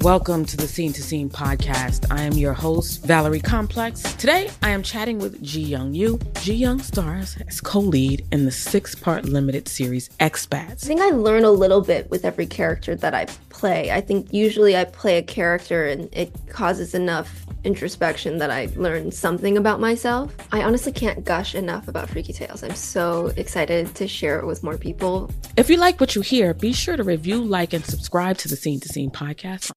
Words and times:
Welcome 0.00 0.46
to 0.46 0.56
the 0.56 0.66
Scene 0.66 0.94
to 0.94 1.02
Scene 1.02 1.28
podcast. 1.28 2.10
I 2.10 2.22
am 2.22 2.32
your 2.32 2.54
host, 2.54 3.04
Valerie 3.04 3.40
Complex. 3.40 4.00
Today, 4.14 4.48
I 4.62 4.70
am 4.70 4.82
chatting 4.82 5.18
with 5.18 5.42
Ji 5.42 5.60
Young 5.60 5.92
Yoo. 5.92 6.18
Ji 6.40 6.54
Young 6.54 6.80
stars 6.80 7.36
as 7.46 7.60
co 7.60 7.80
lead 7.80 8.24
in 8.32 8.46
the 8.46 8.50
six 8.50 8.94
part 8.94 9.26
limited 9.26 9.68
series 9.68 10.08
Expats. 10.18 10.84
I 10.84 10.86
think 10.86 11.02
I 11.02 11.10
learn 11.10 11.44
a 11.44 11.50
little 11.50 11.82
bit 11.82 12.08
with 12.10 12.24
every 12.24 12.46
character 12.46 12.94
that 12.96 13.12
I 13.12 13.26
play. 13.62 13.92
I 13.92 14.00
think 14.00 14.32
usually 14.32 14.76
I 14.76 14.82
play 14.82 15.18
a 15.18 15.22
character 15.22 15.86
and 15.86 16.08
it 16.10 16.34
causes 16.48 16.96
enough 16.96 17.46
introspection 17.62 18.38
that 18.38 18.50
I 18.50 18.68
learn 18.74 19.12
something 19.12 19.56
about 19.56 19.78
myself. 19.78 20.34
I 20.50 20.64
honestly 20.64 20.90
can't 20.90 21.24
gush 21.24 21.54
enough 21.54 21.86
about 21.86 22.08
Freaky 22.08 22.32
Tales. 22.32 22.64
I'm 22.64 22.74
so 22.74 23.30
excited 23.36 23.94
to 23.94 24.08
share 24.08 24.40
it 24.40 24.46
with 24.46 24.64
more 24.64 24.76
people. 24.76 25.30
If 25.56 25.70
you 25.70 25.76
like 25.76 26.00
what 26.00 26.16
you 26.16 26.22
hear, 26.22 26.54
be 26.54 26.72
sure 26.72 26.96
to 26.96 27.04
review, 27.04 27.38
like, 27.38 27.72
and 27.72 27.84
subscribe 27.84 28.36
to 28.38 28.48
the 28.48 28.56
Scene 28.56 28.80
to 28.80 28.88
Scene 28.88 29.12
podcast 29.12 29.70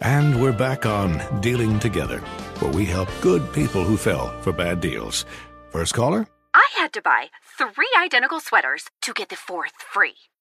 And 0.00 0.40
we're 0.40 0.52
back 0.52 0.86
on 0.86 1.10
Dealing 1.40 1.80
Together, 1.80 2.18
where 2.60 2.70
we 2.70 2.84
help 2.84 3.08
good 3.20 3.52
people 3.52 3.82
who 3.82 3.96
fell 3.96 4.40
for 4.42 4.52
bad 4.52 4.80
deals. 4.80 5.24
First 5.72 5.92
caller? 5.94 6.28
I 6.54 6.68
had 6.76 6.92
to 6.92 7.02
buy 7.02 7.30
three 7.58 7.92
identical 7.98 8.38
sweaters 8.38 8.84
to 9.00 9.12
get 9.12 9.28
the 9.28 9.36
fourth 9.36 9.74
free. 9.92 10.14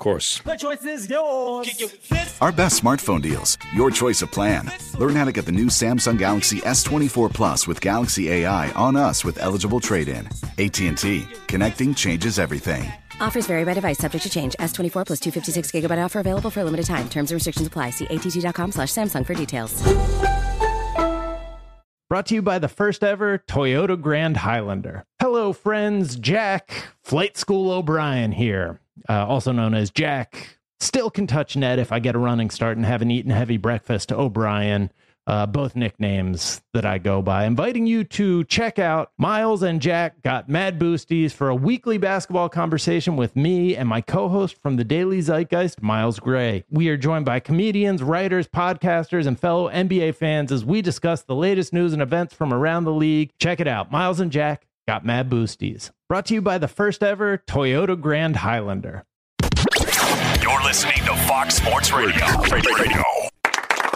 Of 0.00 0.04
course. 0.04 0.38
The 0.38 0.56
choice 0.56 0.82
is 0.86 1.10
yours. 1.10 1.68
Our 2.40 2.52
best 2.52 2.82
smartphone 2.82 3.20
deals. 3.20 3.58
Your 3.74 3.90
choice 3.90 4.22
of 4.22 4.30
plan. 4.30 4.70
Learn 4.98 5.14
how 5.14 5.26
to 5.26 5.30
get 5.30 5.44
the 5.44 5.52
new 5.52 5.66
Samsung 5.66 6.16
Galaxy 6.16 6.60
S24 6.60 7.34
Plus 7.34 7.68
with 7.68 7.82
Galaxy 7.82 8.30
AI 8.30 8.70
on 8.70 8.96
us 8.96 9.26
with 9.26 9.42
eligible 9.42 9.78
trade-in. 9.78 10.26
AT&T. 10.56 11.26
Connecting 11.48 11.94
changes 11.94 12.38
everything. 12.38 12.90
Offers 13.20 13.46
vary 13.46 13.64
by 13.64 13.74
device, 13.74 13.98
subject 13.98 14.24
to 14.24 14.30
change. 14.30 14.56
S24 14.58 15.04
plus 15.04 15.20
256 15.20 15.70
gigabyte 15.70 16.02
offer 16.02 16.20
available 16.20 16.48
for 16.48 16.60
a 16.60 16.64
limited 16.64 16.86
time. 16.86 17.10
Terms 17.10 17.30
and 17.30 17.36
restrictions 17.36 17.66
apply. 17.66 17.90
See 17.90 18.06
att.com 18.06 18.72
slash 18.72 18.88
Samsung 18.88 19.26
for 19.26 19.34
details. 19.34 19.82
Brought 22.10 22.26
to 22.26 22.34
you 22.34 22.42
by 22.42 22.58
the 22.58 22.66
first 22.66 23.04
ever 23.04 23.38
Toyota 23.38 24.00
Grand 24.00 24.38
Highlander. 24.38 25.04
Hello, 25.20 25.52
friends. 25.52 26.16
Jack, 26.16 26.88
Flight 27.04 27.36
School 27.36 27.70
O'Brien 27.70 28.32
here, 28.32 28.80
uh, 29.08 29.26
also 29.26 29.52
known 29.52 29.74
as 29.74 29.90
Jack. 29.90 30.58
Still 30.80 31.10
can 31.10 31.26
touch 31.26 31.56
net 31.56 31.78
if 31.78 31.92
I 31.92 31.98
get 31.98 32.14
a 32.14 32.18
running 32.18 32.50
start 32.50 32.76
and 32.76 32.86
haven't 32.86 33.10
eaten 33.10 33.30
heavy 33.30 33.58
breakfast. 33.58 34.12
O'Brien, 34.12 34.90
uh, 35.26 35.46
both 35.46 35.76
nicknames 35.76 36.62
that 36.72 36.86
I 36.86 36.98
go 36.98 37.22
by. 37.22 37.44
Inviting 37.44 37.86
you 37.86 38.02
to 38.04 38.44
check 38.44 38.78
out 38.78 39.12
Miles 39.18 39.62
and 39.62 39.80
Jack 39.80 40.22
got 40.22 40.48
Mad 40.48 40.78
Boosties 40.78 41.32
for 41.32 41.48
a 41.48 41.54
weekly 41.54 41.98
basketball 41.98 42.48
conversation 42.48 43.16
with 43.16 43.36
me 43.36 43.76
and 43.76 43.88
my 43.88 44.00
co 44.00 44.28
host 44.28 44.60
from 44.60 44.76
the 44.76 44.84
Daily 44.84 45.20
Zeitgeist, 45.20 45.82
Miles 45.82 46.18
Gray. 46.18 46.64
We 46.70 46.88
are 46.88 46.96
joined 46.96 47.26
by 47.26 47.40
comedians, 47.40 48.02
writers, 48.02 48.48
podcasters, 48.48 49.26
and 49.26 49.38
fellow 49.38 49.70
NBA 49.70 50.14
fans 50.14 50.50
as 50.50 50.64
we 50.64 50.82
discuss 50.82 51.22
the 51.22 51.36
latest 51.36 51.72
news 51.72 51.92
and 51.92 52.02
events 52.02 52.34
from 52.34 52.52
around 52.52 52.84
the 52.84 52.92
league. 52.92 53.32
Check 53.38 53.60
it 53.60 53.68
out. 53.68 53.92
Miles 53.92 54.18
and 54.18 54.32
Jack 54.32 54.66
got 54.88 55.04
Mad 55.04 55.28
Boosties. 55.30 55.90
Brought 56.10 56.26
to 56.26 56.34
you 56.34 56.42
by 56.42 56.58
the 56.58 56.66
first 56.66 57.04
ever 57.04 57.38
Toyota 57.38 57.98
Grand 57.98 58.34
Highlander. 58.34 59.04
You're 60.42 60.60
listening 60.64 60.96
to 61.04 61.14
Fox 61.28 61.54
Sports 61.54 61.92
Radio. 61.92 62.26
Radio. 62.50 63.04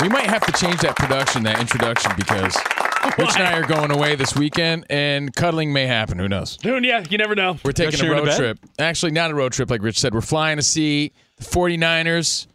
We 0.01 0.09
might 0.09 0.29
have 0.29 0.47
to 0.47 0.53
change 0.53 0.79
that 0.83 0.95
production, 0.95 1.43
that 1.43 1.59
introduction, 1.59 2.13
because 2.17 2.55
Rich 3.19 3.35
and 3.35 3.43
I 3.43 3.59
are 3.59 3.67
going 3.67 3.91
away 3.91 4.15
this 4.15 4.37
weekend, 4.37 4.87
and 4.89 5.35
cuddling 5.35 5.73
may 5.73 5.89
happen. 5.89 6.21
Who 6.21 6.29
knows? 6.29 6.57
Dude, 6.57 6.85
yeah, 6.85 7.03
you 7.11 7.19
never 7.19 7.35
know. 7.35 7.59
We're 7.65 7.73
taking 7.73 8.07
a 8.07 8.09
road 8.09 8.31
trip. 8.37 8.61
Actually, 8.79 9.11
not 9.11 9.33
a 9.33 9.35
road 9.35 9.53
trip, 9.53 9.69
like 9.69 9.83
Rich 9.83 9.99
said. 9.99 10.15
We're 10.15 10.21
flying 10.21 10.57
to 10.59 10.63
see 10.63 11.11
the 11.39 11.45
49ers 11.45 12.47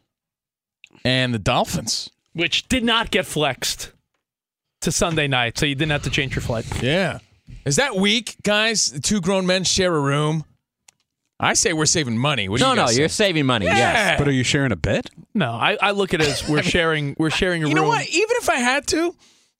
and 1.03 1.33
the 1.33 1.39
Dolphins. 1.39 2.09
Which 2.31 2.69
did 2.69 2.85
not 2.85 3.11
get 3.11 3.25
flexed 3.25 3.91
to 4.79 4.91
Sunday 4.93 5.27
night, 5.27 5.57
so 5.57 5.65
you 5.65 5.75
didn't 5.75 5.91
have 5.91 6.03
to 6.03 6.09
change 6.09 6.33
your 6.33 6.43
flight. 6.43 6.65
Yeah. 6.81 7.19
Is 7.69 7.75
that 7.75 7.95
weak, 7.95 8.37
guys? 8.41 8.87
The 8.87 8.99
two 8.99 9.21
grown 9.21 9.45
men 9.45 9.63
share 9.63 9.95
a 9.95 9.99
room. 9.99 10.43
I 11.39 11.53
say 11.53 11.71
we're 11.71 11.85
saving 11.85 12.17
money. 12.17 12.49
What 12.49 12.57
do 12.57 12.65
no, 12.65 12.71
you 12.71 12.75
no, 12.77 12.85
guys 12.87 12.97
you're 12.97 13.09
saving 13.09 13.45
money. 13.45 13.67
Yeah. 13.67 13.77
Yes. 13.77 14.17
But 14.17 14.27
are 14.27 14.31
you 14.31 14.43
sharing 14.43 14.71
a 14.71 14.75
bed? 14.75 15.11
No, 15.35 15.51
I, 15.51 15.77
I 15.79 15.91
look 15.91 16.15
at 16.15 16.19
it 16.19 16.27
as 16.27 16.49
we're 16.49 16.63
sharing 16.63 17.15
we're 17.19 17.29
sharing 17.29 17.61
a 17.61 17.67
room. 17.67 17.69
You 17.69 17.75
room. 17.75 17.85
know 17.85 17.89
what? 17.89 18.09
Even 18.09 18.35
if 18.39 18.49
I 18.49 18.55
had 18.55 18.87
to, 18.87 19.15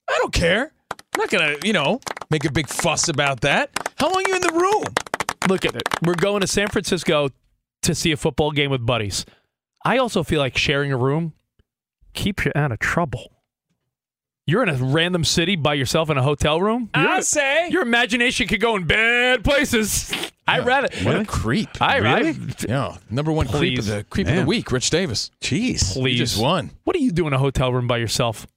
I 0.08 0.18
don't 0.18 0.32
care. 0.32 0.72
I'm 0.90 1.20
not 1.20 1.30
gonna, 1.30 1.54
you 1.62 1.72
know, 1.72 2.00
make 2.30 2.44
a 2.44 2.50
big 2.50 2.66
fuss 2.66 3.08
about 3.08 3.42
that. 3.42 3.70
How 3.96 4.06
long 4.06 4.24
are 4.24 4.28
you 4.28 4.34
in 4.34 4.42
the 4.42 4.54
room? 4.54 4.82
Look 5.48 5.64
at 5.64 5.76
it. 5.76 5.84
We're 6.02 6.14
going 6.16 6.40
to 6.40 6.48
San 6.48 6.66
Francisco 6.66 7.28
to 7.82 7.94
see 7.94 8.10
a 8.10 8.16
football 8.16 8.50
game 8.50 8.72
with 8.72 8.84
buddies. 8.84 9.24
I 9.84 9.98
also 9.98 10.24
feel 10.24 10.40
like 10.40 10.58
sharing 10.58 10.90
a 10.90 10.96
room 10.96 11.34
keeps 12.12 12.44
you 12.44 12.50
out 12.56 12.72
of 12.72 12.80
trouble. 12.80 13.39
You're 14.50 14.64
in 14.64 14.68
a 14.68 14.74
random 14.74 15.22
city 15.22 15.54
by 15.54 15.74
yourself 15.74 16.10
in 16.10 16.18
a 16.18 16.22
hotel 16.24 16.60
room. 16.60 16.90
I 16.92 17.04
Your- 17.14 17.22
say. 17.22 17.68
your 17.68 17.82
imagination 17.82 18.48
could 18.48 18.60
go 18.60 18.74
in 18.74 18.82
bad 18.84 19.44
places. 19.44 20.12
I'd 20.48 20.66
rather. 20.66 20.88
What 21.04 21.14
a 21.20 21.24
creep. 21.24 21.68
I, 21.80 21.98
Really? 21.98 22.30
I, 22.30 22.34
Yeah, 22.68 22.96
number 23.08 23.30
one 23.30 23.46
creep 23.46 23.78
of 23.78 23.86
the 23.86 24.02
creep 24.10 24.26
of 24.26 24.34
the 24.34 24.44
week, 24.44 24.72
Rich 24.72 24.90
Davis. 24.90 25.30
Jeez. 25.40 25.94
You 25.94 26.02
please. 26.02 26.18
just 26.18 26.42
won. 26.42 26.70
What 26.82 26.96
do 26.96 27.00
you 27.04 27.12
do 27.12 27.28
in 27.28 27.32
a 27.32 27.38
hotel 27.38 27.72
room 27.72 27.86
by 27.86 27.98
yourself? 27.98 28.48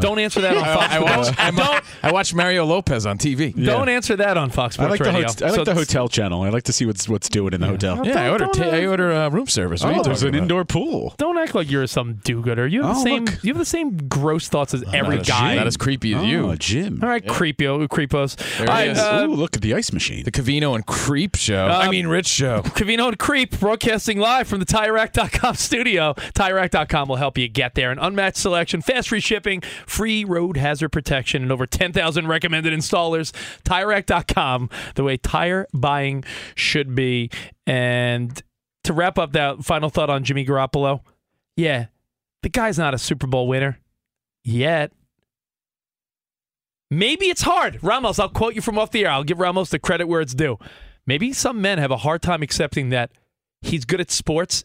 Don't 0.00 0.18
answer 0.18 0.40
that 0.42 0.56
on 0.56 0.64
Fox. 0.64 0.92
I 0.94 0.98
watched, 1.00 1.36
don't, 1.36 1.40
I, 1.40 1.50
don't, 1.50 1.84
I 2.04 2.12
watched 2.12 2.34
Mario 2.34 2.64
Lopez 2.64 3.06
on 3.06 3.18
TV. 3.18 3.52
don't 3.64 3.88
answer 3.88 4.16
that 4.16 4.36
on 4.36 4.50
Fox 4.50 4.78
I 4.78 4.84
Sports 4.84 4.90
like 4.90 4.98
the 5.00 5.04
Radio. 5.12 5.26
hot- 5.28 5.42
I 5.42 5.46
like 5.46 5.54
So 5.56 5.64
the 5.64 5.74
hotel 5.74 6.08
channel. 6.08 6.42
I 6.42 6.48
like 6.50 6.64
to 6.64 6.72
see 6.72 6.86
what's 6.86 7.08
what's 7.08 7.28
doing 7.28 7.52
in 7.54 7.60
the 7.60 7.66
hotel. 7.66 8.04
Yeah, 8.06 8.22
I 8.22 8.28
order 8.28 8.44
don't, 8.46 8.54
ta- 8.54 8.64
uh, 8.64 8.76
I 8.76 8.86
order 8.86 9.12
uh, 9.12 9.28
room 9.30 9.46
service. 9.46 9.82
What 9.82 9.96
Oh, 9.98 10.02
there's 10.02 10.22
an 10.22 10.30
about? 10.30 10.42
indoor 10.42 10.64
pool. 10.64 11.14
Don't 11.18 11.38
act 11.38 11.54
like 11.54 11.70
you're 11.70 11.86
some 11.86 12.14
do-gooder. 12.24 12.66
You 12.66 12.82
have 12.82 12.94
the 12.96 13.00
Oh, 13.00 13.04
same. 13.04 13.24
look. 13.24 13.44
You 13.44 13.50
have 13.52 13.58
the 13.58 13.64
same 13.64 13.96
gross 14.08 14.48
thoughts 14.48 14.74
as 14.74 14.82
every 14.92 15.16
not 15.16 15.20
as, 15.20 15.28
guy. 15.28 15.54
Not 15.56 15.66
as 15.66 15.76
creepy 15.76 16.14
as 16.14 16.22
Oh, 16.22 16.24
you. 16.24 16.50
a 16.50 16.56
gym. 16.56 17.00
All 17.02 17.08
right, 17.08 17.24
creepio, 17.24 17.86
creepos. 17.88 18.36
There 18.58 18.68
All 18.70 18.74
it 18.74 18.78
right, 18.78 18.88
is. 18.90 18.98
uh, 18.98 19.26
Ooh, 19.28 19.34
look 19.34 19.56
at 19.56 19.62
the 19.62 19.74
ice 19.74 19.92
machine. 19.92 20.24
The 20.24 20.30
Covino 20.32 20.74
and 20.74 20.86
Creep 20.86 21.36
show. 21.36 21.66
Uh, 21.68 21.78
I 21.82 21.90
mean, 21.90 22.06
Rich 22.06 22.26
show. 22.26 22.62
Covino 22.62 23.08
and 23.08 23.18
Creep 23.18 23.58
broadcasting 23.60 24.18
live 24.18 24.48
from 24.48 24.60
the 24.60 24.66
TireRack.com 24.66 25.54
studio. 25.56 26.14
TireRack.com 26.34 27.08
will 27.08 27.16
help 27.16 27.38
you 27.38 27.48
get 27.48 27.74
there. 27.74 27.90
An 27.90 27.98
unmatched 27.98 28.36
selection, 28.36 28.82
fast 28.82 29.08
free 29.08 29.20
shipping, 29.20 29.51
free 29.60 30.24
road 30.24 30.56
hazard 30.56 30.90
protection, 30.90 31.42
and 31.42 31.52
over 31.52 31.66
10,000 31.66 32.26
recommended 32.26 32.72
installers. 32.72 33.32
TireRack.com, 33.64 34.70
the 34.94 35.04
way 35.04 35.16
tire 35.16 35.66
buying 35.72 36.24
should 36.54 36.94
be. 36.94 37.30
And 37.66 38.42
to 38.84 38.92
wrap 38.92 39.18
up 39.18 39.32
that 39.32 39.64
final 39.64 39.90
thought 39.90 40.10
on 40.10 40.24
Jimmy 40.24 40.44
Garoppolo, 40.44 41.00
yeah, 41.56 41.86
the 42.42 42.48
guy's 42.48 42.78
not 42.78 42.94
a 42.94 42.98
Super 42.98 43.26
Bowl 43.26 43.46
winner 43.46 43.78
yet. 44.44 44.92
Maybe 46.90 47.26
it's 47.26 47.42
hard. 47.42 47.78
Ramos, 47.82 48.18
I'll 48.18 48.28
quote 48.28 48.54
you 48.54 48.60
from 48.60 48.78
off 48.78 48.90
the 48.90 49.04
air. 49.04 49.12
I'll 49.12 49.24
give 49.24 49.40
Ramos 49.40 49.70
the 49.70 49.78
credit 49.78 50.08
where 50.08 50.20
it's 50.20 50.34
due. 50.34 50.58
Maybe 51.06 51.32
some 51.32 51.60
men 51.60 51.78
have 51.78 51.90
a 51.90 51.96
hard 51.98 52.22
time 52.22 52.42
accepting 52.42 52.90
that 52.90 53.10
he's 53.62 53.84
good 53.84 54.00
at 54.00 54.10
sports 54.10 54.64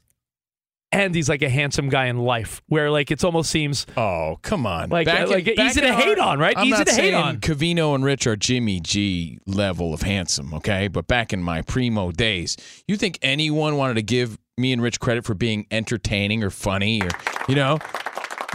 and 0.91 1.13
he's 1.13 1.27
like 1.29 1.41
a 1.41 1.49
handsome 1.49 1.89
guy 1.89 2.05
in 2.05 2.17
life, 2.17 2.61
where 2.67 2.89
like 2.89 3.11
it's 3.11 3.23
almost 3.23 3.49
seems 3.49 3.85
Oh, 3.97 4.37
come 4.41 4.65
on. 4.65 4.89
Like- 4.89 5.05
Back 5.05 5.27
uh, 5.27 5.31
like 5.31 5.45
back 5.45 5.59
easy 5.71 5.81
to 5.81 5.87
in 5.87 5.93
hate 5.93 6.19
on, 6.19 6.39
right? 6.39 6.57
I'm 6.57 6.65
Easy 6.65 6.71
not 6.77 6.87
to 6.87 6.91
hate 6.93 6.97
saying 7.11 7.13
on. 7.15 7.37
Covino 7.37 7.93
and 7.95 8.03
Rich 8.05 8.25
are 8.27 8.35
Jimmy 8.35 8.79
G 8.79 9.39
level 9.45 9.93
of 9.93 10.01
handsome, 10.03 10.53
okay? 10.53 10.87
But 10.87 11.07
back 11.07 11.33
in 11.33 11.41
my 11.43 11.61
primo 11.61 12.11
days, 12.11 12.55
you 12.87 12.95
think 12.97 13.19
anyone 13.21 13.75
wanted 13.77 13.95
to 13.95 14.01
give 14.03 14.37
me 14.57 14.71
and 14.73 14.81
Rich 14.81 14.99
credit 14.99 15.23
for 15.25 15.33
being 15.35 15.67
entertaining 15.71 16.43
or 16.43 16.49
funny 16.49 17.01
or, 17.03 17.09
you 17.47 17.55
know? 17.55 17.77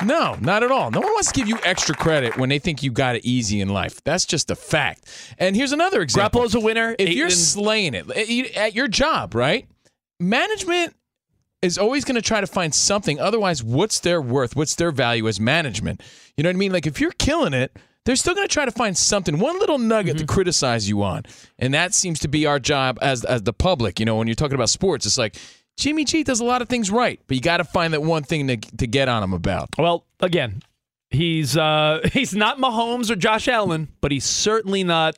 No, 0.04 0.36
not 0.40 0.62
at 0.64 0.72
all. 0.72 0.90
No 0.90 1.00
one 1.00 1.12
wants 1.12 1.30
to 1.30 1.38
give 1.38 1.48
you 1.48 1.58
extra 1.64 1.94
credit 1.94 2.36
when 2.38 2.48
they 2.48 2.58
think 2.58 2.82
you 2.82 2.90
got 2.90 3.14
it 3.14 3.24
easy 3.24 3.60
in 3.60 3.68
life. 3.68 4.02
That's 4.02 4.24
just 4.24 4.50
a 4.50 4.56
fact. 4.56 5.04
And 5.38 5.54
here's 5.54 5.70
another 5.70 6.00
example. 6.02 6.40
Garoppolo's 6.40 6.54
a 6.56 6.60
winner. 6.60 6.96
If 6.98 7.10
you're 7.10 7.30
slaying 7.30 7.94
it 7.94 8.10
at 8.10 8.28
you- 8.28 8.46
at 8.56 8.74
your 8.74 8.88
job, 8.88 9.34
right? 9.34 9.68
Management 10.18 10.94
is 11.62 11.78
always 11.78 12.04
going 12.04 12.16
to 12.16 12.22
try 12.22 12.40
to 12.40 12.46
find 12.46 12.74
something. 12.74 13.18
Otherwise, 13.20 13.62
what's 13.62 14.00
their 14.00 14.20
worth? 14.20 14.56
What's 14.56 14.74
their 14.74 14.90
value 14.90 15.28
as 15.28 15.38
management? 15.40 16.02
You 16.36 16.42
know 16.44 16.48
what 16.50 16.56
I 16.56 16.58
mean? 16.58 16.72
Like 16.72 16.86
if 16.86 17.00
you're 17.00 17.12
killing 17.12 17.54
it, 17.54 17.76
they're 18.04 18.16
still 18.16 18.34
going 18.34 18.48
to 18.48 18.52
try 18.52 18.64
to 18.64 18.72
find 18.72 18.98
something, 18.98 19.38
one 19.38 19.58
little 19.60 19.78
nugget 19.78 20.16
Mm-hmm. 20.16 20.26
to 20.26 20.32
criticize 20.32 20.88
you 20.88 21.02
on. 21.04 21.22
And 21.58 21.72
that 21.72 21.94
seems 21.94 22.18
to 22.20 22.28
be 22.28 22.46
our 22.46 22.58
job 22.58 22.98
as 23.00 23.24
as 23.24 23.42
the 23.42 23.52
public. 23.52 24.00
You 24.00 24.06
know, 24.06 24.16
when 24.16 24.26
you're 24.26 24.34
talking 24.34 24.56
about 24.56 24.70
sports, 24.70 25.06
it's 25.06 25.18
like 25.18 25.36
Jimmy 25.76 26.04
G 26.04 26.24
does 26.24 26.40
a 26.40 26.44
lot 26.44 26.62
of 26.62 26.68
things 26.68 26.90
right, 26.90 27.20
but 27.28 27.36
you 27.36 27.40
got 27.40 27.58
to 27.58 27.64
find 27.64 27.94
that 27.94 28.02
one 28.02 28.24
thing 28.24 28.48
to, 28.48 28.56
to 28.56 28.86
get 28.88 29.08
on 29.08 29.22
him 29.22 29.32
about. 29.32 29.68
Well, 29.78 30.04
again, 30.18 30.62
he's 31.10 31.56
uh, 31.56 32.00
he's 32.12 32.34
not 32.34 32.58
Mahomes 32.58 33.08
or 33.08 33.14
Josh 33.16 33.46
Allen, 33.46 33.86
but 34.00 34.10
he's 34.10 34.24
certainly 34.24 34.82
not 34.82 35.16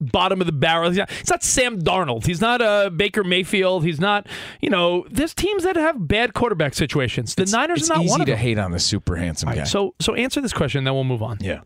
bottom 0.00 0.40
of 0.40 0.46
the 0.46 0.52
barrel. 0.52 0.90
He's 0.90 0.98
not, 0.98 1.10
he's 1.10 1.30
not 1.30 1.42
Sam 1.42 1.80
Darnold. 1.80 2.26
He's 2.26 2.40
not 2.40 2.62
uh, 2.62 2.90
Baker 2.90 3.24
Mayfield. 3.24 3.84
He's 3.84 4.00
not, 4.00 4.26
you 4.60 4.70
know, 4.70 5.06
there's 5.10 5.34
teams 5.34 5.64
that 5.64 5.76
have 5.76 6.08
bad 6.08 6.34
quarterback 6.34 6.74
situations. 6.74 7.34
The 7.34 7.46
Niners 7.46 7.80
It's 7.82 7.90
are 7.90 7.96
not 7.96 8.06
one 8.06 8.20
of 8.20 8.26
them. 8.26 8.34
Easy 8.34 8.36
to 8.36 8.36
hate 8.36 8.58
on 8.58 8.70
the 8.72 8.78
super 8.78 9.16
handsome 9.16 9.48
right, 9.50 9.58
guy. 9.58 9.64
so 9.64 9.94
so 10.00 10.14
answer 10.14 10.40
this 10.40 10.52
question, 10.52 10.84
then 10.84 10.94
we'll 10.94 11.04
move 11.04 11.22
on. 11.22 11.38
Yeah. 11.40 11.60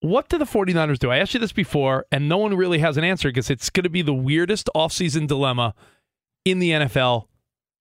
What 0.00 0.28
do 0.28 0.36
the 0.36 0.44
49ers 0.44 0.98
do? 0.98 1.10
I 1.12 1.18
asked 1.18 1.32
you 1.32 1.38
this 1.38 1.52
before, 1.52 2.06
and 2.10 2.28
no 2.28 2.36
one 2.36 2.56
really 2.56 2.80
has 2.80 2.96
an 2.96 3.04
answer 3.04 3.28
because 3.28 3.50
it's 3.50 3.70
going 3.70 3.84
to 3.84 3.90
be 3.90 4.02
the 4.02 4.12
weirdest 4.12 4.68
offseason 4.74 5.28
dilemma 5.28 5.74
in 6.44 6.58
the 6.58 6.70
NFL, 6.70 7.26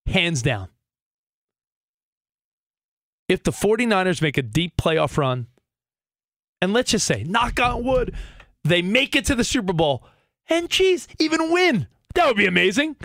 hands 0.06 0.44
down. 0.44 0.70
If 3.28 3.42
the 3.42 3.52
49ers 3.52 4.22
make 4.22 4.38
a 4.38 4.44
deep 4.44 4.78
playoff 4.78 5.18
run, 5.18 5.48
and 6.62 6.74
let's 6.74 6.92
just 6.92 7.08
say, 7.08 7.24
knock 7.24 7.60
on 7.60 7.84
wood, 7.84 8.14
they 8.64 8.82
make 8.82 9.16
it 9.16 9.26
to 9.26 9.36
the 9.36 9.44
Super 9.44 9.74
Bowl, 9.74 10.04
and 10.50 10.70
geez, 10.70 11.08
even 11.20 11.52
win, 11.52 11.88
that 12.16 12.28
would 12.28 12.38
be 12.38 12.46
amazing. 12.46 12.96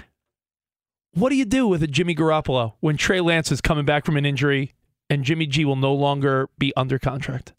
What 1.14 1.30
do 1.30 1.36
you 1.36 1.46
do 1.46 1.66
with 1.66 1.82
a 1.82 1.86
Jimmy 1.86 2.14
Garoppolo 2.14 2.74
when 2.80 2.96
Trey 2.96 3.20
Lance 3.20 3.50
is 3.50 3.60
coming 3.60 3.86
back 3.86 4.04
from 4.04 4.16
an 4.16 4.26
injury 4.26 4.74
and 5.08 5.24
Jimmy 5.24 5.46
G 5.46 5.64
will 5.64 5.76
no 5.76 5.94
longer 5.94 6.48
be 6.58 6.74
under 6.76 6.98
contract? 6.98 7.54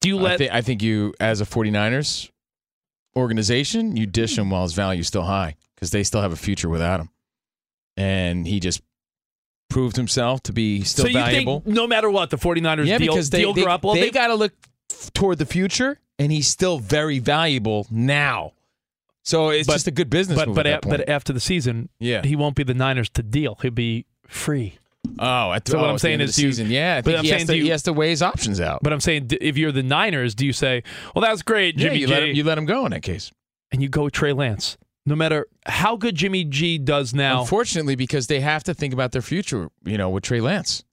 Do 0.00 0.08
you 0.08 0.18
I, 0.18 0.22
let 0.22 0.40
I 0.42 0.60
think 0.60 0.82
you, 0.82 1.14
as 1.20 1.40
a 1.40 1.46
49ers 1.46 2.30
organization, 3.16 3.96
you 3.96 4.06
dish 4.06 4.36
him 4.36 4.50
while 4.50 4.62
his 4.62 4.72
value's 4.72 5.06
still 5.06 5.22
high 5.22 5.56
because 5.74 5.90
they 5.90 6.02
still 6.02 6.22
have 6.22 6.32
a 6.32 6.36
future 6.36 6.68
without 6.68 7.00
him. 7.00 7.10
And 7.96 8.46
he 8.46 8.60
just 8.60 8.82
proved 9.68 9.96
himself 9.96 10.42
to 10.44 10.52
be 10.52 10.82
still 10.82 11.04
so 11.04 11.08
you 11.08 11.14
valuable. 11.14 11.60
think 11.60 11.74
no 11.74 11.86
matter 11.86 12.10
what 12.10 12.30
the 12.30 12.36
49ers 12.36 12.86
yeah, 12.86 12.98
deal, 12.98 13.12
because 13.12 13.30
they, 13.30 13.38
deal 13.38 13.54
they, 13.54 13.62
Garoppolo, 13.62 13.94
they 13.94 14.10
got 14.10 14.28
to 14.28 14.34
look 14.34 14.52
toward 15.14 15.38
the 15.38 15.46
future, 15.46 15.98
and 16.18 16.30
he's 16.32 16.48
still 16.48 16.78
very 16.78 17.18
valuable 17.18 17.86
now. 17.90 18.52
So 19.22 19.50
it's 19.50 19.66
But- 19.66 19.74
just 19.74 19.86
a 19.86 19.90
good 19.90 20.10
business 20.10 20.38
but 20.38 20.48
move 20.48 20.56
but, 20.56 20.66
a- 20.66 20.80
but 20.82 21.08
after 21.08 21.32
the 21.32 21.40
season, 21.40 21.88
Yeah. 21.98 22.22
he 22.24 22.36
won't 22.36 22.56
be 22.56 22.62
the 22.62 22.74
Niners 22.74 23.08
to 23.10 23.22
deal. 23.22 23.58
He'll 23.62 23.70
be 23.70 24.06
free. 24.26 24.74
oh, 25.18 25.52
at 25.52 25.64
the, 25.64 25.72
So 25.72 25.78
what 25.78 25.88
oh, 25.88 25.92
I'm 25.92 25.98
saying 25.98 26.20
is 26.20 26.38
you- 26.38 26.50
yeah, 26.66 27.00
but 27.00 27.16
I'm 27.16 27.24
he, 27.24 27.30
has 27.30 27.38
saying 27.38 27.46
to, 27.48 27.56
you- 27.56 27.64
he 27.64 27.68
has 27.70 27.82
to 27.84 27.92
weigh 27.92 28.10
his 28.10 28.22
options 28.22 28.60
out. 28.60 28.80
But 28.82 28.92
I'm 28.92 29.00
saying, 29.00 29.30
if 29.40 29.56
you're 29.56 29.72
the 29.72 29.82
Niners, 29.82 30.34
do 30.34 30.44
you 30.46 30.52
say, 30.52 30.82
"Well, 31.14 31.22
that's 31.22 31.42
great, 31.42 31.76
yeah, 31.78 31.84
Jimmy 31.88 32.00
you 32.00 32.06
G," 32.06 32.12
let, 32.12 32.22
him, 32.22 32.36
you 32.36 32.44
let 32.44 32.58
him 32.58 32.66
go 32.66 32.84
in 32.86 32.92
that 32.92 33.02
case. 33.02 33.30
and 33.72 33.82
you 33.82 33.88
go 33.88 34.04
with 34.04 34.12
Trey 34.12 34.32
Lance, 34.32 34.76
no 35.06 35.14
matter 35.16 35.46
how 35.66 35.96
good 35.96 36.14
Jimmy 36.16 36.44
G 36.44 36.76
does 36.78 37.14
now? 37.14 37.40
Unfortunately, 37.42 37.94
because 37.96 38.26
they 38.26 38.40
have 38.40 38.62
to 38.64 38.74
think 38.74 38.92
about 38.92 39.12
their 39.12 39.22
future, 39.22 39.70
you 39.84 39.96
know, 39.96 40.10
with 40.10 40.24
Trey 40.24 40.40
Lance. 40.40 40.84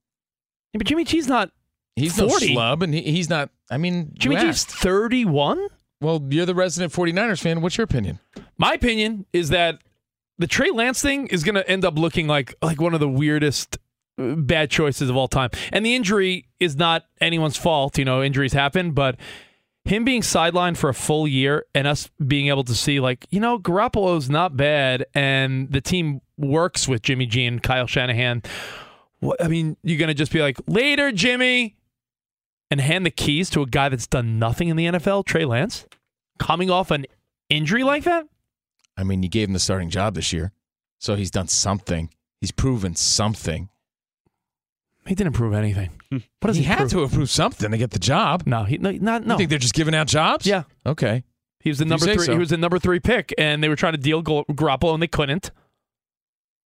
Yeah, 0.74 0.78
but 0.80 0.88
Jimmy 0.88 1.04
G's 1.04 1.28
not. 1.28 1.52
He's 1.96 2.16
40. 2.18 2.54
no 2.54 2.60
schlub, 2.60 2.84
and 2.84 2.94
he, 2.94 3.02
he's 3.02 3.30
not. 3.30 3.50
I 3.70 3.78
mean, 3.78 4.12
Jimmy 4.14 4.38
G's 4.38 4.64
31. 4.64 5.68
Well, 6.00 6.26
you're 6.30 6.46
the 6.46 6.56
resident 6.56 6.94
49ers 6.94 7.42
fan. 7.42 7.62
What's 7.62 7.78
your 7.78 7.86
opinion? 7.86 8.20
My 8.58 8.74
opinion 8.74 9.26
is 9.34 9.50
that 9.50 9.80
the 10.38 10.48
Trey 10.48 10.70
Lance 10.70 11.02
thing 11.02 11.28
is 11.28 11.44
going 11.44 11.56
to 11.56 11.68
end 11.68 11.84
up 11.84 11.98
looking 11.98 12.28
like 12.28 12.54
like 12.62 12.80
one 12.80 12.94
of 12.94 13.00
the 13.00 13.10
weirdest 13.10 13.78
uh, 14.20 14.36
bad 14.36 14.70
choices 14.70 15.10
of 15.10 15.18
all 15.18 15.28
time. 15.28 15.50
And 15.72 15.86
the 15.86 15.96
injury 15.96 16.48
is 16.60 16.76
not 16.76 17.06
anyone's 17.20 17.58
fault. 17.58 17.98
You 17.98 18.06
know, 18.06 18.22
injuries 18.22 18.54
happen, 18.54 18.92
but 18.92 19.18
him 19.86 20.04
being 20.04 20.22
sidelined 20.22 20.78
for 20.78 20.90
a 20.90 20.94
full 20.94 21.28
year 21.28 21.66
and 21.74 21.88
us 21.88 22.10
being 22.26 22.48
able 22.48 22.64
to 22.66 22.76
see 22.76 23.00
like, 23.00 23.26
you 23.32 23.40
know, 23.40 23.58
Garoppolo's 23.58 24.30
not 24.30 24.56
bad 24.56 25.06
and 25.16 25.72
the 25.72 25.82
team 25.82 26.22
works 26.38 26.88
with 26.88 27.02
Jimmy 27.02 27.26
G 27.26 27.46
and 27.46 27.64
Kyle 27.64 27.88
Shanahan. 27.88 28.44
What, 29.20 29.44
I 29.44 29.48
mean, 29.48 29.78
you're 29.84 29.98
going 29.98 30.10
to 30.10 30.14
just 30.14 30.32
be 30.32 30.42
like, 30.42 30.58
"Later, 30.68 31.12
Jimmy." 31.12 31.77
And 32.70 32.82
hand 32.82 33.06
the 33.06 33.12
keys 33.12 33.50
to 33.52 33.62
a 33.62 33.66
guy 33.66 33.90
that's 33.90 34.08
done 34.08 34.40
nothing 34.40 34.68
in 34.68 34.76
the 34.76 34.86
NFL, 34.86 35.26
Trey 35.26 35.46
Lance, 35.46 35.86
coming 36.38 36.70
off 36.70 36.92
an 36.92 37.06
injury 37.50 37.84
like 37.84 38.04
that? 38.04 38.28
I 38.98 39.04
mean, 39.04 39.24
you 39.24 39.30
gave 39.30 39.48
him 39.48 39.54
the 39.54 39.60
starting 39.60 39.90
job 39.90 40.16
this 40.16 40.34
year, 40.34 40.52
so 41.00 41.16
he's 41.16 41.32
done 41.32 41.48
something. 41.48 42.10
He's 42.42 42.52
proven 42.52 42.96
something. 42.96 43.70
He 45.06 45.16
didn't 45.16 45.34
prove 45.34 45.54
anything. 45.54 45.92
Hmm. 46.12 46.18
What 46.42 46.48
does 46.48 46.58
he, 46.58 46.64
he, 46.64 46.68
had 46.68 46.80
prove? 46.80 46.92
to 46.92 47.00
have 47.02 47.14
proved 47.14 47.30
something 47.30 47.72
to 47.72 47.78
get 47.78 47.92
the 47.92 48.00
job. 48.00 48.44
No, 48.46 48.66
he 48.66 48.78
no, 48.78 48.92
not 48.92 49.26
You 49.26 49.38
think 49.38 49.50
they're 49.50 49.60
just 49.60 49.74
giving 49.74 49.96
out 49.96 50.08
jobs? 50.08 50.46
Yeah. 50.46 50.64
Okay. 50.86 51.24
He 51.62 51.70
was 51.70 51.78
the 51.78 51.86
If 51.86 51.90
number 51.90 52.06
three. 52.06 52.26
so. 52.26 52.34
He 52.34 52.38
was 52.38 52.50
the 52.50 52.58
number 52.58 52.80
three 52.80 53.00
pick, 53.00 53.34
and 53.38 53.64
they 53.64 53.70
were 53.70 53.76
trying 53.76 53.94
to 53.94 53.98
deal 53.98 54.22
Gar- 54.22 54.46
Garoppolo, 54.52 54.94
and 54.94 55.02
they 55.02 55.08
couldn't. 55.08 55.52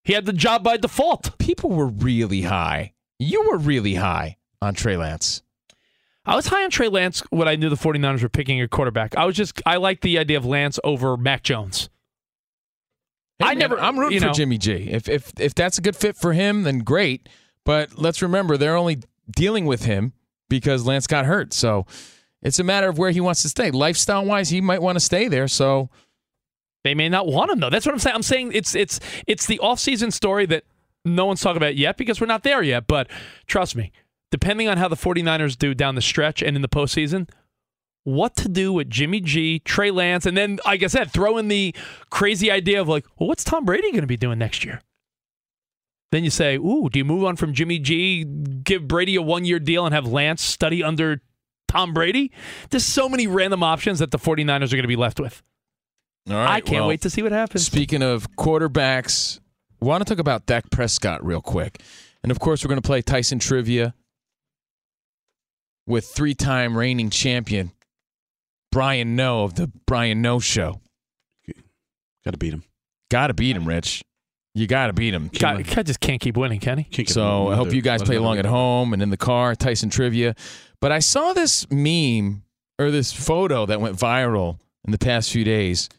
He 0.03 0.13
had 0.13 0.25
the 0.25 0.33
job 0.33 0.63
by 0.63 0.77
default. 0.77 1.37
People 1.37 1.69
were 1.69 1.87
really 1.87 2.41
high. 2.41 2.93
You 3.19 3.47
were 3.49 3.57
really 3.57 3.95
high 3.95 4.37
on 4.61 4.73
Trey 4.73 4.97
Lance. 4.97 5.43
I 6.25 6.35
was 6.35 6.47
high 6.47 6.63
on 6.63 6.69
Trey 6.69 6.87
Lance 6.87 7.21
when 7.31 7.47
I 7.47 7.55
knew 7.55 7.69
the 7.69 7.75
49ers 7.75 8.21
were 8.21 8.29
picking 8.29 8.61
a 8.61 8.67
quarterback. 8.67 9.15
I 9.15 9.25
was 9.25 9.35
just 9.35 9.61
I 9.65 9.77
like 9.77 10.01
the 10.01 10.19
idea 10.19 10.37
of 10.37 10.45
Lance 10.45 10.79
over 10.83 11.17
Mac 11.17 11.43
Jones. 11.43 11.89
Hey, 13.39 13.45
I 13.45 13.49
man, 13.49 13.57
never- 13.57 13.79
I'm 13.79 13.97
rooting 13.99 14.15
you 14.15 14.19
for 14.19 14.27
know. 14.27 14.33
Jimmy 14.33 14.57
G. 14.57 14.71
If 14.91 15.09
if 15.09 15.31
if 15.39 15.55
that's 15.55 15.77
a 15.77 15.81
good 15.81 15.95
fit 15.95 16.15
for 16.15 16.33
him, 16.33 16.63
then 16.63 16.79
great. 16.79 17.27
But 17.65 17.97
let's 17.97 18.21
remember 18.21 18.57
they're 18.57 18.75
only 18.77 18.99
dealing 19.35 19.65
with 19.65 19.85
him 19.85 20.13
because 20.49 20.85
Lance 20.85 21.07
got 21.07 21.25
hurt. 21.25 21.53
So 21.53 21.85
it's 22.43 22.59
a 22.59 22.63
matter 22.63 22.87
of 22.89 22.97
where 22.97 23.11
he 23.11 23.21
wants 23.21 23.41
to 23.43 23.49
stay. 23.49 23.71
Lifestyle 23.71 24.25
wise, 24.25 24.49
he 24.49 24.61
might 24.61 24.81
want 24.81 24.95
to 24.97 24.99
stay 24.99 25.27
there. 25.27 25.47
So 25.47 25.89
They 26.83 26.93
may 26.95 27.09
not 27.09 27.27
want 27.27 27.51
him 27.51 27.59
though. 27.59 27.69
That's 27.69 27.85
what 27.85 27.93
I'm 27.93 27.99
saying. 27.99 28.15
I'm 28.15 28.23
saying 28.23 28.51
it's 28.53 28.75
it's 28.75 28.99
it's 29.27 29.45
the 29.47 29.59
offseason 29.63 30.11
story 30.13 30.45
that 30.47 30.63
no 31.03 31.25
one's 31.25 31.41
talking 31.41 31.57
about 31.57 31.75
yet 31.75 31.97
because 31.97 32.21
we're 32.21 32.27
not 32.27 32.43
there 32.43 32.61
yet. 32.61 32.85
But 32.87 33.07
trust 33.47 33.75
me, 33.75 33.91
depending 34.31 34.67
on 34.67 34.77
how 34.77 34.87
the 34.87 34.95
49ers 34.95 35.57
do 35.57 35.73
down 35.73 35.95
the 35.95 36.01
stretch 36.01 36.41
and 36.41 36.55
in 36.55 36.61
the 36.61 36.69
postseason, 36.69 37.29
what 38.03 38.35
to 38.37 38.49
do 38.49 38.73
with 38.73 38.89
Jimmy 38.89 39.19
G, 39.19 39.59
Trey 39.59 39.91
Lance, 39.91 40.25
and 40.25 40.35
then 40.35 40.59
like 40.65 40.81
I 40.81 40.87
said, 40.87 41.11
throw 41.11 41.37
in 41.37 41.49
the 41.49 41.75
crazy 42.09 42.49
idea 42.49 42.81
of 42.81 42.87
like, 42.87 43.05
well, 43.19 43.29
what's 43.29 43.43
Tom 43.43 43.65
Brady 43.65 43.91
going 43.91 44.01
to 44.01 44.07
be 44.07 44.17
doing 44.17 44.39
next 44.39 44.65
year? 44.65 44.81
Then 46.11 46.23
you 46.23 46.29
say, 46.29 46.55
ooh, 46.55 46.89
do 46.89 46.99
you 46.99 47.05
move 47.05 47.23
on 47.23 47.35
from 47.35 47.53
Jimmy 47.53 47.79
G, 47.79 48.25
give 48.25 48.87
Brady 48.87 49.15
a 49.15 49.21
one 49.21 49.45
year 49.45 49.59
deal 49.59 49.85
and 49.85 49.93
have 49.93 50.05
Lance 50.05 50.41
study 50.41 50.83
under 50.83 51.21
Tom 51.67 51.93
Brady? 51.93 52.31
There's 52.69 52.85
so 52.85 53.07
many 53.07 53.27
random 53.27 53.63
options 53.63 53.99
that 53.99 54.11
the 54.11 54.17
49ers 54.17 54.73
are 54.73 54.75
going 54.75 54.81
to 54.81 54.87
be 54.87 54.95
left 54.95 55.19
with. 55.19 55.41
all 56.29 56.35
right, 56.35 56.49
I 56.49 56.61
can't 56.61 56.81
well, 56.81 56.89
wait 56.89 57.01
to 57.01 57.09
see 57.09 57.21
what 57.21 57.31
happens. 57.31 57.65
Speaking 57.65 58.01
of 58.01 58.29
quarterbacks, 58.31 59.39
I 59.81 59.85
want 59.85 60.05
to 60.05 60.09
talk 60.11 60.19
about 60.19 60.47
Dak 60.47 60.69
Prescott 60.69 61.23
real 61.25 61.41
quick. 61.41 61.81
And 62.23 62.31
of 62.31 62.39
course, 62.39 62.63
we're 62.63 62.69
going 62.69 62.81
to 62.81 62.85
play 62.85 63.01
Tyson 63.01 63.39
trivia 63.39 63.93
with 65.91 66.05
three 66.05 66.33
time 66.33 66.75
reigning 66.77 67.09
champion 67.09 67.71
Brian 68.71 69.17
Noe 69.17 69.43
of 69.43 69.55
the 69.55 69.69
Brian 69.85 70.21
Noe 70.21 70.39
Show. 70.39 70.79
Got 72.23 72.31
to 72.31 72.37
beat 72.37 72.53
him. 72.53 72.63
Got 73.09 73.27
to 73.27 73.33
beat 73.33 73.55
him, 73.55 73.67
Rich. 73.67 74.01
You 74.53 74.67
got 74.67 74.87
to 74.87 74.93
beat 74.93 75.13
him. 75.13 75.27
Guy, 75.27 75.61
guy 75.61 75.83
just 75.83 75.99
can't 75.99 76.21
keep 76.21 76.37
winning, 76.37 76.59
can 76.59 76.77
he? 76.77 76.83
Can't 76.85 77.09
So 77.09 77.49
I 77.49 77.55
hope 77.55 77.73
you 77.73 77.81
guys 77.81 78.01
play 78.03 78.15
along 78.15 78.37
at 78.37 78.45
home 78.45 78.93
and 78.93 79.01
in 79.01 79.09
the 79.09 79.17
car, 79.17 79.53
Tyson 79.55 79.89
trivia. 79.89 80.35
But 80.79 80.91
I 80.91 80.99
saw 80.99 81.33
this 81.33 81.69
meme 81.69 82.43
or 82.79 82.89
this 82.89 83.11
photo 83.11 83.65
that 83.65 83.81
went 83.81 83.97
viral 83.97 84.59
in 84.85 84.91
the 84.91 84.97
past 84.97 85.31
few 85.31 85.43
days, 85.43 85.89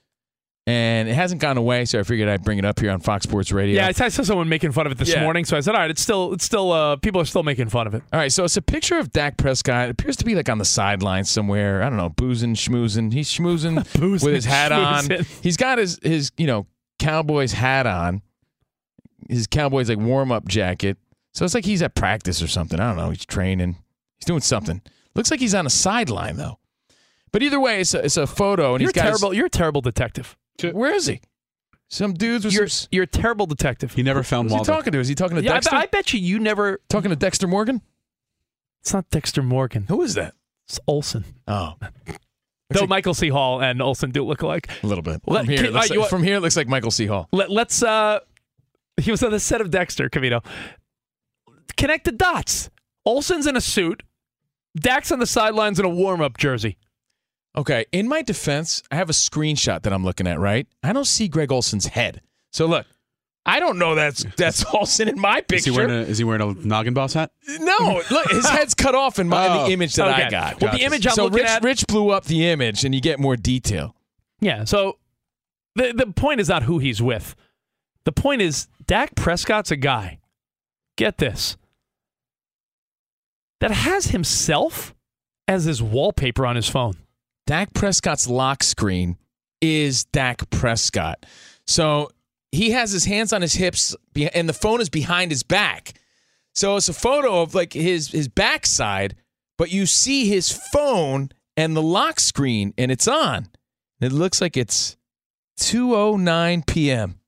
and 0.66 1.08
it 1.08 1.14
hasn't 1.14 1.40
gone 1.40 1.56
away. 1.58 1.84
So 1.84 1.98
I 1.98 2.02
figured 2.04 2.28
I'd 2.28 2.44
bring 2.44 2.58
it 2.58 2.64
up 2.64 2.78
here 2.78 2.90
on 2.90 3.00
Fox 3.00 3.24
Sports 3.24 3.50
Radio. 3.52 3.76
Yeah, 3.76 3.88
I 3.88 3.92
saw 4.08 4.22
someone 4.22 4.48
making 4.48 4.72
fun 4.72 4.86
of 4.86 4.92
it 4.92 4.98
this 4.98 5.10
Yeah. 5.12 5.22
morning, 5.22 5.44
so 5.44 5.56
I 5.56 5.60
said, 5.60 5.74
"All 5.74 5.80
right, 5.80 5.90
it's 5.90 6.00
still, 6.02 6.32
it's 6.32 6.44
still, 6.44 6.70
uh, 6.72 6.96
people 6.96 7.20
are 7.20 7.24
still 7.24 7.42
making 7.42 7.68
fun 7.68 7.86
of 7.86 7.94
it." 7.94 8.02
All 8.12 8.18
right, 8.20 8.32
so 8.32 8.44
it's 8.44 8.56
a 8.56 8.62
picture 8.62 8.98
of 8.98 9.12
Dak 9.12 9.36
Prescott. 9.36 9.88
It 9.88 9.90
appears 9.92 10.16
to 10.18 10.24
be 10.24 10.34
like 10.34 10.48
on 10.48 10.58
the 10.58 10.64
sidelines 10.64 11.30
somewhere. 11.30 11.82
I 11.82 11.88
don't 11.88 11.96
know, 11.98 12.10
boozing, 12.10 12.54
schmoozing. 12.54 13.12
He's 13.12 13.28
schmoozing 13.30 13.82
Boozing 13.98 14.26
with 14.26 14.34
his 14.36 14.44
hat 14.44 14.70
on. 14.72 15.08
He's 15.42 15.56
got 15.56 15.78
his 15.78 15.98
his 16.02 16.30
you 16.36 16.46
know 16.46 16.66
Cowboys 16.98 17.52
hat 17.52 17.86
on. 17.86 18.22
His 19.28 19.46
Cowboys 19.46 19.88
like 19.88 19.98
warm 19.98 20.30
up 20.32 20.46
jacket. 20.48 20.96
So 21.34 21.44
it's 21.44 21.54
like 21.54 21.64
he's 21.64 21.80
at 21.82 21.94
practice 21.94 22.42
or 22.42 22.48
something. 22.48 22.78
I 22.78 22.88
don't 22.88 22.96
know. 22.96 23.10
He's 23.10 23.24
training. 23.24 23.76
He's 24.18 24.26
doing 24.26 24.40
something. 24.42 24.82
Looks 25.14 25.30
like 25.30 25.40
he's 25.40 25.54
on 25.54 25.66
a 25.66 25.70
sideline 25.70 26.36
though. 26.36 26.58
But 27.32 27.42
either 27.42 27.58
way, 27.58 27.80
it's 27.80 27.94
a, 27.94 28.04
it's 28.04 28.16
a 28.18 28.26
photo, 28.26 28.74
and 28.74 28.82
You're 28.82 28.88
he's 28.90 28.92
got 29.02 29.10
his- 29.10 29.36
You're 29.36 29.46
a 29.46 29.50
terrible 29.50 29.80
detective. 29.80 30.36
Where 30.60 30.94
is 30.94 31.06
he? 31.06 31.20
Some 31.88 32.14
dudes 32.14 32.44
with 32.44 32.54
You're 32.54 32.68
some. 32.68 32.88
you're 32.90 33.04
a 33.04 33.06
terrible 33.06 33.46
detective. 33.46 33.92
He 33.94 34.02
never 34.02 34.22
found 34.22 34.46
Who's 34.46 34.52
he 34.52 34.56
Waldo. 34.58 34.72
talking 34.72 34.92
to? 34.94 34.98
Is 35.00 35.08
he 35.08 35.14
talking 35.14 35.36
to 35.36 35.42
Yeah, 35.42 35.50
I, 35.50 35.54
Dexter? 35.54 35.70
bet- 35.72 35.82
I 35.82 35.86
bet 35.86 36.12
you 36.14 36.20
you 36.20 36.38
never. 36.38 36.80
talking 36.88 37.10
to 37.10 37.16
Dexter 37.16 37.46
Morgan? 37.46 37.82
It's 38.80 38.92
not 38.94 39.10
Dexter 39.10 39.42
Morgan. 39.42 39.86
Who 39.88 40.00
is 40.02 40.14
that? 40.14 40.34
It's 40.68 40.80
Olsen. 40.86 41.24
Oh, 41.46 41.74
Though 42.70 42.86
Michael 42.86 43.12
C. 43.12 43.28
Hall 43.28 43.60
and 43.60 43.82
Olsen 43.82 44.10
do 44.10 44.24
look 44.24 44.40
alike. 44.40 44.68
a 44.82 44.86
little 44.86 45.02
bit. 45.02 45.20
Let- 45.26 45.40
From 45.44 45.48
here, 45.48 45.56
can- 45.58 45.66
it 45.66 45.72
looks 45.74 45.90
uh, 45.90 45.94
you 45.94 46.00
like, 46.00 46.04
want- 46.04 46.10
from 46.10 46.22
here, 46.22 46.36
it 46.36 46.40
looks 46.40 46.56
like 46.56 46.68
Michael 46.68 46.90
C. 46.90 47.04
Hall. 47.06 47.28
Let, 47.32 47.50
let's. 47.50 47.82
uh 47.82 48.20
He 49.00 49.10
was 49.10 49.22
on 49.22 49.30
the 49.30 49.40
set 49.40 49.60
of 49.60 49.70
Dexter, 49.70 50.08
Covino. 50.08 50.42
Connect 51.76 52.04
the 52.04 52.12
dots. 52.12 52.70
Olsen's 53.04 53.46
in 53.46 53.56
a 53.56 53.60
suit. 53.60 54.02
Dak's 54.76 55.12
on 55.12 55.18
the 55.18 55.26
sidelines 55.26 55.78
in 55.78 55.84
a 55.84 55.88
warm-up 55.90 56.38
jersey. 56.38 56.78
Okay, 57.56 57.84
in 57.92 58.08
my 58.08 58.22
defense, 58.22 58.82
I 58.90 58.96
have 58.96 59.10
a 59.10 59.12
screenshot 59.12 59.82
that 59.82 59.92
I'm 59.92 60.04
looking 60.04 60.26
at. 60.26 60.38
Right, 60.40 60.66
I 60.82 60.92
don't 60.92 61.06
see 61.06 61.28
Greg 61.28 61.52
Olsen's 61.52 61.86
head. 61.88 62.22
So 62.50 62.64
look, 62.66 62.86
I 63.44 63.60
don't 63.60 63.78
know 63.78 63.94
that's 63.94 64.24
that's 64.36 64.64
Olsen 64.74 65.08
in 65.08 65.20
my 65.20 65.38
Is 65.38 65.64
he 65.64 65.70
picture. 65.70 65.72
wearing 65.74 65.90
a 65.90 66.08
Is 66.08 66.18
he 66.18 66.24
wearing 66.24 66.40
a 66.42 66.54
noggin 66.66 66.94
boss 66.94 67.12
hat? 67.12 67.30
No, 67.58 68.02
look, 68.10 68.30
his 68.30 68.48
head's 68.48 68.74
cut 68.74 68.94
off 68.94 69.18
in 69.18 69.28
my 69.28 69.48
Oh. 69.48 69.66
the 69.66 69.72
image 69.72 69.94
that 69.96 70.08
I 70.08 70.30
got. 70.30 70.60
Well, 70.62 70.72
the 70.72 70.82
image 70.82 71.06
I'm 71.06 71.12
so 71.14 71.24
looking 71.24 71.40
Rich, 71.40 71.46
at- 71.50 71.62
Rich 71.62 71.86
blew 71.88 72.10
up 72.10 72.24
the 72.24 72.48
image, 72.48 72.84
and 72.84 72.94
you 72.94 73.00
get 73.02 73.18
more 73.20 73.36
detail. 73.36 73.94
Yeah. 74.40 74.64
So 74.64 74.98
the 75.74 75.92
the 75.92 76.06
point 76.06 76.40
is 76.40 76.48
not 76.48 76.62
who 76.62 76.78
he's 76.78 77.02
with. 77.02 77.34
The 78.04 78.12
point 78.12 78.40
is 78.42 78.66
Dak 78.86 79.14
Prescott's 79.14 79.70
a 79.70 79.76
guy. 79.76 80.20
Get 80.96 81.18
this. 81.18 81.56
That 83.60 83.70
has 83.70 84.06
himself 84.06 84.94
as 85.46 85.64
his 85.64 85.82
wallpaper 85.82 86.44
on 86.46 86.56
his 86.56 86.68
phone. 86.68 86.94
Dak 87.46 87.74
Prescott's 87.74 88.28
lock 88.28 88.62
screen 88.62 89.16
is 89.60 90.04
Dak 90.04 90.48
Prescott. 90.50 91.26
So 91.66 92.10
he 92.50 92.70
has 92.70 92.90
his 92.90 93.04
hands 93.04 93.32
on 93.32 93.42
his 93.42 93.54
hips, 93.54 93.96
and 94.34 94.48
the 94.48 94.52
phone 94.52 94.80
is 94.80 94.88
behind 94.88 95.30
his 95.30 95.42
back. 95.42 95.94
So 96.54 96.76
it's 96.76 96.88
a 96.88 96.94
photo 96.94 97.42
of 97.42 97.54
like 97.54 97.72
his 97.72 98.08
his 98.10 98.28
backside, 98.28 99.16
but 99.56 99.70
you 99.70 99.86
see 99.86 100.28
his 100.28 100.52
phone 100.72 101.30
and 101.56 101.76
the 101.76 101.82
lock 101.82 102.20
screen, 102.20 102.74
and 102.76 102.90
it's 102.90 103.08
on. 103.08 103.48
It 104.00 104.12
looks 104.12 104.40
like 104.40 104.56
it's 104.56 104.96
2:09 105.60 106.66
p.m. 106.66 107.20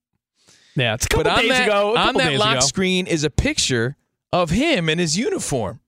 Yeah, 0.77 0.95
it's 0.95 1.07
a 1.07 1.09
couple 1.09 1.25
but 1.25 1.33
on 1.33 1.39
days 1.41 1.49
that, 1.51 1.69
ago. 1.69 1.97
on 1.97 2.15
that 2.17 2.35
lock 2.35 2.57
ago. 2.57 2.67
screen 2.67 3.07
is 3.07 3.25
a 3.25 3.31
picture 3.31 3.97
of 4.33 4.51
him 4.51 4.89
in 4.89 4.99
his 4.99 5.17
uniform. 5.17 5.81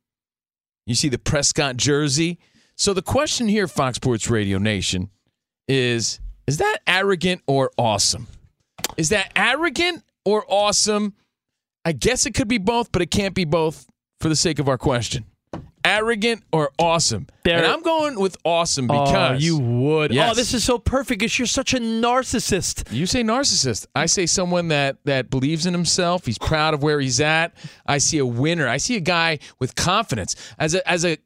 You 0.86 0.94
see 0.94 1.08
the 1.08 1.18
Prescott 1.18 1.76
jersey. 1.76 2.38
So 2.76 2.92
the 2.92 3.02
question 3.02 3.48
here, 3.48 3.66
Fox 3.66 3.96
Sports 3.96 4.28
Radio 4.30 4.58
Nation, 4.58 5.10
is: 5.68 6.20
Is 6.46 6.58
that 6.58 6.78
arrogant 6.86 7.42
or 7.46 7.70
awesome? 7.78 8.26
Is 8.96 9.08
that 9.10 9.32
arrogant 9.34 10.04
or 10.24 10.44
awesome? 10.48 11.14
I 11.84 11.92
guess 11.92 12.26
it 12.26 12.34
could 12.34 12.48
be 12.48 12.58
both, 12.58 12.92
but 12.92 13.00
it 13.02 13.10
can't 13.10 13.34
be 13.34 13.44
both 13.44 13.86
for 14.20 14.28
the 14.28 14.36
sake 14.36 14.58
of 14.58 14.68
our 14.68 14.78
question. 14.78 15.24
Arrogant 15.84 16.42
or 16.52 16.72
awesome? 16.80 17.28
There- 17.44 17.58
and 17.58 17.66
I'm 17.66 17.80
going 17.82 18.18
with 18.18 18.36
awesome 18.44 18.90
Oh, 18.90 19.04
because 19.04 19.40
you 19.40 19.56
would. 19.56 20.10
Oh, 20.10 20.14
yes. 20.14 20.32
Oh, 20.32 20.34
this 20.34 20.52
is 20.52 20.64
so 20.64 20.78
perfect 20.80 21.20
because 21.20 21.38
you're 21.38 21.46
such 21.46 21.74
a 21.74 21.78
narcissist. 21.78 22.92
You 22.92 23.06
say 23.06 23.22
narcissist. 23.22 23.86
I 23.94 24.06
say 24.06 24.26
someone 24.26 24.66
that 24.68 24.96
that 25.04 25.30
believes 25.30 25.64
in 25.64 25.72
himself. 25.72 26.26
He's 26.26 26.38
proud 26.38 26.74
of 26.74 26.82
where 26.82 26.98
he's 26.98 27.20
at. 27.20 27.54
I 27.86 27.98
see 27.98 28.18
a 28.18 28.26
winner. 28.26 28.66
I 28.66 28.78
see 28.78 28.96
a 28.96 29.00
guy 29.00 29.38
with 29.60 29.76
confidence. 29.76 30.34
As 30.58 30.74
a 30.74 30.86
as 30.90 31.04
a 31.04 31.18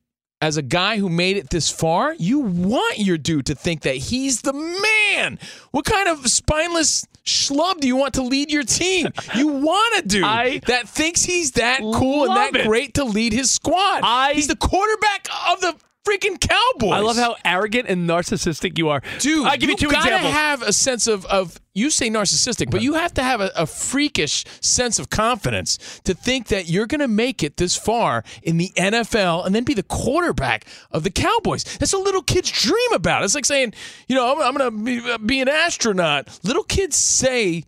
as 0.43 0.57
a 0.57 0.63
guy 0.63 0.97
who 0.99 1.09
made 1.09 1.37
it 1.37 1.51
this 1.51 1.71
far, 1.71 2.15
you 2.19 2.41
want 2.41 2.99
your 2.99 3.19
dude 3.19 3.47
to 3.47 3.55
think 3.55 3.83
that 3.83 3.97
he's 3.97 4.41
the 4.43 4.53
man. 4.55 5.39
What 5.71 5.85
kind 5.85 6.09
of 6.09 6.27
spineless 6.29 7.05
schlub 7.27 7.81
do 7.81 7.87
you 7.87 7.97
want 7.97 8.15
to 8.15 8.23
lead 8.23 8.51
your 8.51 8.63
team? 8.65 9.09
You 9.37 9.49
want 9.49 10.05
a 10.05 10.09
dude 10.09 10.25
I 10.25 10.61
that 10.67 10.89
thinks 10.89 11.23
he's 11.25 11.53
that 11.53 11.81
cool 11.81 12.25
and 12.25 12.37
that 12.37 12.57
it. 12.57 12.67
great 12.67 12.95
to 12.95 13.05
lead 13.05 13.33
his 13.33 13.51
squad. 13.51 14.01
I- 14.03 14.33
he's 14.35 14.49
the 14.49 14.57
quarterback 14.57 15.29
of 15.51 15.61
the 15.61 15.77
freaking 16.07 16.41
Cowboys. 16.41 16.93
I 16.93 17.01
love 17.01 17.17
how 17.17 17.37
arrogant 17.45 17.89
and 17.89 18.09
narcissistic 18.09 18.79
you 18.79 18.89
are. 18.89 19.03
Dude, 19.19 19.47
I 19.47 19.57
give 19.57 19.69
you, 19.69 19.75
you 19.75 19.77
two 19.77 19.91
gotta 19.91 20.17
examples. 20.17 20.33
have 20.33 20.63
a 20.63 20.73
sense 20.73 21.07
of, 21.07 21.27
of 21.27 21.61
you 21.75 21.91
say 21.91 22.09
narcissistic, 22.09 22.71
but 22.71 22.83
you 22.83 22.95
have 22.95 23.15
to 23.15 23.23
have 23.23 23.41
a, 23.41 23.51
a 23.57 23.67
freakish 23.67 24.45
sense 24.61 24.99
of 24.99 25.11
confidence 25.11 26.01
to 26.05 26.15
think 26.15 26.49
that 26.49 26.69
you're 26.69 26.87
going 26.87 27.01
to 27.01 27.09
make 27.09 27.43
it 27.43 27.57
this 27.59 27.77
far 27.77 28.25
in 28.43 28.57
the 28.57 28.71
NFL 28.77 29.47
and 29.47 29.55
then 29.55 29.65
be 29.65 29.75
the 29.75 29.83
quarterback 29.83 30.65
of 30.91 31.05
the 31.05 31.11
Cowboys. 31.11 31.65
That's 31.79 31.93
a 31.93 31.99
little 31.99 32.23
kids 32.23 32.51
dream 32.51 32.93
about. 32.93 33.23
It's 33.23 33.35
like 33.35 33.47
saying, 33.47 33.75
you 34.09 34.17
know, 34.17 34.33
I'm, 34.33 34.43
I'm 34.43 34.57
going 34.57 34.71
to 34.71 34.85
be, 35.03 35.11
uh, 35.11 35.19
be 35.19 35.41
an 35.41 35.49
astronaut. 35.49 36.41
Little 36.43 36.65
kids 36.65 36.97
say 36.97 37.65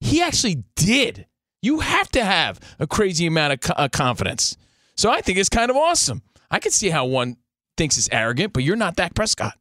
he 0.00 0.22
actually 0.22 0.64
did. 0.76 1.26
You 1.62 1.80
have 1.80 2.08
to 2.10 2.24
have 2.24 2.60
a 2.78 2.86
crazy 2.86 3.26
amount 3.26 3.54
of 3.54 3.72
uh, 3.76 3.88
confidence. 3.88 4.56
So 4.96 5.10
I 5.10 5.20
think 5.20 5.38
it's 5.38 5.48
kind 5.48 5.70
of 5.70 5.76
awesome. 5.76 6.22
I 6.54 6.60
can 6.60 6.70
see 6.70 6.90
how 6.90 7.04
one 7.04 7.36
thinks 7.76 7.98
it's 7.98 8.08
arrogant, 8.12 8.52
but 8.52 8.62
you're 8.62 8.76
not 8.76 8.94
Dak 8.94 9.12
Prescott. 9.12 9.54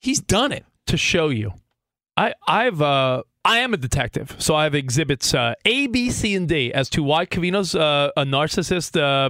He's 0.00 0.20
done 0.20 0.52
it. 0.52 0.64
to 0.86 0.96
show 0.96 1.28
you. 1.28 1.54
I 2.16 2.34
I've 2.46 2.80
uh 2.80 3.24
I 3.44 3.58
am 3.58 3.74
a 3.74 3.76
detective, 3.76 4.36
so 4.38 4.54
I 4.54 4.62
have 4.62 4.76
exhibits 4.76 5.34
uh, 5.34 5.54
A, 5.64 5.88
B, 5.88 6.10
C, 6.10 6.36
and 6.36 6.48
D 6.48 6.72
as 6.72 6.88
to 6.90 7.02
why 7.02 7.26
Covino's 7.26 7.74
uh, 7.74 8.10
a 8.16 8.22
narcissist, 8.24 8.98
uh, 8.98 9.28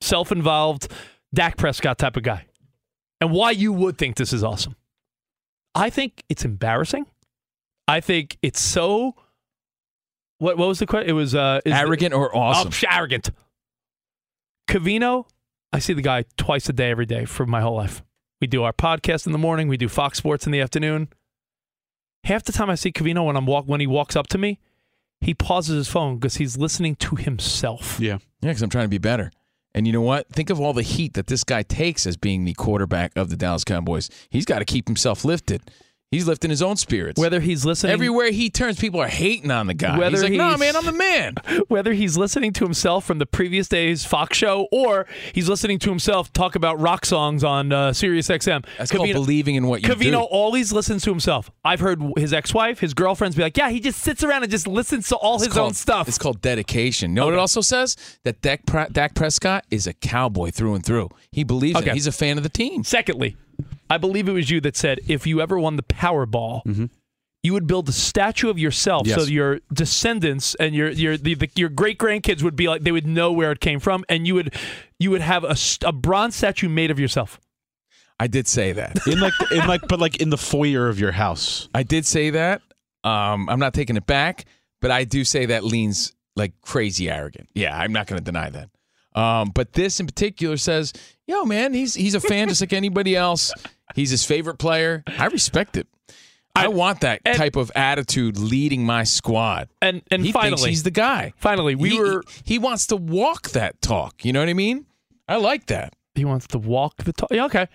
self-involved, 0.00 0.90
Dak 1.34 1.56
Prescott 1.56 1.98
type 1.98 2.16
of 2.16 2.22
guy, 2.22 2.46
and 3.20 3.32
why 3.32 3.50
you 3.50 3.72
would 3.72 3.98
think 3.98 4.14
this 4.16 4.32
is 4.32 4.44
awesome. 4.44 4.76
I 5.74 5.90
think 5.90 6.22
it's 6.28 6.44
embarrassing. 6.44 7.06
I 7.88 7.98
think 8.00 8.38
it's 8.42 8.60
so. 8.60 9.16
What 10.38 10.56
what 10.56 10.68
was 10.68 10.78
the 10.78 10.86
question? 10.86 11.10
It 11.10 11.14
was 11.14 11.34
uh, 11.34 11.60
Arrogant 11.66 12.14
or 12.14 12.34
awesome? 12.34 12.70
Oh, 12.72 12.96
arrogant. 12.96 13.30
Covino, 14.68 15.26
I 15.72 15.78
see 15.78 15.92
the 15.92 16.02
guy 16.02 16.24
twice 16.36 16.68
a 16.68 16.72
day, 16.72 16.90
every 16.90 17.06
day 17.06 17.24
for 17.24 17.46
my 17.46 17.60
whole 17.60 17.76
life. 17.76 18.02
We 18.40 18.46
do 18.46 18.62
our 18.64 18.72
podcast 18.72 19.26
in 19.26 19.32
the 19.32 19.38
morning. 19.38 19.68
We 19.68 19.76
do 19.76 19.88
Fox 19.88 20.18
Sports 20.18 20.46
in 20.46 20.52
the 20.52 20.60
afternoon. 20.60 21.08
Half 22.24 22.44
the 22.44 22.52
time 22.52 22.68
I 22.68 22.74
see 22.74 22.92
Covino 22.92 23.24
when 23.26 23.36
I'm 23.36 23.46
walk 23.46 23.66
when 23.66 23.80
he 23.80 23.86
walks 23.86 24.16
up 24.16 24.26
to 24.28 24.38
me, 24.38 24.58
he 25.20 25.32
pauses 25.32 25.76
his 25.76 25.88
phone 25.88 26.16
because 26.16 26.36
he's 26.36 26.58
listening 26.58 26.96
to 26.96 27.16
himself. 27.16 27.98
Yeah. 28.00 28.18
Yeah, 28.42 28.50
because 28.50 28.62
I'm 28.62 28.70
trying 28.70 28.84
to 28.84 28.90
be 28.90 28.98
better. 28.98 29.30
And 29.74 29.86
you 29.86 29.92
know 29.92 30.00
what? 30.00 30.28
Think 30.30 30.50
of 30.50 30.60
all 30.60 30.72
the 30.72 30.82
heat 30.82 31.14
that 31.14 31.26
this 31.26 31.44
guy 31.44 31.62
takes 31.62 32.06
as 32.06 32.16
being 32.16 32.44
the 32.44 32.54
quarterback 32.54 33.12
of 33.14 33.30
the 33.30 33.36
Dallas 33.36 33.64
Cowboys. 33.64 34.10
He's 34.30 34.44
got 34.46 34.58
to 34.58 34.64
keep 34.64 34.88
himself 34.88 35.24
lifted. 35.24 35.62
He's 36.12 36.26
lifting 36.28 36.50
his 36.50 36.62
own 36.62 36.76
spirits. 36.76 37.20
Whether 37.20 37.40
he's 37.40 37.64
listening 37.64 37.92
Everywhere 37.92 38.30
he 38.30 38.48
turns, 38.48 38.78
people 38.78 39.00
are 39.00 39.08
hating 39.08 39.50
on 39.50 39.66
the 39.66 39.74
guy. 39.74 39.98
Whether 39.98 40.10
he's 40.12 40.22
like, 40.22 40.32
no, 40.34 40.48
he's- 40.50 40.60
man, 40.60 40.76
I'm 40.76 40.84
the 40.84 40.92
man. 40.92 41.34
whether 41.68 41.92
he's 41.94 42.16
listening 42.16 42.52
to 42.54 42.64
himself 42.64 43.04
from 43.04 43.18
the 43.18 43.26
previous 43.26 43.66
day's 43.68 44.04
Fox 44.04 44.36
show 44.38 44.68
or 44.70 45.06
he's 45.32 45.48
listening 45.48 45.80
to 45.80 45.90
himself 45.90 46.32
talk 46.32 46.54
about 46.54 46.78
rock 46.80 47.04
songs 47.04 47.42
on 47.42 47.72
uh, 47.72 47.92
Sirius 47.92 48.28
XM. 48.28 48.64
That's 48.78 48.92
called 48.92 49.10
believing 49.12 49.56
in 49.56 49.66
what 49.66 49.82
you 49.82 49.88
Covino 49.88 49.98
do. 50.00 50.12
Covino 50.12 50.28
always 50.30 50.72
listens 50.72 51.02
to 51.02 51.10
himself. 51.10 51.50
I've 51.64 51.80
heard 51.80 52.00
his 52.16 52.32
ex-wife, 52.32 52.78
his 52.78 52.94
girlfriends 52.94 53.34
be 53.34 53.42
like, 53.42 53.56
"Yeah, 53.56 53.70
he 53.70 53.80
just 53.80 54.00
sits 54.00 54.22
around 54.22 54.44
and 54.44 54.50
just 54.50 54.68
listens 54.68 55.08
to 55.08 55.16
all 55.16 55.34
It's 55.36 55.46
his 55.46 55.54
called- 55.54 55.66
own 55.70 55.74
stuff." 55.74 56.06
It's 56.06 56.18
called 56.18 56.40
dedication. 56.40 57.10
You 57.10 57.14
know 57.16 57.24
what 57.26 57.34
it 57.34 57.40
also 57.40 57.60
says? 57.62 57.96
That 58.22 58.40
Dak, 58.42 58.62
Dak 58.92 59.14
Prescott 59.16 59.64
is 59.72 59.88
a 59.88 59.92
cowboy 59.92 60.50
through 60.52 60.74
and 60.76 60.86
through. 60.86 61.10
He 61.32 61.42
believes 61.42 61.78
Okay. 61.80 61.90
it. 61.90 61.94
He's 61.94 62.06
a 62.06 62.12
fan 62.12 62.36
of 62.36 62.44
the 62.44 62.48
team. 62.48 62.84
Secondly, 62.84 63.36
I 63.90 63.98
believe 63.98 64.28
it 64.28 64.32
was 64.32 64.50
you 64.50 64.60
that 64.62 64.76
said 64.76 65.00
if 65.08 65.26
you 65.26 65.40
ever 65.40 65.58
won 65.58 65.76
the 65.76 65.82
Powerball, 65.82 66.90
you 67.42 67.52
would 67.52 67.66
build 67.68 67.88
a 67.88 67.92
statue 67.92 68.48
of 68.50 68.58
yourself 68.58 69.06
Yes. 69.06 69.20
so 69.22 69.28
your 69.28 69.60
descendants 69.72 70.54
and 70.56 70.74
your 70.74 70.90
your 70.90 71.16
the, 71.16 71.34
the, 71.34 71.50
your 71.54 71.68
great 71.68 71.96
grandkids 71.98 72.42
would 72.42 72.56
be 72.56 72.68
like 72.68 72.82
they 72.82 72.90
would 72.92 73.06
know 73.06 73.30
where 73.32 73.52
it 73.52 73.60
came 73.60 73.78
from, 73.80 74.04
and 74.08 74.26
you 74.26 74.34
would 74.34 74.54
you 74.98 75.10
would 75.12 75.20
have 75.20 75.44
a, 75.44 75.56
a 75.84 75.92
bronze 75.92 76.34
statue 76.34 76.68
made 76.68 76.90
of 76.90 76.98
yourself. 76.98 77.40
I 78.18 78.26
did 78.26 78.48
say 78.48 78.72
that. 78.72 78.98
In 79.06 79.20
like 79.20 79.34
in 79.52 79.66
like 79.66 79.82
but 79.88 80.00
like 80.00 80.20
in 80.20 80.30
the 80.30 80.38
foyer 80.38 80.88
of 80.88 80.98
your 80.98 81.12
house. 81.12 81.68
I 81.74 81.82
did 81.82 82.06
say 82.06 82.30
that. 82.30 82.62
Um, 83.04 83.48
I'm 83.48 83.60
not 83.60 83.74
taking 83.74 83.96
it 83.96 84.06
back, 84.06 84.46
but 84.80 84.90
I 84.90 85.04
do 85.04 85.22
say 85.22 85.46
that 85.46 85.62
leans 85.62 86.14
like 86.34 86.52
crazy 86.62 87.08
arrogant. 87.10 87.48
Yeah, 87.54 87.78
I'm 87.78 87.92
not 87.92 88.06
going 88.08 88.18
to 88.18 88.24
deny 88.24 88.50
that. 88.50 88.70
Um, 89.14 89.50
but 89.54 89.72
this 89.74 90.00
in 90.00 90.06
particular 90.06 90.56
says, 90.56 90.92
"Yo, 91.26 91.44
man, 91.44 91.72
he's 91.72 91.94
he's 91.94 92.14
a 92.14 92.20
fan 92.20 92.48
just 92.48 92.60
like 92.60 92.72
anybody 92.72 93.14
else. 93.14 93.52
He's 93.94 94.10
his 94.10 94.24
favorite 94.24 94.58
player. 94.58 95.02
I 95.06 95.26
respect 95.26 95.76
it. 95.76 95.86
I, 96.54 96.68
want 96.68 97.00
that 97.00 97.22
type 97.24 97.56
of 97.56 97.70
attitude 97.74 98.38
leading 98.38 98.84
my 98.84 99.04
squad. 99.04 99.68
And 99.82 100.02
and 100.10 100.24
he 100.24 100.32
finally, 100.32 100.50
thinks 100.50 100.64
he's 100.64 100.82
the 100.84 100.90
guy. 100.90 101.34
finally 101.36 101.74
we 101.74 101.90
he, 101.90 101.98
were. 102.00 102.22
He 102.44 102.58
wants 102.58 102.86
to 102.88 102.96
walk 102.96 103.50
that 103.50 103.80
talk. 103.82 104.24
You 104.24 104.32
know 104.32 104.40
what 104.40 104.48
I 104.48 104.54
mean? 104.54 104.86
I 105.28 105.36
like 105.36 105.66
that. 105.66 105.92
He 106.14 106.24
wants 106.24 106.46
to 106.48 106.58
walk 106.58 107.04
the 107.04 107.12
talk. 107.12 107.28
Yeah, 107.30 107.44
okay. 107.46 107.68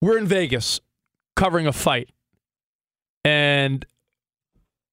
We're 0.00 0.18
in 0.18 0.26
Vegas 0.26 0.80
covering 1.34 1.66
a 1.66 1.72
fight, 1.72 2.10
and 3.24 3.84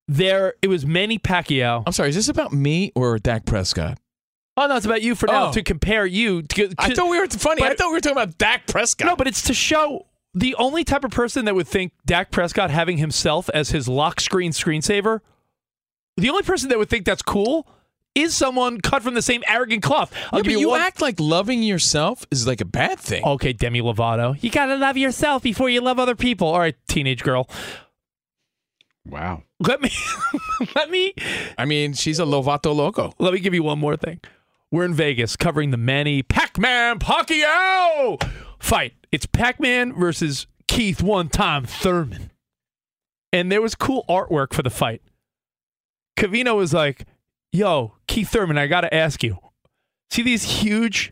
there 0.08 0.56
it 0.62 0.68
was 0.68 0.86
Manny 0.86 1.20
Pacquiao. 1.20 1.84
I'm 1.86 1.94
sorry. 1.94 2.10
Is 2.10 2.16
this 2.16 2.30
about 2.30 2.52
me 2.52 2.92
or 2.96 3.20
Dak 3.20 3.46
Prescott? 3.46 4.00
Oh 4.58 4.68
no, 4.68 4.76
it's 4.76 4.86
about 4.86 5.02
you 5.02 5.16
for 5.16 5.28
now 5.28 5.50
Oh. 5.50 5.52
to 5.54 5.64
compare 5.64 6.06
you. 6.06 6.44
To, 6.44 6.74
I 6.78 6.94
thought 6.94 7.10
we 7.10 7.20
were 7.20 7.28
funny. 7.28 7.64
I 7.64 7.76
thought 7.76 7.88
we 7.88 7.94
were 7.94 8.00
talking 8.02 8.18
about 8.18 8.38
Dak 8.38 8.68
Prescott. 8.68 9.08
No, 9.08 9.16
but 9.16 9.28
it's 9.28 9.44
to 9.44 9.54
show 9.54 10.08
the 10.34 10.56
only 10.56 10.84
type 10.84 11.04
of 11.04 11.12
person 11.12 11.46
that 11.46 11.56
would 11.56 11.68
think 11.68 11.94
Dak 12.06 12.32
Prescott 12.32 12.72
having 12.72 12.98
himself 12.98 13.50
as 13.54 13.70
his 13.70 13.88
lock 13.88 14.20
screen 14.20 14.52
screensaver, 14.52 15.20
the 16.18 16.30
only 16.30 16.44
person 16.44 16.70
that 16.70 16.78
would 16.78 16.90
think 16.90 17.06
that's 17.06 17.22
cool 17.22 17.68
is 18.16 18.36
someone 18.36 18.80
cut 18.80 19.02
from 19.02 19.16
the 19.16 19.22
same 19.24 19.44
arrogant 19.48 19.82
cloth. 19.82 20.14
I'll 20.32 20.40
Yeah, 20.40 20.44
give 20.44 20.54
but 20.56 20.60
you 20.60 20.70
one- 20.70 20.82
act 20.82 21.02
like 21.02 21.20
loving 21.20 21.64
yourself 21.64 22.26
is 22.30 22.46
like 22.46 22.62
a 22.62 22.66
bad 22.66 23.00
thing. 23.00 23.24
Okay, 23.26 23.54
Demi 23.54 23.82
Lovato. 23.82 24.38
You 24.44 24.52
gotta 24.52 24.76
love 24.76 24.98
yourself 24.98 25.42
before 25.44 25.70
you 25.70 25.82
love 25.82 25.98
other 25.98 26.16
people. 26.16 26.48
All 26.48 26.60
right, 26.60 26.76
teenage 26.88 27.24
girl. 27.24 27.50
Wow. 29.06 29.44
Let 29.60 29.82
me 29.82 29.92
let 30.76 30.90
me 30.90 31.14
I 31.58 31.66
mean, 31.66 31.94
she's 31.94 32.20
a 32.20 32.24
Lovato 32.24 32.74
loco. 32.76 33.14
let 33.20 33.34
me 33.34 33.40
give 33.40 33.54
you 33.54 33.64
one 33.64 33.80
more 33.80 33.98
thing. 33.98 34.20
We're 34.72 34.86
in 34.86 34.94
Vegas 34.94 35.36
covering 35.36 35.72
the 35.72 35.78
Manny 35.78 36.24
Pac-Man 36.24 37.00
Pacquiao 37.00 38.22
fight. 38.60 38.94
It's 39.14 39.28
Pac-Man 39.28 39.94
versus 39.94 40.48
Keith 40.68 41.04
one 41.04 41.30
time 41.30 41.66
Thurman. 41.66 42.32
And 43.32 43.52
there 43.52 43.62
was 43.62 43.76
cool 43.76 44.06
artwork 44.10 44.54
for 44.54 44.64
the 44.64 44.72
fight. 44.72 45.04
Covino 46.18 46.56
was 46.56 46.74
like, 46.74 47.06
"Yo, 47.52 47.94
Keith 48.08 48.30
Thurman, 48.30 48.58
I 48.58 48.66
got 48.66 48.82
to 48.82 48.92
ask 48.92 49.22
you. 49.22 49.38
See 50.10 50.24
these 50.24 50.62
huge 50.62 51.12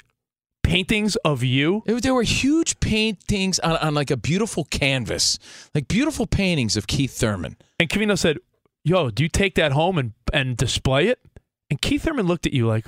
paintings 0.63 1.15
of 1.17 1.43
you? 1.43 1.83
There, 1.85 2.01
there 2.01 2.15
were 2.15 2.23
huge 2.23 2.79
paintings 2.79 3.59
on, 3.59 3.77
on 3.77 3.93
like 3.93 4.09
a 4.09 4.17
beautiful 4.17 4.63
canvas, 4.63 5.37
like 5.75 5.87
beautiful 5.87 6.25
paintings 6.25 6.75
of 6.75 6.87
Keith 6.87 7.11
Thurman. 7.11 7.55
And 7.77 7.87
Covino 7.87 8.17
said, 8.17 8.39
"Yo, 8.83 9.11
do 9.11 9.21
you 9.21 9.29
take 9.29 9.53
that 9.55 9.73
home 9.73 9.99
and 9.99 10.13
and 10.33 10.57
display 10.57 11.07
it?" 11.07 11.19
And 11.69 11.79
Keith 11.79 12.01
Thurman 12.01 12.25
looked 12.25 12.47
at 12.47 12.53
you 12.53 12.65
like, 12.65 12.87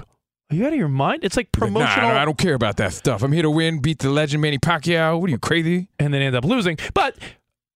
"Are 0.54 0.56
you 0.56 0.66
out 0.66 0.74
of 0.74 0.80
your 0.80 0.88
mind? 0.88 1.24
It's 1.24 1.36
like 1.36 1.52
promotional. 1.52 1.82
Nah, 1.88 1.94
promotional." 1.96 2.18
I 2.22 2.26
don't 2.26 2.38
care 2.38 2.54
about 2.54 2.78
that 2.78 2.94
stuff. 2.94 3.24
I'm 3.24 3.32
here 3.32 3.44
to 3.44 3.50
win, 3.50 3.80
beat 3.82 4.00
the 4.00 4.10
legend 4.10 4.42
Manny 4.42 4.60
Pacquiao. 4.60 5.20
What 5.20 5.28
are 5.28 5.32
you 5.32 5.40
crazy? 5.40 5.90
and 6.00 6.14
then 6.14 6.22
end 6.22 6.36
up 6.36 6.46
losing. 6.46 6.78
But 6.94 7.18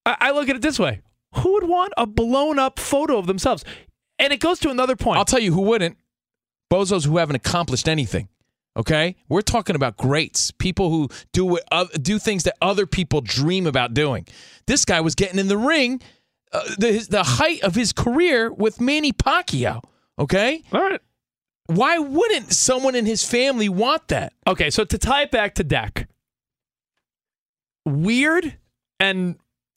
I, 0.05 0.17
I 0.19 0.31
look 0.31 0.49
at 0.49 0.55
it 0.55 0.61
this 0.61 0.79
way: 0.79 1.01
Who 1.35 1.53
would 1.53 1.67
want 1.67 1.93
a 1.97 2.05
blown 2.05 2.59
up 2.59 2.79
photo 2.79 3.17
of 3.17 3.27
themselves? 3.27 3.65
And 4.19 4.33
it 4.33 4.39
goes 4.39 4.59
to 4.59 4.69
another 4.69 4.95
point. 4.95 5.17
I'll 5.17 5.25
tell 5.25 5.39
you 5.39 5.53
who 5.53 5.61
wouldn't. 5.61 5.97
Bozos 6.71 7.05
who 7.05 7.17
haven't 7.17 7.35
accomplished 7.35 7.87
anything. 7.87 8.29
Okay, 8.75 9.15
we're 9.27 9.41
talking 9.41 9.75
about 9.75 9.97
greats, 9.97 10.51
people 10.51 10.91
who 10.91 11.09
do 11.33 11.45
what, 11.45 11.63
oth- 11.71 12.01
do 12.03 12.19
things 12.19 12.43
that 12.43 12.55
other 12.61 12.85
people 12.85 13.21
dream 13.21 13.65
about 13.65 13.95
doing. 13.95 14.27
This 14.67 14.85
guy 14.85 15.01
was 15.01 15.15
getting 15.15 15.39
in 15.39 15.47
the 15.47 15.57
ring, 15.57 15.99
uh, 16.51 16.61
the 16.77 16.91
his, 16.91 17.07
the 17.07 17.23
height 17.23 17.63
of 17.63 17.73
his 17.73 17.91
career 17.91 18.53
with 18.53 18.79
Manny 18.79 19.11
Pacquiao. 19.11 19.81
Okay, 20.19 20.61
All 20.71 20.81
right. 20.81 21.01
Why 21.67 21.97
wouldn't 21.99 22.51
someone 22.53 22.95
in 22.95 23.05
his 23.05 23.23
family 23.23 23.69
want 23.69 24.07
that? 24.09 24.33
Okay, 24.47 24.69
so 24.69 24.83
to 24.83 24.97
tie 24.97 25.23
it 25.23 25.31
back 25.31 25.55
to 25.55 25.63
Dak, 25.63 26.07
weird 27.85 28.57
and 28.99 29.35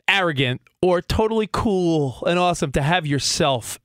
arrogant, 0.08 0.60
or 0.82 1.00
totally 1.02 1.48
cool 1.50 2.22
and 2.26 2.38
awesome 2.38 2.72
to 2.72 2.82
have 2.82 3.06
yourself 3.06 3.78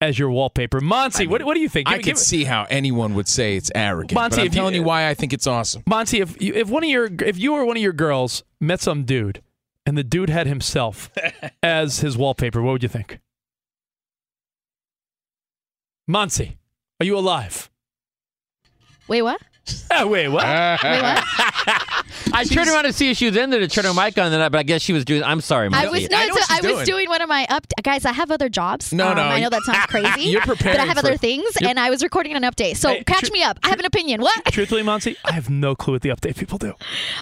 as 0.00 0.18
your 0.18 0.30
wallpaper. 0.30 0.80
Monty, 0.80 1.26
what, 1.26 1.42
what 1.42 1.54
do 1.54 1.60
you 1.60 1.68
think? 1.68 1.88
I 1.88 1.96
Give- 1.96 2.04
can 2.04 2.16
see 2.16 2.44
how 2.44 2.66
anyone 2.70 3.14
would 3.14 3.26
say 3.28 3.56
it's 3.56 3.70
arrogant. 3.74 4.14
Monty, 4.14 4.36
but 4.36 4.40
I'm 4.40 4.46
if 4.46 4.54
you- 4.54 4.60
telling 4.60 4.74
you 4.74 4.82
why 4.82 5.08
I 5.08 5.14
think 5.14 5.32
it's 5.32 5.46
awesome. 5.46 5.82
Monty, 5.86 6.20
if 6.20 6.40
you, 6.40 6.54
if 6.54 6.68
one 6.68 6.84
of 6.84 6.90
your 6.90 7.08
if 7.24 7.36
you 7.38 7.54
or 7.54 7.64
one 7.64 7.76
of 7.76 7.82
your 7.82 7.92
girls 7.92 8.44
met 8.60 8.80
some 8.80 9.04
dude 9.04 9.42
and 9.84 9.98
the 9.98 10.04
dude 10.04 10.30
had 10.30 10.46
himself 10.46 11.10
as 11.62 12.00
his 12.00 12.16
wallpaper, 12.16 12.62
what 12.62 12.72
would 12.72 12.82
you 12.82 12.88
think? 12.88 13.18
Monty, 16.06 16.57
are 17.00 17.06
you 17.06 17.16
alive? 17.16 17.70
Wait, 19.06 19.22
what? 19.22 19.40
Oh, 19.90 20.06
wait, 20.08 20.28
what? 20.28 20.44
Wait, 20.44 21.02
what? 21.02 21.24
I 22.32 22.44
turned 22.44 22.68
around 22.68 22.84
to 22.84 22.92
see 22.92 23.10
if 23.10 23.16
she 23.16 23.26
was 23.26 23.36
in 23.36 23.50
there 23.50 23.60
to 23.60 23.68
turn 23.68 23.84
her 23.84 23.94
mic 23.94 24.18
on, 24.18 24.30
then 24.30 24.40
I, 24.40 24.48
but 24.48 24.58
I 24.58 24.62
guess 24.62 24.82
she 24.82 24.92
was 24.92 25.04
doing. 25.04 25.22
I'm 25.22 25.40
sorry, 25.40 25.66
I 25.66 25.68
Monty. 25.70 25.88
was 25.88 26.10
no, 26.10 26.16
I 26.16 26.20
know 26.26 26.34
it's- 26.34 26.34
what 26.34 26.56
she's 26.58 26.64
I 26.64 26.68
was 26.76 26.76
doing. 26.76 26.86
doing 26.86 27.08
one 27.08 27.22
of 27.22 27.28
my 27.28 27.46
up. 27.48 27.66
Guys, 27.82 28.04
I 28.04 28.12
have 28.12 28.30
other 28.30 28.48
jobs. 28.48 28.92
No, 28.92 29.08
Um, 29.08 29.16
no, 29.16 29.22
I 29.22 29.40
know 29.40 29.48
that 29.50 29.62
sounds 29.62 29.86
crazy. 29.88 30.30
You're 30.30 30.44
but 30.44 30.64
I 30.66 30.84
have 30.84 30.98
for- 30.98 31.06
other 31.06 31.16
things, 31.16 31.44
You're- 31.60 31.70
and 31.70 31.80
I 31.80 31.90
was 31.90 32.02
recording 32.02 32.34
an 32.34 32.42
update. 32.42 32.76
So 32.76 32.90
Hey, 32.90 33.04
catch 33.04 33.26
tr- 33.28 33.32
me 33.32 33.42
up. 33.42 33.58
I 33.62 33.68
have 33.68 33.78
an 33.78 33.86
opinion. 33.86 34.20
What? 34.20 34.44
Truthfully, 34.46 34.82
Monty, 34.82 35.16
I 35.24 35.32
have 35.32 35.48
no 35.48 35.74
clue 35.74 35.94
what 35.94 36.02
the 36.02 36.10
update 36.10 36.36
people 36.36 36.58
do. 36.58 36.74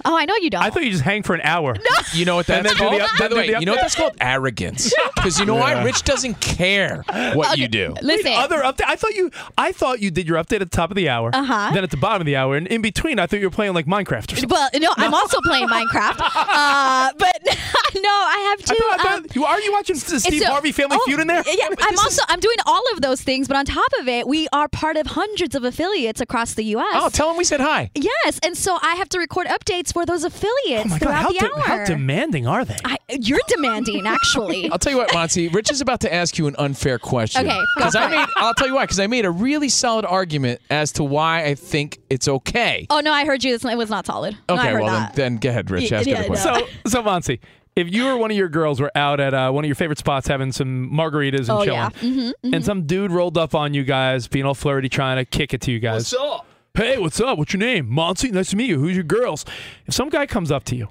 Oh, 0.05 0.17
I 0.17 0.25
know 0.25 0.35
you 0.37 0.49
don't. 0.49 0.61
I 0.63 0.69
thought 0.69 0.83
you 0.83 0.91
just 0.91 1.03
hang 1.03 1.23
for 1.23 1.35
an 1.35 1.41
hour. 1.43 1.73
No. 1.73 1.81
You 2.13 2.25
know 2.25 2.35
what 2.35 2.49
And 2.49 2.65
that's 2.65 2.77
then 2.79 2.89
do 2.91 2.95
the 2.97 2.99
called? 2.99 3.11
up- 3.11 3.19
By 3.19 3.27
then 3.27 3.29
the 3.29 3.35
do 3.35 3.41
way, 3.41 3.53
the 3.53 3.59
you 3.59 3.65
know 3.65 3.71
what 3.73 3.81
that's 3.81 3.95
called? 3.95 4.13
Arrogance. 4.19 4.93
Because 5.15 5.39
you 5.39 5.45
know 5.45 5.55
Yeah. 5.55 5.75
why? 5.75 5.83
Rich 5.83 6.03
doesn't 6.03 6.39
care 6.41 7.03
what 7.33 7.57
you 7.57 7.67
do. 7.67 7.95
Listen. 8.01 8.31
Wait, 8.31 8.37
other 8.37 8.61
update. 8.61 8.85
I 8.87 8.95
thought 8.95 9.13
you. 9.15 9.31
I 9.57 9.71
thought 9.71 9.99
you 10.01 10.11
did 10.11 10.27
your 10.27 10.37
update 10.37 10.61
at 10.61 10.69
the 10.71 10.77
top 10.77 10.89
of 10.91 10.95
the 10.95 11.09
hour. 11.09 11.29
Uh-huh. 11.33 11.71
Then 11.73 11.83
at 11.83 11.91
the 11.91 11.97
bottom 11.97 12.21
of 12.21 12.25
the 12.25 12.35
hour, 12.37 12.55
and 12.55 12.67
in 12.67 12.81
between, 12.81 13.19
I 13.19 13.25
thought 13.27 13.39
you 13.39 13.47
were 13.47 13.51
playing 13.51 13.73
like 13.73 13.85
Minecraft 13.85 14.31
or 14.31 14.35
something. 14.37 14.49
well, 14.49 14.69
no, 14.75 14.93
I'm 14.95 15.13
also 15.13 15.39
playing 15.41 15.67
Minecraft. 15.67 16.21
Uh, 16.59 17.11
but 17.17 17.57
no, 18.07 18.13
I 18.13 18.37
have 18.49 18.59
I 18.61 18.75
thought, 18.75 19.05
I 19.05 19.15
um, 19.15 19.23
thought, 19.23 19.35
you 19.35 19.45
are 19.45 19.59
you 19.59 19.71
watching 19.73 19.95
the 19.97 20.19
Steve 20.19 20.41
a- 20.41 20.45
Harvey 20.45 20.71
Family 20.71 20.97
oh, 20.99 21.05
Feud 21.05 21.19
in 21.19 21.27
there? 21.27 21.43
Yeah, 21.45 21.67
I'm 21.79 21.97
also 21.99 22.21
I'm 22.29 22.39
doing 22.39 22.57
all 22.65 22.83
of 22.93 23.01
those 23.01 23.21
things, 23.21 23.47
but 23.47 23.57
on 23.57 23.65
top 23.65 23.91
of 23.99 24.07
it, 24.07 24.27
we 24.27 24.47
are 24.53 24.67
part 24.67 24.95
of 24.97 25.07
hundreds 25.07 25.55
of 25.55 25.63
affiliates 25.63 26.21
across 26.21 26.53
the 26.53 26.63
U.S. 26.75 26.85
Oh, 26.93 27.09
tell 27.09 27.29
him 27.31 27.37
we 27.37 27.43
said 27.43 27.59
hi. 27.59 27.91
yes, 27.95 28.39
and 28.43 28.55
so 28.55 28.77
I 28.81 28.95
have 28.95 29.09
to 29.09 29.19
record 29.19 29.47
updates 29.47 29.91
for 29.93 30.05
those 30.05 30.23
affiliates 30.23 30.85
Oh 30.85 30.89
my 30.89 30.99
god, 30.99 30.99
throughout 30.99 31.21
how, 31.23 31.31
the 31.31 31.39
de- 31.39 31.53
hour. 31.55 31.61
how 31.61 31.85
demanding 31.85 32.47
are 32.47 32.63
they? 32.65 32.77
I, 32.85 32.97
you're 33.09 33.39
demanding, 33.47 34.05
actually. 34.07 34.69
I'll 34.71 34.79
tell 34.79 34.91
you 34.91 34.97
what, 34.97 35.13
Monty. 35.13 35.47
Rich 35.49 35.71
is 35.71 35.81
about 35.81 36.01
to 36.01 36.13
ask 36.13 36.37
you 36.37 36.47
an 36.47 36.55
unfair 36.57 36.99
question. 36.99 37.45
Okay, 37.47 37.59
Because 37.75 37.95
I 37.95 38.07
made. 38.09 38.27
I'll 38.35 38.53
tell 38.53 38.67
you 38.67 38.75
why. 38.75 38.83
Because 38.83 38.99
I 38.99 39.07
made 39.07 39.25
a 39.25 39.31
really 39.31 39.69
solid 39.69 40.05
argument 40.05 40.61
as 40.69 40.91
to 40.93 41.03
why 41.03 41.43
I 41.45 41.55
think 41.55 41.99
it's 42.09 42.27
okay. 42.27 42.85
oh 42.89 42.99
no, 42.99 43.11
I 43.11 43.25
heard 43.25 43.43
you. 43.43 43.53
It's- 43.55 43.71
It 43.71 43.77
was 43.77 43.89
not 43.89 44.05
solid. 44.05 44.37
Okay, 44.49 44.71
heard 44.71 44.81
well 44.81 44.93
then, 44.93 45.11
then 45.15 45.37
go 45.37 45.49
ahead, 45.49 45.69
Rich. 45.71 45.91
Y- 45.91 45.97
Ask 45.97 46.07
yeah, 46.07 46.15
her 46.17 46.21
the 46.23 46.27
question. 46.29 46.53
So, 46.85 46.89
so 46.89 47.03
Monty, 47.03 47.39
if 47.77 47.93
you 47.93 48.07
or 48.07 48.17
one 48.17 48.31
of 48.31 48.37
your 48.37 48.49
girls 48.49 48.79
were 48.81 48.91
out 48.95 49.19
at 49.19 49.33
uh, 49.33 49.51
one 49.51 49.63
of 49.63 49.67
your 49.67 49.75
favorite 49.75 49.99
spots 49.99 50.27
having 50.27 50.51
some 50.51 50.89
margaritas 50.91 51.41
and 51.41 51.49
Oh, 51.51 51.63
chilling, 51.63 51.79
yeah. 51.79 51.89
Mhm, 52.01 52.33
and 52.53 52.65
some 52.65 52.85
dude 52.87 53.11
rolled 53.11 53.37
up 53.37 53.53
on 53.55 53.73
you 53.73 53.83
guys, 53.83 54.27
being 54.27 54.45
all 54.45 54.53
flirty, 54.55 54.89
trying 54.89 55.17
to 55.17 55.25
kick 55.25 55.53
it 55.53 55.61
to 55.61 55.71
you 55.71 55.79
guys. 55.79 56.11
What's 56.11 56.13
up? 56.15 56.45
Hey, 56.73 56.97
what's 56.97 57.19
up? 57.21 57.37
What's 57.37 57.53
your 57.53 57.59
name? 57.59 57.87
Monty. 57.89 58.29
Nice 58.31 58.49
to 58.51 58.55
meet 58.55 58.67
you. 58.69 58.79
Who's 58.79 58.95
your 58.95 59.03
girls? 59.03 59.45
If 59.85 59.93
some 59.93 60.09
guy 60.09 60.25
comes 60.25 60.51
up 60.51 60.63
to 60.65 60.75
you 60.75 60.89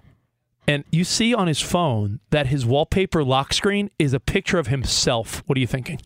and 0.66 0.84
you 0.90 1.04
see 1.04 1.32
on 1.34 1.46
his 1.46 1.60
phone 1.60 2.18
that 2.30 2.48
his 2.48 2.64
wallpaper 2.66 3.22
lock 3.22 3.52
screen 3.52 3.90
is 3.98 4.12
a 4.12 4.18
picture 4.20 4.58
of 4.58 4.66
himself, 4.68 5.42
what 5.46 5.56
are 5.56 5.60
you 5.60 5.66
thinking? 5.66 6.00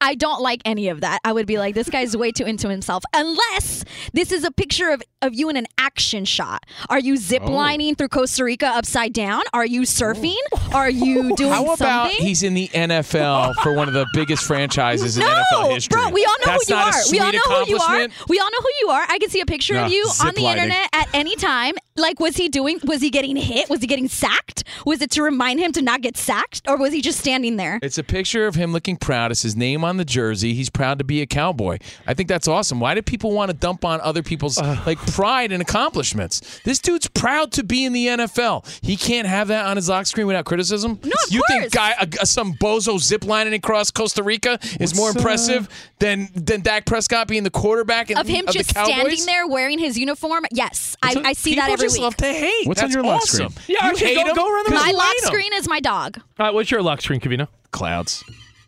I 0.00 0.14
don't 0.14 0.40
like 0.40 0.62
any 0.64 0.88
of 0.88 1.00
that. 1.02 1.20
I 1.24 1.32
would 1.32 1.46
be 1.46 1.58
like, 1.58 1.74
this 1.74 1.88
guy's 1.90 2.16
way 2.16 2.32
too 2.32 2.44
into 2.44 2.68
himself. 2.68 3.04
Unless 3.14 3.84
this 4.12 4.32
is 4.32 4.44
a 4.44 4.50
picture 4.50 4.90
of, 4.90 5.02
of 5.22 5.34
you 5.34 5.48
in 5.50 5.56
an 5.56 5.66
action 5.78 6.24
shot. 6.24 6.64
Are 6.88 6.98
you 6.98 7.16
zip 7.16 7.42
Oh. 7.44 7.50
lining 7.52 7.94
through 7.94 8.08
Costa 8.08 8.44
Rica 8.44 8.66
upside 8.66 9.12
down? 9.12 9.42
Are 9.52 9.66
you 9.66 9.82
surfing? 9.82 10.36
Are 10.72 10.90
you 10.90 11.34
doing 11.36 11.52
How 11.52 11.64
about 11.64 11.78
something? 12.10 12.26
he's 12.26 12.42
in 12.42 12.54
the 12.54 12.68
NFL 12.68 13.54
for 13.62 13.74
one 13.74 13.88
of 13.88 13.94
the 13.94 14.06
biggest 14.14 14.44
franchises 14.44 15.16
in 15.18 15.24
NFL 15.24 15.70
history? 15.74 16.00
bro, 16.00 16.10
we 16.10 16.24
all 16.24 16.34
know 16.46 16.52
That's 16.52 16.68
who 16.68 16.74
you 16.74 16.80
are. 16.80 16.92
We 17.10 17.18
all 17.20 17.32
know 17.32 17.64
who 17.64 17.70
you 17.70 17.76
are. 17.78 18.08
We 18.28 18.38
all 18.38 18.50
know 18.50 18.58
who 18.60 18.70
you 18.82 18.88
are. 18.90 19.04
I 19.08 19.18
can 19.18 19.30
see 19.30 19.40
a 19.40 19.46
picture 19.46 19.74
No, 19.74 19.84
of 19.86 19.92
you 19.92 20.04
on 20.24 20.34
the 20.34 20.46
internet 20.46 20.88
at 20.92 21.08
any 21.14 21.36
time. 21.36 21.74
Like, 21.96 22.18
was 22.20 22.36
he 22.36 22.48
doing? 22.48 22.80
Was 22.84 23.02
he 23.02 23.10
getting 23.10 23.36
hit? 23.36 23.68
Was 23.68 23.80
he 23.80 23.86
getting 23.86 24.08
sacked? 24.08 24.64
Was 24.86 25.02
it 25.02 25.10
to 25.12 25.22
remind 25.22 25.60
him 25.60 25.72
to 25.72 25.82
not 25.82 26.00
get 26.00 26.16
sacked, 26.16 26.62
or 26.66 26.78
was 26.78 26.92
he 26.94 27.02
just 27.02 27.18
standing 27.18 27.56
there? 27.56 27.78
It's 27.82 27.98
a 27.98 28.02
picture 28.04 28.46
of 28.46 28.54
him 28.54 28.72
looking 28.72 28.96
proud. 28.96 29.30
It's 29.30 29.42
his 29.42 29.54
name 29.56 29.84
on 29.84 29.89
the 29.96 30.04
jersey. 30.04 30.54
He's 30.54 30.70
proud 30.70 30.98
to 30.98 31.04
be 31.04 31.20
a 31.22 31.26
cowboy. 31.26 31.78
I 32.06 32.14
think 32.14 32.28
that's 32.28 32.48
awesome. 32.48 32.80
Why 32.80 32.94
do 32.94 33.02
people 33.02 33.32
want 33.32 33.50
to 33.50 33.56
dump 33.56 33.84
on 33.84 34.00
other 34.00 34.22
people's 34.22 34.58
like 34.58 34.98
pride 35.12 35.52
and 35.52 35.62
accomplishments? 35.62 36.60
This 36.64 36.78
dude's 36.78 37.08
proud 37.08 37.52
to 37.52 37.62
be 37.64 37.84
in 37.84 37.92
the 37.92 38.06
NFL. 38.06 38.66
He 38.84 38.96
can't 38.96 39.26
have 39.26 39.48
that 39.48 39.66
on 39.66 39.76
his 39.76 39.88
lock 39.88 40.06
screen 40.06 40.26
without 40.26 40.44
criticism. 40.44 40.98
No, 41.02 41.10
of 41.10 41.32
you 41.32 41.40
course. 41.42 41.60
think 41.62 41.72
guy 41.72 41.94
uh, 41.98 42.24
some 42.24 42.54
bozo 42.54 42.96
ziplining 42.98 43.54
across 43.54 43.90
Costa 43.90 44.22
Rica 44.22 44.58
is 44.78 44.94
more 44.94 45.08
What's, 45.08 45.16
uh, 45.16 45.18
impressive 45.20 45.68
than 45.98 46.28
than 46.34 46.60
Dak 46.62 46.86
Prescott 46.86 47.28
being 47.28 47.42
the 47.42 47.50
quarterback 47.50 48.10
in, 48.10 48.18
of 48.18 48.26
him 48.26 48.46
of 48.48 48.54
just 48.54 48.68
the 48.68 48.74
Cowboys? 48.74 48.94
standing 48.94 49.26
there 49.26 49.46
wearing 49.46 49.78
his 49.78 49.98
uniform. 49.98 50.44
Yes, 50.52 50.96
I, 51.02 51.32
see 51.34 51.54
that 51.56 51.70
every 51.70 51.86
just 51.86 51.96
week. 51.96 52.02
love 52.02 52.16
to 52.16 52.26
hate. 52.26 52.66
What's 52.66 52.80
on 52.80 52.88
That's 52.88 52.94
your 52.94 53.04
lock 53.04 53.22
awesome. 53.22 53.50
screen? 53.50 53.76
Yeah, 53.80 53.90
you 53.90 53.96
hate 53.96 54.14
go- 54.16 54.24
him 54.26 54.34
go 54.34 54.52
around 54.54 54.66
the 54.66 54.72
'cause 54.72 54.84
My 54.86 54.92
lock 54.92 55.16
screen 55.22 55.52
is 55.54 55.68
my 55.68 55.80
dog. 55.80 56.18
All 56.38 56.46
right, 56.46 56.54
what's 56.54 56.70
your 56.70 56.82
lock 56.82 57.00
screen, 57.00 57.20
Covino? 57.20 57.48
Clouds. 57.72 58.24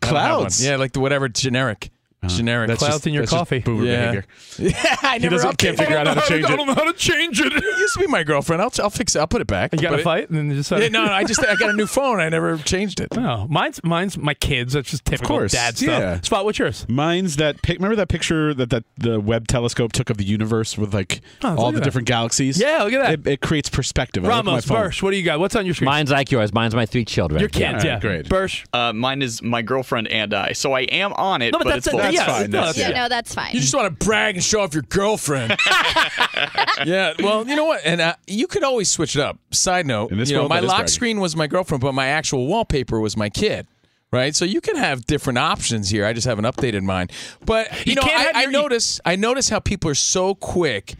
Clouds? 0.09 0.63
Yeah, 0.63 0.75
like 0.75 0.91
the 0.91 0.99
whatever 0.99 1.29
generic. 1.29 1.91
Generic. 2.27 2.67
That's 2.67 2.79
Clouds 2.79 2.95
just- 2.95 3.07
in 3.07 3.13
your 3.13 3.23
that's 3.23 3.31
just 3.31 3.39
coffee. 3.39 3.59
boomer 3.59 3.85
Yeah. 3.85 3.99
behavior. 4.11 4.25
Yeah, 4.59 4.95
I 5.01 5.13
He 5.15 5.19
never 5.23 5.35
doesn't 5.37 5.57
can't 5.57 5.77
figure 5.77 5.97
out 5.97 6.05
how 6.07 6.13
to 6.13 6.21
change 6.21 6.45
it. 6.45 6.51
I 6.51 6.55
don't 6.55 6.67
know 6.67 6.75
how 6.75 6.83
to 6.83 6.93
change 6.93 7.39
it. 7.41 7.51
It 7.53 7.63
used 7.63 7.93
to 7.95 7.99
be 8.01 8.07
my 8.07 8.23
girlfriend. 8.23 8.61
I'll, 8.61 8.71
I'll 8.79 8.89
fix 8.89 9.15
it. 9.15 9.19
I'll 9.19 9.27
put 9.27 9.41
it 9.41 9.47
back. 9.47 9.73
You 9.73 9.79
got 9.79 9.89
But 9.89 9.95
to 9.97 10.01
it- 10.01 10.03
fight 10.03 10.29
and 10.29 10.37
then 10.37 10.55
just. 10.55 10.69
Yeah, 10.71 10.87
no, 10.89 11.05
no, 11.05 11.11
I 11.11 11.23
just 11.23 11.43
I 11.45 11.55
got 11.55 11.69
a 11.69 11.73
new 11.73 11.87
phone. 11.87 12.19
I 12.19 12.29
never 12.29 12.57
changed 12.57 12.99
it. 12.99 13.13
No, 13.15 13.47
mine's 13.49 13.83
mine's 13.83 14.17
my 14.17 14.33
kids. 14.35 14.73
That's 14.73 14.89
just 14.91 15.05
typical 15.05 15.35
course, 15.37 15.51
dad 15.53 15.77
stuff. 15.77 15.87
yeah. 15.89 16.21
Spot, 16.21 16.45
what's 16.45 16.59
yours? 16.59 16.85
Mine's 16.87 17.35
that 17.37 17.61
pic. 17.61 17.77
Remember 17.77 17.95
that 17.95 18.09
picture 18.09 18.53
that, 18.53 18.69
that 18.69 18.83
the 18.97 19.19
Webb 19.19 19.47
telescope 19.47 19.91
took 19.91 20.09
of 20.09 20.17
the 20.17 20.23
universe 20.25 20.77
with 20.77 20.93
like 20.93 21.21
Oh, 21.43 21.55
all 21.57 21.71
the 21.71 21.79
that. 21.79 21.83
different 21.83 22.07
galaxies? 22.07 22.59
Yeah, 22.59 22.83
look 22.83 22.93
at 22.93 23.01
that. 23.01 23.27
It, 23.27 23.33
it 23.33 23.41
creates 23.41 23.69
perspective. 23.69 24.23
I 24.23 24.27
look 24.27 24.37
at 24.37 24.45
my 24.45 24.51
Ramos, 24.51 24.65
phone. 24.65 24.77
Bursch, 24.83 25.01
what 25.03 25.11
do 25.11 25.17
you 25.17 25.23
got? 25.23 25.39
What's 25.39 25.55
on 25.55 25.65
your 25.65 25.73
screen? 25.75 25.85
Mine's 25.87 26.11
like 26.11 26.31
yours. 26.31 26.53
Mine's 26.53 26.75
my 26.75 26.85
three 26.85 27.05
children. 27.05 27.39
your 27.39 27.49
kids, 27.49 27.83
Yeah, 27.83 27.93
yeah. 27.95 27.99
great. 27.99 28.29
Bursch. 28.29 28.65
Uh, 28.73 28.93
mine 28.93 29.21
is 29.21 29.41
my 29.41 29.61
girlfriend 29.61 30.07
and 30.09 30.33
I. 30.33 30.53
So 30.53 30.73
I 30.73 30.81
am 30.81 31.13
on 31.13 31.41
it, 31.41 31.51
No, 31.51 31.57
but 31.59 31.65
but, 31.65 31.69
that's 31.71 31.87
it's 31.87 31.93
a- 31.95 31.97
That's 32.15 32.27
yeah, 32.27 32.33
fine. 32.33 32.51
no, 32.51 32.57
That's- 32.59 32.77
Yeah, 32.77 32.89
yeah. 32.89 33.01
no, 33.03 33.09
that's 33.09 33.33
fine. 33.33 33.53
You 33.53 33.59
just 33.61 33.73
want 33.73 33.99
to 33.99 34.05
brag 34.05 34.35
and 34.35 34.43
show 34.43 34.61
off 34.61 34.73
your 34.73 34.83
girlfriend. 34.83 35.57
yeah, 36.85 37.13
well, 37.19 37.47
you 37.47 37.55
know 37.55 37.65
what? 37.65 37.81
And 37.85 38.01
uh, 38.01 38.15
you 38.27 38.47
could 38.47 38.63
always 38.63 38.89
switch 38.89 39.15
it 39.15 39.21
up. 39.21 39.39
Side 39.51 39.85
note, 39.85 40.09
this 40.11 40.29
you 40.29 40.37
know, 40.37 40.47
my 40.47 40.59
lock 40.59 40.77
bragging. 40.77 40.87
screen 40.87 41.19
was 41.19 41.35
my 41.35 41.47
girlfriend, 41.47 41.81
but 41.81 41.93
my 41.93 42.07
actual 42.07 42.47
wallpaper 42.47 42.99
was 42.99 43.15
my 43.17 43.29
kid. 43.29 43.67
Right, 44.11 44.35
so 44.35 44.45
you 44.45 44.61
can 44.61 44.75
have 44.75 45.07
different 45.07 45.39
options 45.39 45.89
here. 45.89 46.05
I 46.05 46.13
just 46.13 46.27
haven't 46.27 46.45
updated 46.45 46.83
mine, 46.83 47.07
but 47.47 47.71
you, 47.87 47.93
You 47.93 47.95
know, 47.95 48.03
I, 48.03 48.09
have 48.09 48.35
I 48.35 48.41
your- 48.43 48.51
notice, 48.51 49.01
I 49.03 49.15
notice 49.15 49.49
how 49.49 49.59
people 49.59 49.89
are 49.89 49.95
so 49.95 50.35
quick 50.35 50.93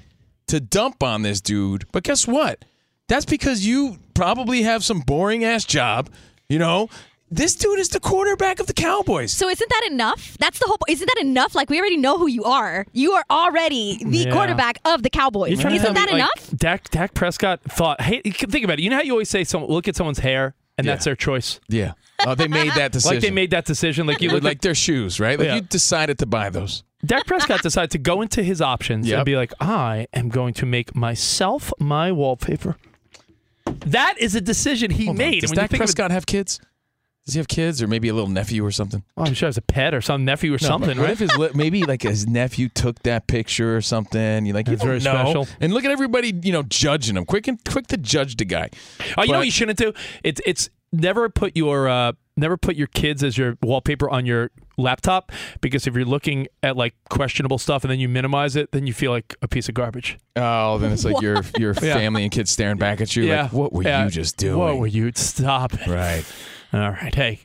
to 0.48 0.60
dump 0.60 1.04
on 1.04 1.22
this 1.22 1.40
dude. 1.40 1.86
But 1.92 2.02
guess 2.04 2.28
what? 2.28 2.66
That's 3.08 3.26
because 3.26 3.68
you 3.68 4.00
probably 4.16 4.64
have 4.64 4.84
some 4.84 5.00
boring 5.02 5.44
ass 5.44 5.64
job. 5.64 6.10
You 6.50 6.58
know, 6.58 6.90
this 7.36 7.56
dude 7.56 7.80
is 7.80 7.90
the 7.90 8.00
quarterback 8.00 8.60
of 8.60 8.68
the 8.68 8.74
Cowboys. 8.74 9.32
So 9.32 9.50
isn't 9.50 9.70
that 9.70 9.88
enough? 9.92 10.38
That's 10.40 10.60
the 10.60 10.66
whole. 10.68 10.78
Isn't 10.88 11.10
that 11.16 11.22
enough? 11.24 11.56
Like 11.56 11.70
we 11.70 11.80
already 11.80 11.98
know 11.98 12.18
who 12.18 12.28
you 12.28 12.44
are. 12.44 12.86
You 12.94 13.14
are 13.14 13.26
already 13.30 14.00
the 14.06 14.18
Yeah. 14.20 14.32
quarterback 14.34 14.80
of 14.86 15.04
the 15.04 15.10
Cowboys. 15.10 15.52
You're 15.52 15.62
trying 15.62 15.74
to 15.76 15.82
Isn't 15.82 15.94
that 15.96 16.10
me, 16.10 16.16
enough? 16.16 16.30
Like, 16.52 16.60
Dak, 16.60 16.90
Dak 16.92 17.14
Prescott 17.14 17.62
thought, 17.64 18.02
hey, 18.02 18.22
think 18.22 18.64
about 18.64 18.80
it. 18.80 18.84
You 18.84 18.90
know 18.90 18.98
how 18.98 19.02
you 19.04 19.12
always 19.12 19.30
say, 19.30 19.44
some, 19.44 19.66
look 19.66 19.88
at 19.88 19.96
someone's 19.96 20.20
hair, 20.20 20.54
and 20.78 20.88
that's 20.88 21.06
their 21.06 21.16
choice? 21.16 21.60
Yeah. 21.70 21.94
Oh, 22.26 22.36
they 22.36 22.48
made 22.48 22.72
that 22.76 22.92
decision. 22.92 23.16
Like 23.16 23.22
they 23.22 23.32
made 23.32 23.52
that 23.52 23.66
decision. 23.66 24.06
Like 24.08 24.22
you 24.22 24.30
Or 24.30 24.34
look 24.34 24.44
like 24.44 24.62
their 24.62 24.76
shoes, 24.76 25.20
right? 25.20 25.38
Like 25.38 25.48
Yeah. 25.48 25.56
you 25.56 25.62
decided 25.62 26.20
to 26.20 26.26
buy 26.26 26.50
those. 26.50 26.84
Dak 27.06 27.26
Prescott 27.26 27.62
decided 27.64 27.92
to 27.92 27.98
go 27.98 28.22
into 28.22 28.44
his 28.44 28.62
options 28.62 29.08
Yep. 29.08 29.18
and 29.18 29.26
be 29.26 29.36
like, 29.36 29.52
I 29.60 30.08
am 30.14 30.30
going 30.30 30.54
to 30.56 30.66
make 30.66 30.96
myself 30.96 31.74
my 31.80 32.12
wallpaper. 32.12 32.78
That 33.86 34.16
is 34.20 34.36
a 34.36 34.42
decision 34.42 34.92
he 34.92 35.06
Hold 35.06 35.16
on. 35.16 35.18
made. 35.18 35.42
Does 35.42 35.52
And 35.52 35.58
when 35.58 35.64
you 35.64 35.64
Dak 35.64 35.70
think 35.72 35.82
of- 35.82 35.86
Prescott 35.88 36.12
have 36.12 36.26
kids? 36.26 36.60
Does 37.26 37.36
he 37.36 37.40
have 37.40 37.48
kids, 37.48 37.82
or 37.82 37.88
maybe 37.88 38.10
a 38.10 38.14
little 38.14 38.30
nephew 38.30 38.66
or 38.66 38.72
something? 38.72 39.02
Oh, 39.16 39.24
I'm 39.24 39.34
sure 39.34 39.48
it's 39.48 39.58
a 39.58 39.62
pet 39.62 39.94
or 39.94 40.02
some 40.02 40.26
nephew 40.26 40.52
or 40.52 40.60
No, 40.62 40.68
something, 40.68 40.90
but 40.90 40.98
what 40.98 41.04
right? 41.04 41.12
if 41.14 41.20
his 41.20 41.38
li- 41.38 41.52
maybe 41.56 41.84
like 41.84 42.02
his 42.02 42.28
nephew 42.28 42.68
took 42.68 43.02
that 43.04 43.28
picture 43.28 43.78
or 43.78 43.82
something? 43.82 44.46
You 44.46 44.52
like 44.54 44.68
you 44.68 44.76
That's 44.76 44.84
very 44.84 45.00
know. 45.00 45.12
special. 45.24 45.48
And 45.62 45.74
look 45.74 45.86
at 45.86 45.92
everybody, 45.92 46.34
you 46.44 46.52
know, 46.52 46.64
judging 46.64 47.16
him. 47.16 47.24
Quick 47.26 47.48
and 47.48 47.64
quick 47.64 47.88
to 47.88 47.98
judge 47.98 48.36
the 48.36 48.44
guy. 48.44 48.70
Oh, 49.18 49.24
you 49.24 49.32
know 49.32 49.38
what 49.38 49.46
you 49.46 49.52
shouldn't 49.52 49.78
do? 49.78 49.94
It's 50.24 50.42
it's 50.46 50.70
never 50.92 51.30
put 51.30 51.56
your 51.56 51.88
uh, 51.88 52.12
never 52.36 52.58
put 52.58 52.76
your 52.76 52.88
kids 52.88 53.24
as 53.24 53.38
your 53.38 53.58
wallpaper 53.62 54.10
on 54.10 54.26
your 54.26 54.50
laptop 54.78 55.32
because 55.62 55.86
if 55.86 55.94
you're 55.96 56.04
looking 56.06 56.48
at 56.64 56.76
like 56.76 56.96
questionable 57.10 57.58
stuff 57.60 57.84
and 57.84 57.92
then 57.92 58.00
you 58.00 58.10
minimize 58.10 58.56
it, 58.56 58.72
then 58.72 58.88
you 58.88 58.94
feel 58.94 59.12
like 59.12 59.36
a 59.42 59.48
piece 59.48 59.70
of 59.70 59.76
garbage. 59.76 60.18
Oh, 60.36 60.78
then 60.80 60.92
it's 60.92 61.06
like 61.06 61.22
your 61.22 61.42
your 61.60 61.74
Yeah. 61.82 61.94
family 61.94 62.24
and 62.24 62.32
kids 62.32 62.50
staring 62.52 62.78
back 62.78 63.02
at 63.02 63.16
you. 63.16 63.24
yeah. 63.24 63.44
Like, 63.44 63.54
what 63.54 63.74
were 63.74 63.84
Yeah. 63.84 64.06
you 64.06 64.10
just 64.10 64.38
doing? 64.38 64.58
What 64.58 64.78
were 64.78 64.88
you? 64.88 65.12
Stop 65.16 65.74
it. 65.76 65.88
Right. 65.88 66.26
All 66.74 66.90
right. 66.92 67.14
Hey, 67.14 67.42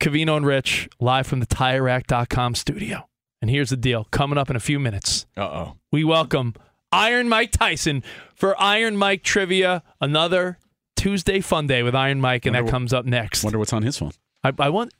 Covino 0.00 0.36
and 0.36 0.44
Rich 0.44 0.88
live 0.98 1.26
from 1.26 1.38
the 1.40 1.46
TireRack.com 1.46 2.54
studio. 2.56 3.06
And 3.40 3.50
here's 3.50 3.70
the 3.70 3.76
deal. 3.76 4.04
Coming 4.10 4.38
up 4.38 4.50
in 4.50 4.56
a 4.56 4.60
few 4.60 4.78
minutes, 4.80 5.26
Uh 5.36 5.42
oh. 5.42 5.76
we 5.92 6.02
welcome 6.04 6.54
Iron 6.92 7.28
Mike 7.28 7.52
Tyson 7.52 8.02
for 8.34 8.60
Iron 8.60 8.96
Mike 8.96 9.22
Trivia. 9.22 9.82
Another 10.00 10.58
Tuesday 10.96 11.40
fun 11.40 11.66
day 11.66 11.82
with 11.82 11.94
Iron 11.94 12.20
Mike, 12.20 12.44
and 12.46 12.54
that 12.54 12.60
Wonder- 12.64 12.70
comes 12.70 12.92
up 12.92 13.04
next. 13.04 13.42
Wonder 13.42 13.58
what's 13.58 13.72
on 13.72 13.82
his 13.82 13.98
phone. 13.98 14.12
I, 14.44 14.52
I 14.58 14.68
want. 14.70 14.92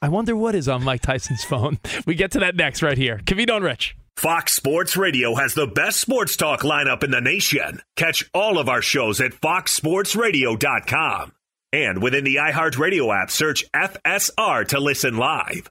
I 0.00 0.08
wonder 0.08 0.36
what 0.36 0.54
is 0.54 0.68
on 0.68 0.84
Mike 0.84 1.02
Tyson's 1.02 1.44
phone. 1.44 1.78
We 2.06 2.14
get 2.14 2.30
to 2.32 2.40
that 2.40 2.56
next 2.56 2.82
right 2.82 2.96
here. 2.96 3.20
Covino 3.24 3.56
and 3.56 3.64
Rich. 3.64 3.96
Fox 4.16 4.52
Sports 4.52 4.96
Radio 4.96 5.34
has 5.34 5.54
the 5.54 5.66
best 5.66 6.00
sports 6.00 6.36
talk 6.36 6.60
lineup 6.62 7.04
in 7.04 7.10
the 7.10 7.20
nation. 7.20 7.80
Catch 7.96 8.28
all 8.34 8.58
of 8.58 8.68
our 8.68 8.82
shows 8.82 9.20
at 9.20 9.32
foxsportsradio.com. 9.32 11.32
And 11.72 12.02
within 12.02 12.24
the 12.24 12.36
iHeartRadio 12.36 13.22
app, 13.22 13.30
search 13.30 13.64
FSR 13.72 14.66
to 14.68 14.80
listen 14.80 15.16
live. 15.18 15.70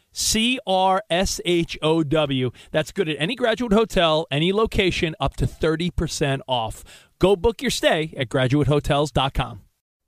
C 0.11 0.59
R 0.67 1.03
S 1.09 1.39
H 1.45 1.77
O 1.81 2.03
W. 2.03 2.51
That's 2.71 2.91
good 2.91 3.09
at 3.09 3.17
any 3.19 3.35
graduate 3.35 3.73
hotel, 3.73 4.27
any 4.31 4.51
location, 4.53 5.15
up 5.19 5.35
to 5.37 5.47
30% 5.47 6.41
off. 6.47 6.83
Go 7.19 7.35
book 7.35 7.61
your 7.61 7.71
stay 7.71 8.13
at 8.17 8.29
graduatehotels.com. 8.29 9.61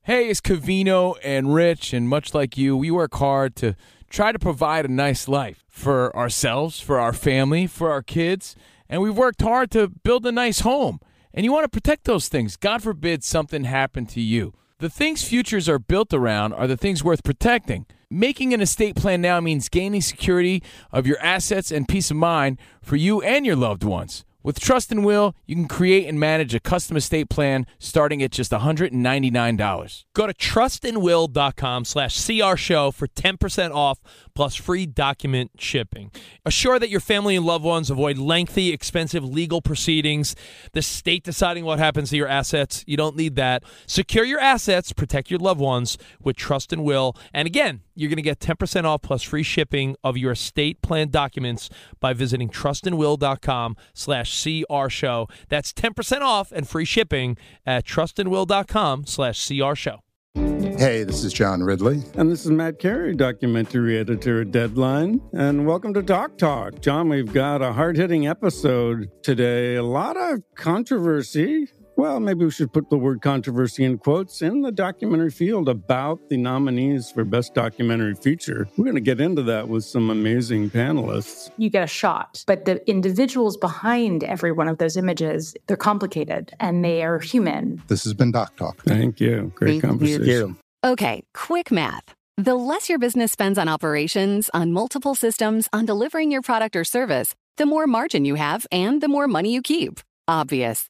Hey, 0.04 0.30
it's 0.30 0.42
Covino 0.42 1.16
and 1.24 1.54
Rich, 1.54 1.94
and 1.94 2.10
much 2.10 2.34
like 2.34 2.58
you, 2.58 2.76
we 2.76 2.92
work 2.92 3.16
hard 3.16 3.56
to 3.58 3.76
try 4.10 4.32
to 4.32 4.39
provide 4.39 4.86
a 4.86 4.89
nice 4.89 5.28
life 5.28 5.63
for 5.70 6.16
ourselves, 6.16 6.80
for 6.80 7.00
our 7.00 7.13
family, 7.13 7.68
for 7.68 7.89
our 7.89 8.04
kids, 8.04 8.56
and 8.89 9.02
we've 9.02 9.18
worked 9.18 9.42
hard 9.42 9.72
to 9.72 9.88
build 9.88 10.26
a 10.26 10.32
nice 10.32 10.60
home. 10.60 11.00
And 11.34 11.46
you 11.46 11.52
want 11.52 11.63
to 11.63 11.70
protect 11.70 12.04
those 12.04 12.28
things. 12.28 12.58
God 12.58 12.84
forbid 12.84 13.24
something 13.24 13.63
happened 13.63 14.10
to 14.10 14.22
you. 14.22 14.54
The 14.80 14.89
things 14.89 15.24
futures 15.24 15.70
are 15.70 15.80
built 15.80 16.13
around 16.13 16.54
are 16.54 16.68
the 16.68 16.78
things 16.78 17.04
worth 17.04 17.24
protecting. 17.24 17.86
Making 18.13 18.54
an 18.54 18.62
estate 18.62 18.95
plan 18.95 19.21
now 19.21 19.41
means 19.41 19.69
gaining 19.69 20.02
security 20.02 20.62
of 20.91 21.08
your 21.08 21.17
assets 21.19 21.71
and 21.71 21.88
peace 21.88 22.12
of 22.12 22.17
mind 22.17 22.60
for 22.80 22.95
you 22.95 23.23
and 23.23 23.43
your 23.43 23.56
loved 23.56 23.84
ones. 23.84 24.23
With 24.43 24.60
Trust 24.60 24.91
and 24.91 25.06
Will, 25.06 25.36
you 25.45 25.56
can 25.56 25.69
create 25.69 26.06
and 26.06 26.19
manage 26.19 26.54
a 26.54 26.60
custom 26.60 26.97
estate 26.97 27.30
plan 27.30 27.65
starting 27.80 28.21
at 28.21 28.30
just 28.30 28.52
$199. 28.52 30.04
Go 30.13 30.28
to 30.28 30.34
trustandwill.com 30.34 31.86
slash 31.86 32.28
CR 32.28 32.58
show 32.58 32.91
for 32.91 33.08
10% 33.08 33.73
off 33.73 34.02
plus 34.36 34.56
free 34.56 34.86
document 34.86 35.52
shipping. 35.58 36.12
Assure 36.45 36.78
that 36.78 36.89
your 36.89 36.99
family 36.99 37.38
and 37.38 37.45
loved 37.45 37.63
ones 37.63 37.89
avoid 37.89 38.17
lengthy, 38.17 38.73
expensive 38.73 39.23
legal 39.23 39.62
proceedings, 39.62 40.36
the 40.73 40.82
state 40.82 41.23
deciding 41.23 41.63
what 41.63 41.80
happens 41.80 42.10
to 42.10 42.17
your 42.17 42.28
assets. 42.28 42.84
You 42.86 42.97
don't 42.97 43.15
need 43.15 43.36
that. 43.38 43.63
Secure 43.88 44.26
your 44.26 44.41
assets, 44.41 44.91
protect 44.91 45.32
your 45.32 45.39
loved 45.39 45.62
ones 45.62 45.97
with 46.21 46.36
Trust 46.36 46.73
and 46.73 46.84
Will. 46.84 47.15
And 47.34 47.45
again, 47.45 47.82
you're 47.96 48.10
going 48.10 48.18
to 48.18 48.22
get 48.22 48.40
10% 48.40 48.86
off 48.86 49.02
plus 49.02 49.24
free 49.24 49.44
shipping 49.44 49.96
of 50.04 50.18
your 50.18 50.32
estate 50.32 50.82
plan 50.82 51.10
documents 51.10 51.70
by 52.00 52.14
visiting 52.14 52.50
trustandwill.com 52.50 53.76
slash 53.94 54.44
CR 54.44 54.90
show. 54.90 55.28
That's 55.50 55.74
10% 55.74 56.22
off 56.22 56.52
and 56.52 56.68
free 56.68 56.86
shipping 56.86 57.38
at 57.66 57.86
trustandwill.com 57.86 59.06
slash 59.06 59.48
CR 59.48 59.76
show. 59.76 60.00
Hey, 60.36 61.04
this 61.04 61.24
is 61.24 61.32
John 61.32 61.62
Ridley. 61.62 62.02
And 62.16 62.32
this 62.32 62.46
is 62.46 62.52
Matt 62.52 62.80
Carey, 62.80 63.16
documentary 63.16 63.98
editor 64.00 64.42
at 64.42 64.52
Deadline. 64.52 65.22
And 65.32 65.68
welcome 65.68 65.94
to 65.94 66.02
Doc 66.02 66.40
Talk. 66.40 66.82
John, 66.82 67.10
we've 67.10 67.32
got 67.32 67.62
a 67.62 67.74
hard 67.74 67.96
hitting 67.96 68.28
episode 68.28 69.10
today. 69.22 69.76
A 69.76 69.84
lot 69.84 70.18
of 70.18 70.42
controversy. 70.56 71.68
Well, 71.96 72.20
maybe 72.20 72.44
we 72.44 72.52
should 72.52 72.74
put 72.74 72.90
the 72.90 72.98
word 72.98 73.22
controversy 73.22 73.84
in 73.84 74.00
quotes 74.00 74.42
in 74.42 74.62
the 74.62 74.72
documentary 74.72 75.30
field 75.30 75.70
about 75.70 76.28
the 76.28 76.38
nominees 76.38 77.12
for 77.12 77.24
Best 77.24 77.54
Documentary 77.54 78.16
Feature. 78.16 78.68
We're 78.78 78.86
going 78.86 78.96
to 78.96 79.02
get 79.02 79.22
into 79.22 79.44
that 79.44 79.70
with 79.70 79.86
some 79.86 80.10
amazing 80.10 80.72
panelists. 80.72 81.52
you 81.58 81.70
get 81.70 81.84
a 81.84 81.88
shot. 81.88 82.44
But 82.48 82.66
the 82.66 82.88
individuals 82.90 83.58
behind 83.58 84.24
every 84.24 84.52
one 84.52 84.68
of 84.68 84.80
those 84.80 84.98
images, 84.98 85.56
they're 85.68 85.78
complicated 85.78 86.54
and 86.60 86.84
they 86.84 87.04
are 87.04 87.20
human. 87.20 87.82
This 87.88 88.04
has 88.06 88.14
been 88.16 88.32
Doc 88.32 88.56
Talk. 88.58 88.82
Thank 88.84 89.20
you. 89.20 89.52
Great 89.56 89.82
Thank 89.82 89.84
you. 89.84 89.90
conversation. 90.18 90.58
Okay, 90.84 91.24
quick 91.34 91.72
math. 91.72 92.14
The 92.38 92.56
less 92.56 92.90
your 92.90 92.98
business 92.98 93.32
spends 93.32 93.60
on 93.60 93.70
operations, 93.70 94.50
on 94.54 94.74
multiple 94.74 95.14
systems, 95.14 95.70
on 95.72 95.86
delivering 95.86 96.32
your 96.32 96.42
product 96.42 96.76
or 96.76 96.84
service, 96.84 97.36
the 97.58 97.68
more 97.68 97.86
margin 97.86 98.26
you 98.26 98.36
have 98.36 98.66
and 98.72 99.00
the 99.00 99.08
more 99.08 99.28
money 99.28 99.54
you 99.54 99.62
keep. 99.62 100.00
Obvious. 100.28 100.90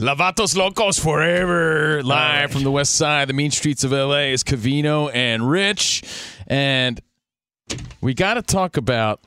Lavatos 0.00 0.56
Locos 0.56 0.98
forever. 0.98 2.02
Live 2.02 2.50
from 2.50 2.64
the 2.64 2.70
west 2.70 2.96
side, 2.96 3.28
the 3.28 3.32
mean 3.32 3.52
streets 3.52 3.84
of 3.84 3.92
LA 3.92 4.30
is 4.32 4.42
Covino 4.42 5.08
and 5.14 5.48
Rich. 5.48 6.02
And 6.48 7.00
we 8.00 8.12
got 8.12 8.34
to 8.34 8.42
talk 8.42 8.76
about. 8.76 9.20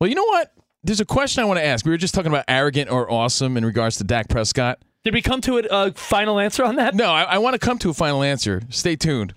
Well, 0.00 0.08
you 0.08 0.14
know 0.14 0.24
what? 0.24 0.52
There's 0.84 1.00
a 1.00 1.04
question 1.04 1.42
I 1.42 1.46
want 1.46 1.58
to 1.58 1.64
ask. 1.64 1.84
We 1.84 1.90
were 1.90 1.96
just 1.96 2.14
talking 2.14 2.30
about 2.30 2.44
arrogant 2.46 2.90
or 2.90 3.10
awesome 3.10 3.56
in 3.56 3.64
regards 3.64 3.96
to 3.96 4.04
Dak 4.04 4.28
Prescott. 4.28 4.78
Did 5.02 5.12
we 5.12 5.22
come 5.22 5.40
to 5.40 5.58
a 5.58 5.62
uh, 5.62 5.90
final 5.92 6.38
answer 6.38 6.64
on 6.64 6.76
that? 6.76 6.94
No, 6.94 7.10
I, 7.10 7.22
I 7.22 7.38
want 7.38 7.54
to 7.54 7.58
come 7.58 7.78
to 7.78 7.90
a 7.90 7.94
final 7.94 8.22
answer. 8.22 8.62
Stay 8.68 8.94
tuned. 8.94 9.34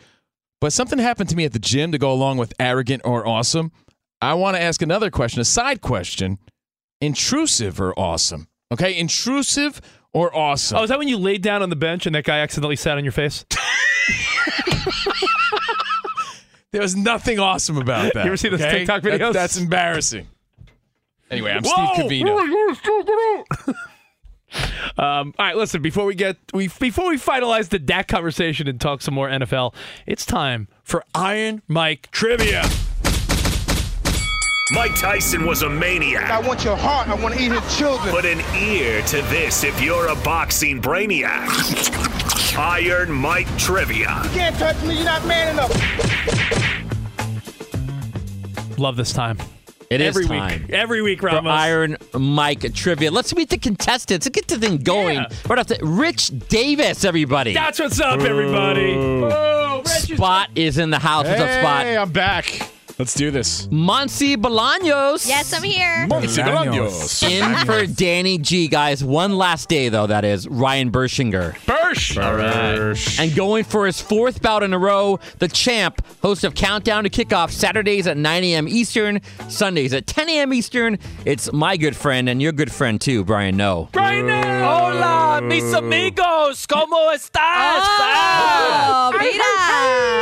But 0.61 0.71
something 0.71 0.99
happened 0.99 1.29
to 1.29 1.35
me 1.35 1.45
at 1.45 1.53
the 1.53 1.59
gym 1.59 1.91
to 1.91 1.97
go 1.97 2.11
along 2.11 2.37
with 2.37 2.53
arrogant 2.59 3.01
or 3.05 3.27
awesome. 3.27 3.71
I 4.21 4.35
want 4.35 4.55
to 4.55 4.61
ask 4.61 4.81
another 4.83 5.09
question, 5.09 5.41
a 5.41 5.45
side 5.45 5.81
question 5.81 6.37
intrusive 7.01 7.81
or 7.81 7.97
awesome? 7.97 8.47
Okay, 8.71 8.97
intrusive 8.97 9.81
or 10.13 10.35
awesome? 10.35 10.77
Oh, 10.77 10.83
is 10.83 10.89
that 10.89 10.99
when 10.99 11.07
you 11.07 11.17
laid 11.17 11.41
down 11.41 11.61
on 11.61 11.69
the 11.69 11.75
bench 11.75 12.05
and 12.05 12.15
that 12.15 12.23
guy 12.25 12.39
accidentally 12.39 12.75
sat 12.75 12.97
on 12.97 13.03
your 13.03 13.11
face? 13.13 13.45
There 16.71 16.81
was 16.81 16.95
nothing 16.97 17.39
awesome 17.39 17.77
about 17.77 18.13
that. 18.13 18.23
You 18.25 18.27
ever 18.27 18.37
see 18.37 18.49
those 18.49 18.61
okay? 18.61 18.79
TikTok 18.79 19.01
That- 19.01 19.19
videos? 19.21 19.33
that's 19.33 19.57
embarrassing. 19.57 20.27
Anyway, 21.31 21.51
I'm 21.51 21.63
Whoa! 21.63 21.93
Steve 22.07 22.23
Covino. 22.25 23.45
Um, 24.97 25.33
all 25.37 25.45
right, 25.45 25.57
listen. 25.57 25.81
Before 25.81 26.05
we 26.05 26.15
get 26.15 26.37
we 26.53 26.69
before 26.79 27.09
we 27.09 27.17
finalize 27.17 27.67
the 27.67 27.79
Dak 27.79 28.07
conversation 28.07 28.67
and 28.69 28.79
talk 28.79 29.01
some 29.01 29.13
more 29.13 29.27
NFL, 29.27 29.73
it's 30.05 30.25
time 30.25 30.69
for 30.83 31.03
Iron 31.13 31.61
Mike 31.67 32.09
trivia. 32.11 32.63
Mike 34.71 34.95
Tyson 34.95 35.45
was 35.45 35.61
a 35.61 35.69
maniac. 35.69 36.29
I 36.29 36.39
want 36.45 36.65
your 36.65 36.75
heart. 36.75 37.07
I 37.07 37.15
want 37.15 37.35
to 37.35 37.41
eat 37.41 37.51
his 37.53 37.77
children. 37.77 38.13
Put 38.13 38.25
an 38.25 38.41
ear 38.55 39.01
to 39.03 39.21
this 39.23 39.63
if 39.63 39.81
you're 39.81 40.07
a 40.07 40.15
boxing 40.17 40.81
brainiac. 40.81 41.47
Iron 42.57 43.11
Mike 43.11 43.47
Trivia. 43.57 44.19
You 44.25 44.29
can't 44.31 44.57
touch 44.57 44.81
me. 44.83 44.95
You're 44.95 45.05
not 45.05 45.25
man 45.25 45.53
enough. 45.53 45.71
Love 48.77 48.97
this 48.97 49.13
time. 49.13 49.37
It 49.89 50.01
is 50.01 50.07
every 50.09 50.27
time. 50.27 50.63
week. 50.63 50.71
Every 50.71 51.01
week, 51.01 51.23
Ramos. 51.23 51.49
For 51.49 51.49
Iron 51.49 51.95
Mike 52.13 52.73
trivia. 52.73 53.09
Let's 53.09 53.33
meet 53.33 53.49
the 53.49 53.57
contestants. 53.57 54.25
Let's 54.25 54.35
get 54.35 54.49
the 54.49 54.57
thing 54.59 54.79
going. 54.79 55.19
Right 55.47 55.59
off 55.59 55.67
the 55.67 55.79
Rich 55.81 56.37
Davis, 56.49 57.05
everybody. 57.05 57.53
That's 57.53 57.79
what's 57.79 58.01
up, 58.01 58.19
everybody. 58.19 58.93
Oh, 58.95 59.77
Rich 59.85 60.09
is- 60.11 60.17
Spot 60.17 60.49
is 60.55 60.77
in 60.77 60.89
the 60.89 60.99
house. 60.99 61.25
What's 61.25 61.39
up, 61.39 61.49
Spot? 61.49 61.83
Hey, 61.85 61.95
I'm 61.97 62.11
back. 62.11 62.69
Let's 62.99 63.13
do 63.13 63.29
this. 63.29 63.67
Monsi 63.67 64.35
Bolaños. 64.35 65.27
Yes, 65.27 65.53
I'm 65.53 65.61
here. 65.61 66.07
Monsi 66.09 66.43
Bolaños. 66.43 67.21
In 67.29 67.65
for 67.67 67.85
Danny 67.85 68.39
G, 68.39 68.67
guys. 68.67 69.03
One 69.03 69.37
last 69.37 69.69
day, 69.69 69.89
though, 69.89 70.07
that 70.07 70.25
is. 70.25 70.47
Ryan 70.47 70.91
Bershinger. 70.91 71.63
Bursch. 71.67 72.17
All 72.17 72.33
right. 72.33 73.19
And 73.19 73.35
going 73.35 73.65
for 73.65 73.85
his 73.85 74.01
fourth 74.01 74.41
bout 74.41 74.63
in 74.63 74.73
a 74.73 74.79
row, 74.79 75.19
the 75.37 75.47
champ, 75.47 76.03
host 76.23 76.43
of 76.43 76.55
Countdown 76.55 77.03
to 77.03 77.11
Kickoff, 77.11 77.51
Saturdays 77.51 78.07
at 78.07 78.17
9 78.17 78.43
a.m. 78.43 78.67
Eastern, 78.67 79.21
Sundays 79.47 79.93
at 79.93 80.07
10 80.07 80.29
a.m. 80.29 80.51
Eastern. 80.51 80.97
It's 81.23 81.53
my 81.53 81.77
good 81.77 81.95
friend 81.95 82.27
and 82.27 82.41
your 82.41 82.51
good 82.51 82.71
friend, 82.71 82.99
too, 82.99 83.23
Brian 83.23 83.57
Noe. 83.57 83.89
Brian 83.91 84.25
Noe. 84.25 84.41
Hola, 84.41 85.39
mis 85.43 85.71
amigos, 85.71 86.65
¿cómo 86.65 87.13
estás? 87.13 87.31
Oh, 87.35 88.01
ah. 88.01 89.11
mira. 89.19 90.17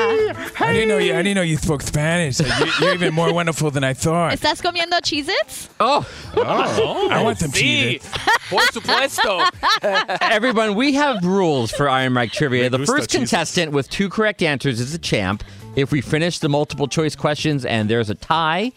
I 0.60 0.74
didn't 0.74 0.90
know 0.90 0.98
you. 0.98 1.14
I 1.14 1.22
didn't 1.22 1.36
know 1.36 1.42
you 1.42 1.58
spoke 1.58 1.82
Spanish. 1.82 2.40
You- 2.65 2.71
You're 2.86 2.93
even 2.95 3.13
more 3.13 3.34
wonderful 3.34 3.71
than 3.71 3.84
I 3.84 3.93
thought. 3.93 4.34
¿Estás 4.38 4.62
comiendo 4.62 4.99
Cheez-Its? 5.01 5.69
Oh. 5.80 6.06
I 6.36 7.21
want 7.23 7.39
them 7.39 7.51
Sí, 7.51 7.99
cheated. 7.99 8.01
por 8.49 8.62
supuesto. 8.71 9.43
Everyone, 10.21 10.75
we 10.75 10.93
have 10.93 11.23
rules 11.23 11.71
for 11.71 11.88
Iron 11.89 12.13
Mike 12.13 12.32
Trivia. 12.32 12.69
The 12.69 12.78
gusta, 12.80 12.91
first 12.95 13.10
Jesus. 13.12 13.30
contestant 13.30 13.71
with 13.71 13.89
two 13.89 14.10
correct 14.10 14.41
answers 14.41 14.80
is 14.80 14.91
the 14.91 14.97
champ. 14.97 15.43
If 15.75 15.91
we 15.91 16.01
finish 16.01 16.39
the 16.39 16.49
multiple 16.49 16.88
choice 16.88 17.15
questions 17.15 17.65
and 17.65 17.89
there's 17.89 18.10
a 18.10 18.15
tie, 18.15 18.71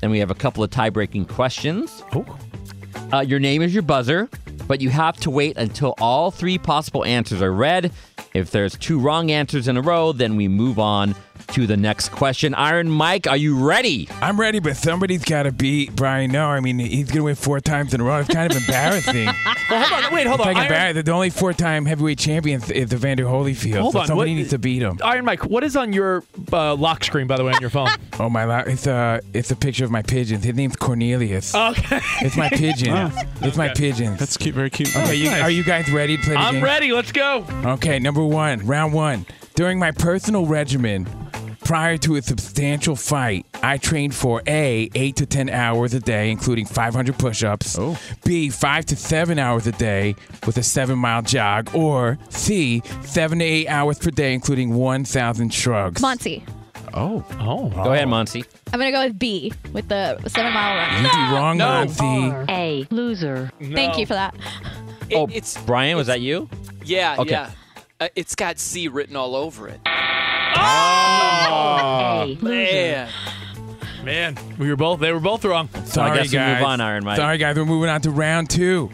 then 0.00 0.10
we 0.10 0.18
have 0.18 0.30
a 0.30 0.34
couple 0.34 0.62
of 0.64 0.70
tie 0.70 0.90
breaking 0.90 1.26
questions. 1.26 2.02
Oh. 2.14 2.24
Uh, 3.12 3.20
your 3.20 3.38
name 3.40 3.62
is 3.62 3.72
your 3.72 3.82
buzzer, 3.82 4.28
but 4.66 4.80
you 4.80 4.88
have 4.90 5.16
to 5.18 5.30
wait 5.30 5.56
until 5.56 5.94
all 6.00 6.30
three 6.30 6.58
possible 6.58 7.04
answers 7.04 7.40
are 7.42 7.52
read. 7.52 7.92
If 8.34 8.50
there's 8.50 8.76
two 8.78 8.98
wrong 9.00 9.30
answers 9.30 9.66
in 9.68 9.76
a 9.76 9.82
row, 9.82 10.12
then 10.12 10.36
we 10.36 10.46
move 10.48 10.78
on 10.78 11.14
to 11.48 11.66
the 11.66 11.76
next 11.76 12.10
question. 12.10 12.54
Iron 12.54 12.88
Mike, 12.88 13.26
are 13.26 13.36
you 13.36 13.56
ready? 13.56 14.08
I'm 14.20 14.38
ready, 14.38 14.60
but 14.60 14.76
somebody's 14.76 15.24
got 15.24 15.44
to 15.44 15.52
beat 15.52 15.96
Brian. 15.96 16.30
No, 16.30 16.46
I 16.46 16.60
mean 16.60 16.78
he's 16.78 17.10
gonna 17.10 17.24
win 17.24 17.34
four 17.34 17.60
times 17.60 17.92
in 17.94 18.00
a 18.00 18.04
row. 18.04 18.18
It's 18.18 18.28
kind 18.32 18.50
of 18.50 18.56
embarrassing. 18.58 19.28
Well, 19.70 19.84
hold 19.88 20.04
on. 20.04 20.12
Wait, 20.12 20.26
hold 20.26 20.40
It's 20.40 20.48
on. 20.48 20.54
like 20.54 20.70
Iron. 20.72 21.04
The 21.04 21.12
only 21.12 21.30
four-time 21.30 21.86
heavyweight 21.86 22.18
champion 22.18 22.60
is 22.72 22.92
Evander 22.92 23.24
Holyfield. 23.24 23.78
Hold 23.78 23.92
so 23.92 24.00
on, 24.00 24.06
somebody 24.08 24.32
what- 24.32 24.36
needs 24.38 24.50
to 24.50 24.58
beat 24.58 24.82
him. 24.82 24.98
Iron 25.00 25.24
Mike, 25.24 25.44
what 25.46 25.62
is 25.62 25.76
on 25.76 25.92
your 25.92 26.24
uh, 26.52 26.74
lock 26.74 27.04
screen, 27.04 27.28
by 27.28 27.36
the 27.36 27.44
way, 27.44 27.52
on 27.52 27.60
your 27.60 27.70
phone? 27.70 27.88
Oh 28.18 28.28
my! 28.28 28.44
la- 28.44 28.64
It's 28.66 28.86
a 28.88 29.20
it's 29.32 29.50
a 29.52 29.56
picture 29.56 29.84
of 29.84 29.90
my 29.92 30.02
pigeons. 30.02 30.42
His 30.44 30.54
name's 30.56 30.74
Cornelius. 30.76 31.54
okay. 31.54 32.00
It's 32.20 32.36
my 32.36 32.48
pigeon. 32.50 33.12
It's 33.42 33.56
my 33.56 33.68
pigeons. 33.68 34.18
That's 34.18 34.36
cute. 34.36 34.54
Very 34.54 34.68
cute. 34.68 34.94
Okay, 34.94 35.14
you, 35.14 35.30
nice. 35.30 35.42
are 35.42 35.50
you 35.50 35.64
guys 35.64 35.90
ready 35.90 36.18
to 36.18 36.22
play 36.22 36.34
the 36.34 36.40
I'm 36.40 36.54
game? 36.54 36.64
ready. 36.64 36.92
Let's 36.92 37.10
go. 37.12 37.46
Okay, 37.64 37.98
number 37.98 38.19
one, 38.26 38.66
round 38.66 38.92
one. 38.92 39.26
During 39.54 39.78
my 39.78 39.90
personal 39.90 40.46
regimen, 40.46 41.06
prior 41.64 41.96
to 41.98 42.16
a 42.16 42.22
substantial 42.22 42.96
fight, 42.96 43.46
I 43.62 43.76
trained 43.78 44.14
for 44.14 44.42
A, 44.46 44.88
8 44.94 45.16
to 45.16 45.26
10 45.26 45.50
hours 45.50 45.92
a 45.94 46.00
day, 46.00 46.30
including 46.30 46.66
500 46.66 47.18
push 47.18 47.42
ups, 47.44 47.76
Oh. 47.78 47.98
B, 48.24 48.48
5 48.48 48.86
to 48.86 48.96
7 48.96 49.38
hours 49.38 49.66
a 49.66 49.72
day 49.72 50.14
with 50.46 50.56
a 50.56 50.62
7 50.62 50.98
mile 50.98 51.22
jog, 51.22 51.70
or 51.74 52.18
C, 52.30 52.82
7 53.02 53.38
to 53.38 53.44
8 53.44 53.68
hours 53.68 53.98
per 53.98 54.10
day, 54.10 54.32
including 54.32 54.74
1,000 54.74 55.52
shrugs. 55.52 56.00
Monty. 56.00 56.44
Oh. 56.94 57.24
oh. 57.38 57.70
Oh. 57.76 57.84
Go 57.84 57.92
ahead, 57.92 58.08
Monty. 58.08 58.44
I'm 58.72 58.80
going 58.80 58.90
to 58.90 58.96
go 58.98 59.04
with 59.04 59.18
B 59.18 59.52
with 59.72 59.88
the 59.88 60.18
seven 60.28 60.52
mile 60.52 60.76
run. 60.76 61.04
You 61.04 61.10
do 61.10 61.34
wrong, 61.36 61.56
No. 61.58 61.84
Monty. 61.86 62.52
A 62.52 62.86
loser. 62.90 63.50
Thank 63.60 63.98
you 63.98 64.06
for 64.06 64.14
that. 64.14 64.34
Oh, 65.12 65.28
it's 65.32 65.56
Brian, 65.62 65.96
was 65.96 66.06
that 66.08 66.20
you? 66.20 66.48
yeah, 66.84 67.16
Okay. 67.18 67.30
yeah. 67.32 67.50
Uh, 68.00 68.08
it's 68.16 68.34
got 68.34 68.58
C 68.58 68.88
written 68.88 69.14
all 69.14 69.36
over 69.36 69.68
it. 69.68 69.78
Oh. 70.56 72.34
Man, 72.40 73.08
Man, 74.02 74.38
we 74.58 74.70
were 74.70 74.76
both. 74.76 75.00
They 75.00 75.12
were 75.12 75.20
both 75.20 75.44
wrong. 75.44 75.68
So 75.74 75.84
Sorry, 75.84 76.16
guess 76.16 76.32
we 76.32 76.38
move 76.38 76.46
guys. 76.46 76.64
on, 76.64 76.80
Iron 76.80 77.04
Mike. 77.04 77.18
Sorry, 77.18 77.36
guys. 77.36 77.56
We're 77.56 77.66
moving 77.66 77.90
on 77.90 78.00
to 78.02 78.10
round 78.10 78.48
two. 78.48 78.90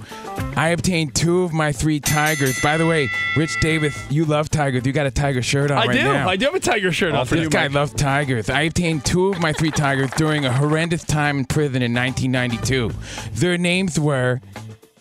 I 0.57 0.71
obtained 0.71 1.15
two 1.15 1.45
of 1.45 1.53
my 1.53 1.71
three 1.71 2.01
tigers. 2.01 2.61
By 2.61 2.77
the 2.77 2.87
way, 2.87 3.09
Rich 3.37 3.61
Davis, 3.61 3.97
you 4.11 4.25
love 4.25 4.51
tigers. 4.51 4.85
You 4.85 4.93
got 4.93 5.07
a 5.07 5.13
tiger 5.13 5.43
shirt 5.43 5.71
on 5.71 5.79
I 5.79 5.87
right 5.87 5.97
do. 5.97 6.03
now. 6.03 6.29
I 6.29 6.35
do 6.37 6.47
have 6.47 6.55
a 6.57 6.61
tiger 6.61 6.91
shirt 6.91 7.13
on 7.15 7.27
this 7.27 7.41
you, 7.41 7.49
guy 7.49 7.69
Mike. 7.69 7.75
loves 7.75 7.93
tigers. 7.95 8.51
I 8.51 8.63
obtained 8.63 9.05
two 9.05 9.29
of 9.29 9.39
my 9.39 9.53
three 9.53 9.71
tigers 9.71 10.11
during 10.17 10.45
a 10.45 10.53
horrendous 10.53 11.05
time 11.05 11.39
in 11.39 11.45
prison 11.45 11.83
in 11.83 11.95
1992. 11.95 12.91
Their 13.35 13.57
names 13.59 14.01
were 14.01 14.41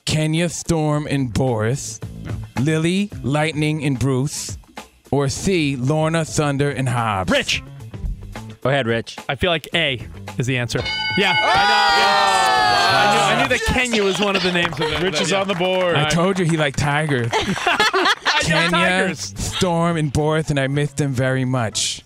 Kenya, 0.06 0.50
Storm, 0.50 1.08
and 1.10 1.34
Boris, 1.34 2.00
Lily, 2.60 3.10
Lightning, 3.24 3.84
and 3.84 4.00
Bruce, 4.00 4.58
or 5.12 5.28
C, 5.30 5.76
Lorna, 5.76 6.24
Thunder, 6.24 6.70
and 6.70 6.88
Hobbs. 6.88 7.32
Rich. 7.32 7.64
Go 8.62 8.70
ahead, 8.70 8.88
Rich. 8.88 9.18
I 9.28 9.36
feel 9.36 9.52
like 9.52 9.68
A 9.74 10.00
is 10.38 10.48
the 10.48 10.58
answer. 10.58 10.80
Yeah. 11.18 11.36
I 11.38 11.44
know. 11.44 11.76
Oh! 11.84 11.96
yeah. 11.98 12.86
I, 12.98 13.14
knew, 13.14 13.22
I 13.22 13.44
knew 13.44 13.50
that 13.50 13.62
Kenya 13.66 14.04
was 14.04 14.20
one 14.20 14.36
of 14.36 14.44
the 14.44 14.52
names 14.52 14.74
of 14.80 14.82
it. 14.82 15.02
Rich 15.02 15.22
is 15.22 15.34
on 15.34 15.48
the 15.48 15.56
board. 15.56 15.96
I 15.96 16.10
told 16.10 16.40
you 16.40 16.46
he 16.46 16.58
liked 16.58 16.80
tigers. 16.80 17.30
Kenya. 18.42 19.16
Storm, 19.16 19.98
and 19.98 20.12
Boris, 20.14 20.50
and 20.50 20.60
I 20.60 20.68
missed 20.68 20.98
them 20.98 21.12
very 21.12 21.46
much. 21.46 22.04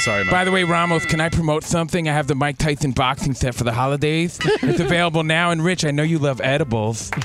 Sorry, 0.00 0.24
Mike. 0.24 0.30
By 0.32 0.44
the 0.44 0.50
way, 0.52 0.64
Ramos, 0.64 1.04
can 1.06 1.20
I 1.20 1.28
promote 1.28 1.62
something? 1.64 2.08
I 2.08 2.12
have 2.12 2.26
the 2.26 2.34
Mike 2.34 2.58
Tyson 2.58 2.92
boxing 2.92 3.34
set 3.34 3.54
for 3.54 3.64
the 3.64 3.72
holidays. 3.72 4.38
it's 4.44 4.80
available 4.80 5.22
now. 5.24 5.50
And 5.50 5.62
Rich, 5.64 5.84
I 5.84 5.90
know 5.90 6.02
you 6.02 6.18
love 6.18 6.40
edibles. 6.42 7.10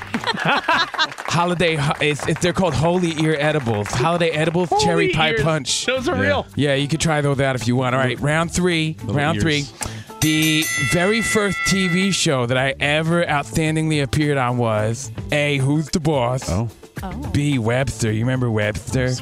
Holiday, 1.28 1.76
it's, 2.00 2.26
it's, 2.26 2.40
they're 2.40 2.52
called 2.52 2.72
Holy 2.74 3.12
Ear 3.22 3.36
Edibles. 3.38 3.88
Holiday 3.88 4.30
Edibles, 4.30 4.70
Holy 4.70 4.84
Cherry 4.84 5.08
Pie 5.10 5.30
ears. 5.32 5.42
Punch. 5.42 5.84
Those 5.86 6.08
are 6.08 6.16
Yeah. 6.16 6.20
real. 6.22 6.46
Yeah, 6.54 6.74
you 6.74 6.88
could 6.88 7.00
try 7.00 7.20
those 7.20 7.40
out 7.40 7.56
if 7.56 7.66
you 7.66 7.76
want. 7.76 7.94
All 7.94 8.00
right, 8.00 8.18
round 8.20 8.52
three. 8.52 8.96
round 9.04 9.42
ears. 9.42 9.70
three. 9.70 9.90
The 10.20 10.64
very 10.92 11.20
first 11.20 11.58
TV 11.68 12.12
show 12.12 12.46
that 12.46 12.56
I 12.56 12.74
ever 12.80 13.24
outstandingly 13.24 14.02
appeared 14.02 14.38
on 14.38 14.56
was 14.56 15.10
A, 15.30 15.58
Who's 15.58 15.88
the 15.90 16.00
Boss? 16.00 16.48
Oh. 16.50 16.68
oh. 17.02 17.30
B. 17.32 17.58
Webster. 17.58 18.10
You 18.10 18.20
remember 18.20 18.50
Webster? 18.50 19.12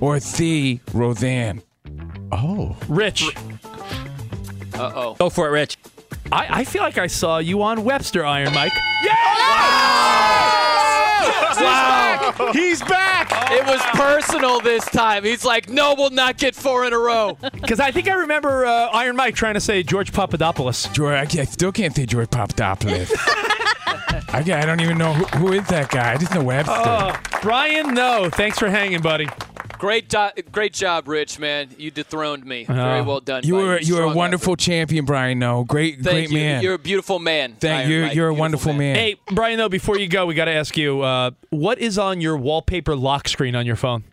Or 0.00 0.18
C. 0.18 0.80
Roseanne. 0.92 1.62
Oh. 2.32 2.76
Rich. 2.88 3.34
Uh 4.74 4.92
oh. 4.94 5.14
Go 5.14 5.30
for 5.30 5.48
it, 5.48 5.50
Rich. 5.50 5.76
I, 6.32 6.60
I 6.60 6.64
feel 6.64 6.82
like 6.82 6.98
I 6.98 7.06
saw 7.08 7.38
you 7.38 7.62
on 7.62 7.84
Webster, 7.84 8.24
Iron 8.24 8.54
Mike. 8.54 8.72
Yeah! 9.04 9.40
Wow. 11.60 12.50
He's 12.52 12.80
back. 12.82 13.30
It 13.52 13.66
was 13.66 13.80
personal 13.92 14.60
this 14.60 14.84
time. 14.86 15.24
He's 15.24 15.44
like, 15.44 15.68
no, 15.68 15.94
we'll 15.96 16.10
not 16.10 16.38
get 16.38 16.54
four 16.54 16.86
in 16.86 16.92
a 16.92 16.98
row. 16.98 17.36
Because 17.60 17.78
I 17.78 17.92
think 17.92 18.08
I 18.08 18.14
remember 18.14 18.64
uh, 18.64 18.86
Iron 18.88 19.14
Mike 19.16 19.34
trying 19.36 19.54
to 19.54 19.60
say 19.60 19.82
George 19.82 20.12
Papadopoulos. 20.12 20.88
George, 20.88 21.14
I, 21.14 21.40
I 21.40 21.44
still 21.44 21.70
can't 21.70 21.94
say 21.94 22.04
George 22.06 22.30
Papadopoulos. 22.30 23.12
I, 24.32 24.38
I 24.38 24.42
don't 24.42 24.80
even 24.80 24.98
know 24.98 25.12
who, 25.12 25.24
who 25.38 25.52
is 25.52 25.68
that 25.68 25.90
guy. 25.90 26.14
I 26.14 26.16
just 26.16 26.34
know 26.34 26.42
Webster. 26.42 26.72
Oh, 26.74 27.20
Brian, 27.42 27.94
no. 27.94 28.28
Thanks 28.30 28.58
for 28.58 28.68
hanging, 28.68 29.02
buddy. 29.02 29.28
Great, 29.80 30.10
do- 30.10 30.28
great 30.52 30.74
job, 30.74 31.08
Rich. 31.08 31.38
Man, 31.38 31.70
you 31.78 31.90
dethroned 31.90 32.44
me. 32.44 32.64
Very 32.64 33.00
Oh. 33.00 33.04
well 33.04 33.20
done. 33.20 33.44
You 33.44 33.54
by 33.54 33.60
were 33.62 33.80
you 33.80 33.94
were 33.94 34.00
a 34.00 34.04
Strong 34.04 34.14
wonderful 34.14 34.56
champion, 34.56 35.06
Brian. 35.06 35.38
No, 35.38 35.64
great. 35.64 35.94
Thank 36.00 36.04
great 36.04 36.30
you. 36.30 36.36
man. 36.38 36.62
You're 36.62 36.74
a 36.74 36.78
beautiful 36.78 37.18
man. 37.18 37.56
Thank 37.58 37.80
Iron 37.80 37.90
you. 37.90 38.02
Mike. 38.02 38.14
You're 38.14 38.28
a 38.28 38.32
Beautiful 38.32 38.40
wonderful 38.40 38.72
man. 38.74 38.94
Hey, 38.96 39.16
Brian, 39.32 39.56
though, 39.56 39.70
before 39.70 39.98
you 39.98 40.06
go, 40.06 40.26
we 40.26 40.34
got 40.34 40.44
to 40.44 40.50
ask 40.52 40.76
you 40.76 41.00
uh, 41.00 41.30
what 41.48 41.78
is 41.78 41.98
on 41.98 42.20
your 42.20 42.36
wallpaper 42.36 42.94
lock 42.94 43.26
screen 43.26 43.56
on 43.56 43.64
your 43.64 43.76
phone? 43.76 44.04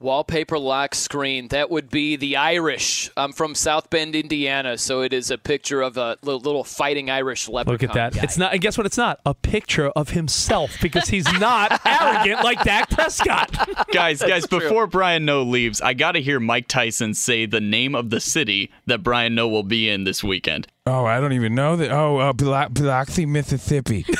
Wallpaper 0.00 0.58
lock 0.58 0.94
screen. 0.94 1.48
That 1.48 1.70
would 1.70 1.90
be 1.90 2.16
the 2.16 2.36
Irish. 2.36 3.10
I'm 3.18 3.32
from 3.32 3.54
South 3.54 3.90
Bend, 3.90 4.16
Indiana, 4.16 4.78
so 4.78 5.02
it 5.02 5.12
is 5.12 5.30
a 5.30 5.36
picture 5.36 5.82
of 5.82 5.98
a 5.98 6.16
little, 6.22 6.40
little 6.40 6.64
fighting 6.64 7.10
Irish 7.10 7.48
leprechaun. 7.48 7.72
Look 7.74 7.82
at 7.82 7.92
that. 7.92 8.14
guy. 8.14 8.22
It's 8.24 8.38
not. 8.38 8.52
And 8.52 8.60
guess 8.62 8.78
what? 8.78 8.86
It's 8.86 8.96
not 8.96 9.20
a 9.26 9.34
picture 9.34 9.88
of 9.90 10.10
himself 10.10 10.76
because 10.80 11.08
he's 11.08 11.30
not 11.38 11.80
arrogant 11.84 12.42
like 12.42 12.62
Dak 12.64 12.88
Prescott. 12.90 13.54
guys, 13.92 14.22
guys, 14.22 14.46
true. 14.46 14.60
before 14.60 14.86
Brian 14.86 15.26
Noe 15.26 15.42
leaves, 15.42 15.82
I 15.82 15.92
got 15.92 16.12
to 16.12 16.22
hear 16.22 16.40
Mike 16.40 16.66
Tyson 16.66 17.12
say 17.12 17.44
the 17.44 17.60
name 17.60 17.94
of 17.94 18.08
the 18.08 18.20
city 18.20 18.72
that 18.86 19.02
Brian 19.02 19.34
Noe 19.34 19.48
will 19.48 19.62
be 19.62 19.88
in 19.90 20.04
this 20.04 20.24
weekend. 20.24 20.66
Oh, 20.86 21.04
I 21.04 21.20
don't 21.20 21.32
even 21.34 21.54
know 21.54 21.76
that. 21.76 21.90
Oh, 21.92 22.18
uh, 22.18 22.32
Bilox- 22.32 22.72
Biloxi, 22.74 23.26
Mississippi. 23.26 24.04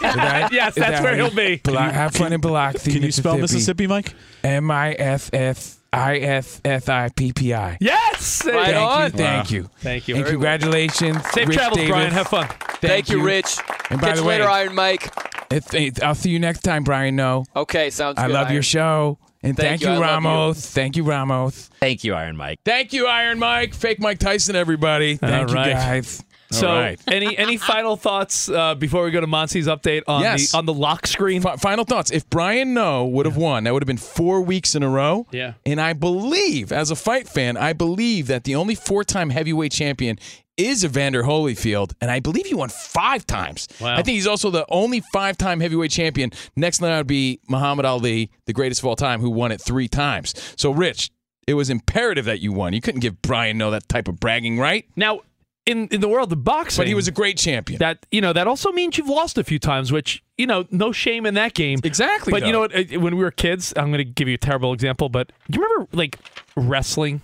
That- 0.00 0.48
Yes, 0.52 0.74
that's 0.74 1.00
that 1.00 1.02
where 1.02 1.14
he'll 1.16 1.30
be. 1.34 1.58
Bilo- 1.58 1.90
have 1.92 2.14
fun 2.14 2.32
in 2.32 2.40
Biloxi, 2.40 2.92
Can 2.92 3.02
you 3.02 3.12
spell 3.12 3.36
Mississippi, 3.36 3.86
Mike? 3.86 4.14
M 4.42 4.70
I 4.70 4.94
S 4.98 5.28
S 5.32 5.78
I 5.92 6.18
S 6.18 6.60
S 6.64 6.88
I 6.88 7.08
P 7.14 7.32
P 7.32 7.52
I. 7.54 7.76
Yes. 7.80 8.42
Right 8.46 8.74
Thank 8.74 8.76
on. 8.78 9.02
you. 9.04 9.10
Thank 9.10 9.44
Wow. 9.44 9.50
you. 9.56 9.70
Thank 9.80 10.08
you. 10.08 10.14
And 10.16 10.24
Very 10.24 10.36
well. 10.36 10.58
congratulations. 10.58 11.30
Safe 11.30 11.48
Rich 11.48 11.56
travels, 11.58 11.76
Davis. 11.78 11.90
Brian. 11.90 12.12
Have 12.12 12.28
fun. 12.28 12.48
Thank 12.80 13.08
you, 13.10 13.22
Rich. 13.22 13.56
And 13.90 14.00
by 14.00 14.08
Catch 14.08 14.16
the 14.16 14.22
you 14.22 14.28
way- 14.28 14.38
later, 14.38 14.50
Iron 14.50 14.74
Mike. 14.74 15.12
It's, 15.50 15.74
it's, 15.74 16.02
I'll 16.02 16.14
see 16.14 16.30
you 16.30 16.38
next 16.38 16.60
time, 16.60 16.84
Brian. 16.84 17.16
No. 17.16 17.44
Okay, 17.56 17.90
sounds 17.90 18.16
good. 18.16 18.22
I 18.24 18.26
good. 18.28 18.34
love 18.34 18.50
your 18.50 18.62
show. 18.62 19.18
And 19.42 19.56
Thank 19.56 19.68
thank, 19.68 19.80
you, 19.82 19.88
you, 19.88 19.92
love 19.94 20.00
you. 20.00 20.28
Ramos. 20.28 20.66
Thank 20.66 20.96
you, 20.96 21.04
Ramos. 21.04 21.70
Thank 21.80 22.02
you, 22.02 22.14
Iron 22.14 22.36
Mike. 22.36 22.58
Thank 22.64 22.92
you, 22.92 23.06
Iron 23.06 23.38
Mike. 23.38 23.72
Fake 23.72 24.00
Mike 24.00 24.18
Tyson, 24.18 24.56
everybody. 24.56 25.16
Thank 25.16 25.48
All 25.48 25.54
right. 25.54 25.68
you, 25.68 25.72
guys. 25.74 26.24
So, 26.50 26.66
right. 26.68 26.98
any 27.06 27.36
any 27.36 27.56
final 27.58 27.96
thoughts 27.96 28.48
uh, 28.48 28.74
before 28.74 29.04
we 29.04 29.10
go 29.10 29.20
to 29.20 29.26
Monsi's 29.26 29.66
update 29.66 30.02
on 30.08 30.22
Yes. 30.22 30.52
the 30.52 30.58
on 30.58 30.66
the 30.66 30.72
lock 30.72 31.06
screen? 31.06 31.42
Fi- 31.42 31.56
final 31.56 31.84
thoughts. 31.84 32.10
If 32.10 32.28
Brian 32.30 32.72
Noe 32.74 33.04
would 33.04 33.26
have 33.26 33.36
won, 33.36 33.64
that 33.64 33.72
would 33.74 33.82
have 33.82 33.86
been 33.86 33.96
four 33.98 34.40
weeks 34.40 34.74
in 34.74 34.82
a 34.82 34.88
row. 34.88 35.26
Yeah. 35.30 35.54
And 35.66 35.80
I 35.80 35.92
believe, 35.92 36.72
as 36.72 36.90
a 36.90 36.96
fight 36.96 37.28
fan, 37.28 37.56
I 37.56 37.72
believe 37.74 38.28
that 38.28 38.44
the 38.44 38.54
only 38.54 38.74
four 38.74 39.04
time 39.04 39.30
heavyweight 39.30 39.72
champion 39.72 40.18
is 40.56 40.84
Evander 40.84 41.22
Holyfield. 41.22 41.92
And 42.00 42.10
I 42.10 42.18
believe 42.20 42.46
he 42.46 42.54
won 42.54 42.68
five 42.70 43.26
times. 43.26 43.68
Wow. 43.80 43.92
I 43.92 44.02
think 44.02 44.14
he's 44.16 44.26
also 44.26 44.50
the 44.50 44.64
only 44.70 45.00
five 45.12 45.36
time 45.38 45.60
heavyweight 45.60 45.90
champion. 45.90 46.30
Next 46.56 46.80
line 46.80 46.96
would 46.96 47.06
be 47.06 47.40
Muhammad 47.48 47.84
Ali, 47.84 48.30
the 48.46 48.52
greatest 48.52 48.80
of 48.80 48.86
all 48.86 48.96
time, 48.96 49.20
who 49.20 49.30
won 49.30 49.52
it 49.52 49.60
three 49.60 49.86
times. 49.86 50.34
So, 50.56 50.70
Rich, 50.70 51.10
it 51.46 51.54
was 51.54 51.70
imperative 51.70 52.24
that 52.24 52.40
you 52.40 52.52
won. 52.52 52.72
You 52.72 52.80
couldn't 52.80 53.00
give 53.00 53.22
Brian 53.22 53.56
Noe 53.58 53.70
that 53.70 53.88
type 53.88 54.08
of 54.08 54.18
bragging 54.18 54.58
right. 54.58 54.84
Now, 54.96 55.20
in 55.68 55.88
in 55.88 56.00
the 56.00 56.08
world 56.08 56.32
of 56.32 56.42
boxing, 56.42 56.80
But 56.80 56.88
he 56.88 56.94
was 56.94 57.06
a 57.08 57.12
great 57.12 57.36
champion. 57.38 57.78
that 57.78 58.06
you 58.10 58.20
know 58.20 58.32
that 58.32 58.46
also 58.46 58.72
means 58.72 58.96
you've 58.98 59.08
lost 59.08 59.38
a 59.38 59.44
few 59.44 59.58
times, 59.58 59.92
which 59.92 60.22
you 60.36 60.46
know 60.46 60.64
no 60.70 60.90
shame 60.92 61.26
in 61.26 61.34
that 61.34 61.54
game. 61.54 61.78
Exactly, 61.84 62.32
But 62.32 62.46
you 62.46 62.52
know 62.52 62.60
what? 62.60 62.74
uh, 62.74 62.98
When 63.00 63.16
we 63.16 63.22
were 63.22 63.30
kids, 63.30 63.72
I'm 63.76 63.88
going 63.92 63.98
to 63.98 64.04
give 64.04 64.26
you 64.28 64.34
a 64.34 64.38
terrible 64.38 64.72
example, 64.72 65.08
but 65.08 65.30
you 65.48 65.60
remember 65.62 65.88
like 65.92 66.18
wrestling? 66.56 67.20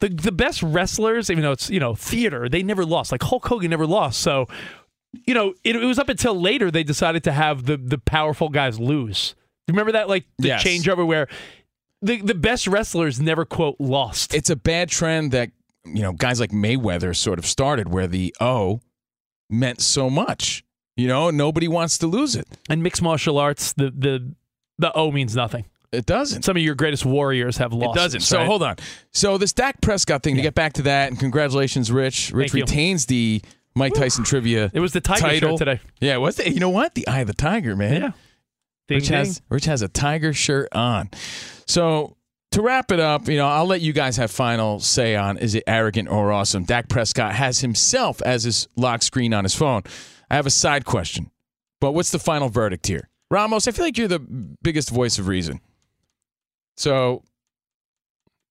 The 0.00 0.08
the 0.10 0.32
best 0.32 0.62
wrestlers, 0.62 1.30
even 1.30 1.42
though 1.42 1.52
it's 1.52 1.68
you 1.70 1.80
know 1.80 1.94
theater, 1.96 2.48
they 2.48 2.62
never 2.62 2.84
lost. 2.84 3.10
Like 3.10 3.22
Hulk 3.22 3.46
Hogan 3.46 3.70
never 3.70 3.86
lost. 3.86 4.20
So 4.20 4.46
you 5.26 5.34
know 5.34 5.54
it, 5.64 5.74
it 5.74 5.84
was 5.84 5.98
up 5.98 6.08
until 6.08 6.40
later 6.40 6.70
they 6.70 6.84
decided 6.84 7.24
to 7.24 7.32
have 7.32 7.64
the 7.66 7.76
the 7.76 7.98
powerful 7.98 8.48
guys 8.48 8.78
lose. 8.78 9.34
Do 9.66 9.72
you 9.72 9.74
remember 9.74 9.92
that 9.92 10.08
like 10.08 10.24
the 10.38 10.48
Yes. 10.48 10.62
changeover 10.62 11.04
where 11.06 11.26
the 12.00 12.20
the 12.22 12.34
best 12.34 12.68
wrestlers 12.68 13.20
never 13.20 13.44
quote 13.44 13.76
lost. 13.80 14.34
it's 14.34 14.50
a 14.50 14.56
bad 14.56 14.88
trend 14.88 15.32
that 15.32 15.50
you 15.94 16.02
know 16.02 16.12
guys 16.12 16.40
like 16.40 16.50
Mayweather 16.50 17.14
sort 17.16 17.38
of 17.38 17.46
started, 17.46 17.88
where 17.88 18.06
the 18.06 18.34
O 18.40 18.80
meant 19.50 19.80
so 19.80 20.10
much. 20.10 20.64
You 20.96 21.06
know, 21.06 21.30
nobody 21.30 21.68
wants 21.68 21.96
to 21.98 22.06
lose 22.06 22.34
it. 22.34 22.46
and 22.68 22.82
mixed 22.82 23.02
martial 23.02 23.38
arts, 23.38 23.72
the 23.72 23.90
the 23.96 24.32
the 24.78 24.92
O 24.94 25.10
means 25.10 25.34
nothing. 25.36 25.64
It 25.90 26.04
doesn't. 26.04 26.42
Some 26.42 26.56
of 26.56 26.62
your 26.62 26.74
greatest 26.74 27.06
warriors 27.06 27.56
have 27.56 27.72
lost. 27.72 27.96
It 27.96 28.00
doesn't. 28.00 28.20
So 28.20 28.44
hold 28.44 28.62
on. 28.62 28.76
So 29.12 29.38
this 29.38 29.54
Dak 29.54 29.80
Prescott 29.80 30.22
thing 30.22 30.36
to 30.36 30.42
get 30.42 30.54
back 30.54 30.74
to 30.74 30.82
that, 30.82 31.08
and 31.08 31.18
congratulations, 31.18 31.90
Rich. 31.90 32.30
Rich 32.32 32.52
Thank 32.52 32.58
you. 32.58 32.64
retains 32.64 33.06
the 33.06 33.40
Mike 33.74 33.94
Tyson 33.94 34.24
trivia. 34.24 34.70
It 34.74 34.80
was 34.80 34.92
the 34.92 35.00
Tiger 35.00 35.20
title 35.22 35.50
shirt 35.50 35.58
today. 35.58 35.80
Yeah, 36.00 36.16
it 36.16 36.18
was 36.18 36.38
it? 36.40 36.52
You 36.52 36.60
know 36.60 36.68
what? 36.68 36.94
The 36.94 37.08
eye 37.08 37.20
of 37.20 37.26
the 37.26 37.32
tiger, 37.32 37.74
man. 37.74 38.02
Yeah. 38.02 38.10
Ding, 38.88 38.98
Rich 38.98 39.08
has. 39.08 39.42
Rich 39.48 39.64
has 39.64 39.80
a 39.80 39.88
tiger 39.88 40.34
shirt 40.34 40.68
on. 40.72 41.08
So 41.66 42.17
to 42.52 42.62
wrap 42.62 42.90
it 42.92 43.00
up, 43.00 43.28
you 43.28 43.36
know, 43.36 43.46
I'll 43.46 43.66
let 43.66 43.80
you 43.82 43.92
guys 43.92 44.16
have 44.16 44.30
final 44.30 44.80
say 44.80 45.14
on 45.16 45.36
is 45.38 45.54
it 45.54 45.64
arrogant 45.66 46.08
or 46.08 46.32
awesome. 46.32 46.64
Dak 46.64 46.88
Prescott 46.88 47.34
has 47.34 47.60
himself 47.60 48.22
as 48.22 48.44
his 48.44 48.68
lock 48.76 49.02
screen 49.02 49.34
on 49.34 49.44
his 49.44 49.54
phone. 49.54 49.82
I 50.30 50.36
have 50.36 50.46
a 50.46 50.50
side 50.50 50.84
question, 50.84 51.30
but 51.80 51.92
what's 51.92 52.10
the 52.10 52.18
final 52.18 52.48
verdict 52.48 52.86
here, 52.86 53.08
Ramos? 53.30 53.68
I 53.68 53.72
feel 53.72 53.84
like 53.84 53.98
you're 53.98 54.08
the 54.08 54.18
biggest 54.62 54.90
voice 54.90 55.18
of 55.18 55.26
reason. 55.28 55.60
So 56.76 57.22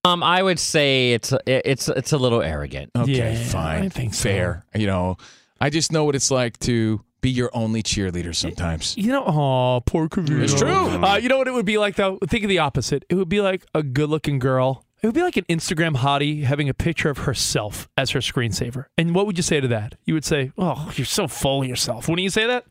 Um, 0.04 0.22
I 0.22 0.42
would 0.42 0.58
say 0.60 1.12
it's 1.12 1.32
it's 1.46 1.88
it's 1.88 2.12
a 2.12 2.18
little 2.18 2.40
arrogant. 2.42 2.90
okay, 2.96 3.34
Yeah, 3.34 3.44
fine, 3.44 3.84
I 3.84 3.88
think 3.88 4.14
so. 4.14 4.22
fair. 4.22 4.64
You 4.74 4.86
know, 4.86 5.16
I 5.60 5.70
just 5.70 5.90
know 5.92 6.04
what 6.04 6.14
it's 6.14 6.30
like 6.30 6.58
to 6.60 7.00
be 7.20 7.30
your 7.30 7.50
only 7.52 7.82
cheerleader 7.82 8.34
sometimes. 8.34 8.96
You 8.96 9.08
know, 9.12 9.24
oh, 9.26 9.82
poor 9.86 10.08
Covino. 10.08 10.40
It's 10.42 10.54
true. 10.54 10.68
Uh, 10.68 11.16
you 11.16 11.28
know 11.28 11.38
what 11.38 11.48
it 11.48 11.52
would 11.54 11.66
be 11.66 11.78
like 11.78 11.96
though? 11.96 12.18
Think 12.28 12.44
of 12.44 12.48
the 12.48 12.58
opposite. 12.58 13.04
It 13.08 13.14
would 13.16 13.28
be 13.28 13.40
like 13.40 13.64
a 13.74 13.82
good-looking 13.82 14.38
girl. 14.38 14.84
It 15.02 15.06
would 15.06 15.14
be 15.14 15.22
like 15.22 15.36
an 15.36 15.44
Instagram 15.44 15.94
hottie 15.96 16.42
having 16.42 16.68
a 16.68 16.74
picture 16.74 17.08
of 17.10 17.18
herself 17.18 17.88
as 17.96 18.10
her 18.10 18.20
screensaver. 18.20 18.86
And 18.96 19.14
what 19.14 19.26
would 19.26 19.36
you 19.36 19.42
say 19.44 19.60
to 19.60 19.68
that? 19.68 19.94
You 20.04 20.14
would 20.14 20.24
say, 20.24 20.50
"Oh, 20.58 20.90
you're 20.96 21.04
so 21.06 21.28
full 21.28 21.62
of 21.62 21.68
yourself." 21.68 22.08
Wouldn't 22.08 22.24
you 22.24 22.30
say 22.30 22.46
that? 22.48 22.64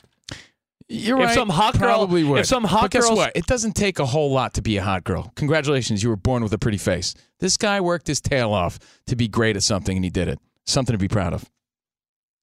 You're 0.89 1.19
If 1.19 1.25
right. 1.25 1.35
some 1.35 1.49
hot 1.49 1.77
girl- 1.77 1.89
probably 1.89 2.23
would. 2.23 2.39
if 2.39 2.45
some 2.45 2.63
hot 2.63 2.83
but 2.83 2.91
guess 2.91 3.09
what? 3.11 3.33
It 3.35 3.45
doesn't 3.45 3.73
take 3.75 3.99
a 3.99 4.05
whole 4.05 4.31
lot 4.31 4.53
to 4.53 4.61
be 4.61 4.77
a 4.77 4.83
hot 4.83 5.03
girl. 5.03 5.31
Congratulations, 5.35 6.01
you 6.01 6.07
were 6.09 6.15
born 6.15 6.43
with 6.43 6.53
a 6.53 6.57
pretty 6.57 6.77
face. 6.77 7.13
This 7.39 7.57
guy 7.57 7.81
worked 7.81 8.07
his 8.07 8.21
tail 8.21 8.53
off 8.53 8.79
to 9.07 9.15
be 9.17 9.27
great 9.27 9.57
at 9.57 9.63
something, 9.63 9.97
and 9.97 10.03
he 10.05 10.09
did 10.09 10.29
it. 10.29 10.39
Something 10.65 10.93
to 10.93 10.97
be 10.97 11.09
proud 11.09 11.33
of. 11.33 11.49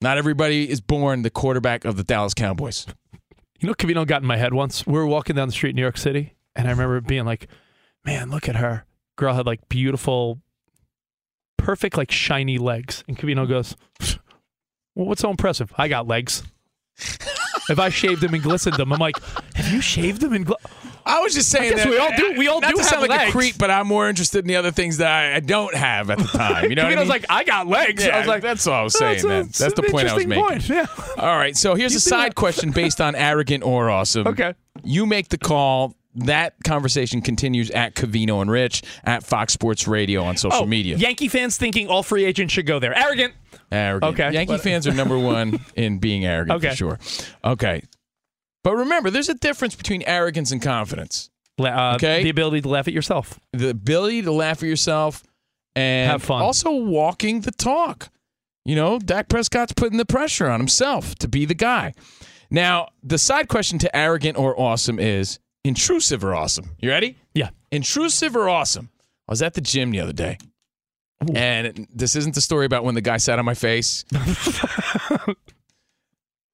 Not 0.04 0.18
everybody 0.18 0.68
is 0.68 0.82
born 0.82 1.22
the 1.22 1.30
quarterback 1.30 1.86
of 1.86 1.96
the 1.96 2.04
Dallas 2.04 2.34
Cowboys. 2.34 2.86
You 3.58 3.66
know, 3.66 3.72
Covino 3.72 4.06
got 4.06 4.20
in 4.20 4.28
my 4.28 4.36
head 4.36 4.52
once. 4.52 4.86
We 4.86 4.92
were 4.92 5.06
walking 5.06 5.34
down 5.34 5.48
the 5.48 5.52
street 5.52 5.70
in 5.70 5.76
New 5.76 5.82
York 5.82 5.96
City, 5.96 6.34
and 6.54 6.68
I 6.68 6.72
remember 6.72 7.00
being 7.00 7.24
like, 7.24 7.48
"Man, 8.04 8.28
look 8.28 8.46
at 8.46 8.56
her." 8.56 8.84
Girl 9.16 9.32
had 9.32 9.46
like 9.46 9.66
beautiful, 9.70 10.42
perfect, 11.56 11.96
like 11.96 12.10
shiny 12.10 12.58
legs, 12.58 13.02
and 13.08 13.16
Covino 13.16 13.48
goes, 13.48 13.76
"Well, 14.94 15.06
what's 15.06 15.22
so 15.22 15.30
impressive? 15.30 15.72
I 15.78 15.88
got 15.88 16.06
legs." 16.06 16.42
if 17.70 17.78
I 17.78 17.88
shaved 17.88 18.20
them 18.20 18.34
and 18.34 18.42
glistened 18.42 18.76
them, 18.76 18.92
I'm 18.92 19.00
like, 19.00 19.16
"Have 19.54 19.72
you 19.72 19.80
shaved 19.80 20.20
them 20.20 20.34
and?" 20.34 20.44
Gl-? 20.44 20.83
I 21.06 21.20
was 21.20 21.34
just 21.34 21.50
saying 21.50 21.74
I 21.74 21.76
that 21.76 21.88
we 21.88 21.98
all 21.98 22.10
do. 22.16 22.34
We 22.38 22.48
all 22.48 22.60
not 22.60 22.70
do 22.70 22.76
to 22.78 22.84
sound 22.84 23.02
like 23.02 23.10
legs. 23.10 23.28
a 23.28 23.32
creep, 23.32 23.58
but 23.58 23.70
I'm 23.70 23.86
more 23.86 24.08
interested 24.08 24.38
in 24.38 24.46
the 24.46 24.56
other 24.56 24.70
things 24.70 24.96
that 24.98 25.10
I, 25.10 25.36
I 25.36 25.40
don't 25.40 25.74
have 25.74 26.08
at 26.10 26.18
the 26.18 26.24
time. 26.24 26.70
You 26.70 26.76
know, 26.76 26.84
what 26.88 26.92
I 26.94 26.96
mean? 26.96 27.08
like, 27.08 27.26
"I 27.28 27.44
got 27.44 27.66
legs." 27.66 28.04
Yeah, 28.04 28.16
I 28.16 28.18
was 28.20 28.28
like, 28.28 28.42
that's 28.42 28.66
all 28.66 28.74
I 28.74 28.82
was 28.82 28.96
saying, 28.98 29.12
"That's 29.14 29.24
a- 29.24 29.28
man. 29.28 29.44
it's 29.46 29.58
That's 29.58 29.74
the 29.74 29.82
point 29.82 30.08
I 30.08 30.14
was 30.14 30.26
making. 30.26 30.44
point." 30.44 30.68
Yeah. 30.68 30.86
All 31.18 31.36
right, 31.36 31.56
so 31.56 31.74
here's 31.74 31.92
You 31.92 31.98
a 31.98 32.00
side 32.00 32.30
that. 32.30 32.36
question 32.36 32.70
based 32.72 33.00
on 33.00 33.14
arrogant 33.14 33.64
or 33.64 33.90
awesome. 33.90 34.26
Okay. 34.28 34.54
You 34.82 35.06
make 35.06 35.28
the 35.28 35.38
call. 35.38 35.94
That 36.16 36.54
conversation 36.62 37.22
continues 37.22 37.72
at 37.72 37.96
Covino 37.96 38.40
and 38.40 38.48
Rich 38.48 38.84
at 39.02 39.24
Fox 39.24 39.52
Sports 39.52 39.88
Radio 39.88 40.22
on 40.22 40.36
social 40.36 40.62
oh, 40.62 40.64
media. 40.66 40.96
Yankee 40.96 41.26
fans 41.26 41.56
thinking 41.56 41.88
all 41.88 42.04
free 42.04 42.24
agents 42.24 42.54
should 42.54 42.66
go 42.66 42.78
there. 42.78 42.96
Arrogant. 42.96 43.34
Arrogant. 43.72 44.12
Okay, 44.14 44.32
Yankee 44.32 44.52
but- 44.52 44.60
fans 44.60 44.86
are 44.86 44.94
number 44.94 45.18
one 45.18 45.58
in 45.74 45.98
being 45.98 46.24
arrogant 46.24 46.58
Okay. 46.58 46.70
for 46.70 46.76
sure. 46.76 46.98
Okay. 47.44 47.82
But 48.64 48.74
remember, 48.76 49.10
there's 49.10 49.28
a 49.28 49.34
difference 49.34 49.76
between 49.76 50.02
arrogance 50.06 50.50
and 50.50 50.60
confidence. 50.60 51.30
Uh, 51.60 51.92
Okay. 51.94 52.24
The 52.24 52.30
ability 52.30 52.62
to 52.62 52.68
laugh 52.68 52.88
at 52.88 52.94
yourself. 52.94 53.38
The 53.52 53.68
ability 53.68 54.22
to 54.22 54.32
laugh 54.32 54.60
at 54.62 54.68
yourself 54.68 55.22
and 55.76 56.10
Have 56.10 56.22
fun. 56.24 56.42
also 56.42 56.72
walking 56.72 57.42
the 57.42 57.52
talk. 57.52 58.08
You 58.64 58.74
know, 58.74 58.98
Dak 58.98 59.28
Prescott's 59.28 59.72
putting 59.72 59.98
the 59.98 60.06
pressure 60.06 60.48
on 60.50 60.58
himself 60.58 61.14
to 61.16 61.28
be 61.28 61.44
the 61.44 61.54
guy. 61.54 61.92
Now, 62.50 62.88
the 63.02 63.18
side 63.18 63.48
question 63.48 63.78
to 63.80 63.94
arrogant 63.96 64.36
or 64.38 64.58
awesome 64.58 64.98
is 64.98 65.38
intrusive 65.64 66.24
or 66.24 66.34
awesome. 66.34 66.70
You 66.80 66.88
ready? 66.90 67.16
Yeah. 67.34 67.50
Intrusive 67.70 68.34
or 68.34 68.48
awesome. 68.48 68.88
I 69.28 69.32
was 69.32 69.42
at 69.42 69.54
the 69.54 69.60
gym 69.60 69.90
the 69.90 70.00
other 70.00 70.12
day. 70.12 70.38
And 71.34 71.86
this 71.94 72.16
isn't 72.16 72.34
the 72.34 72.40
story 72.40 72.66
about 72.66 72.84
when 72.84 72.94
the 72.94 73.00
guy 73.00 73.16
sat 73.18 73.38
on 73.38 73.44
my 73.44 73.54
face. 73.54 74.04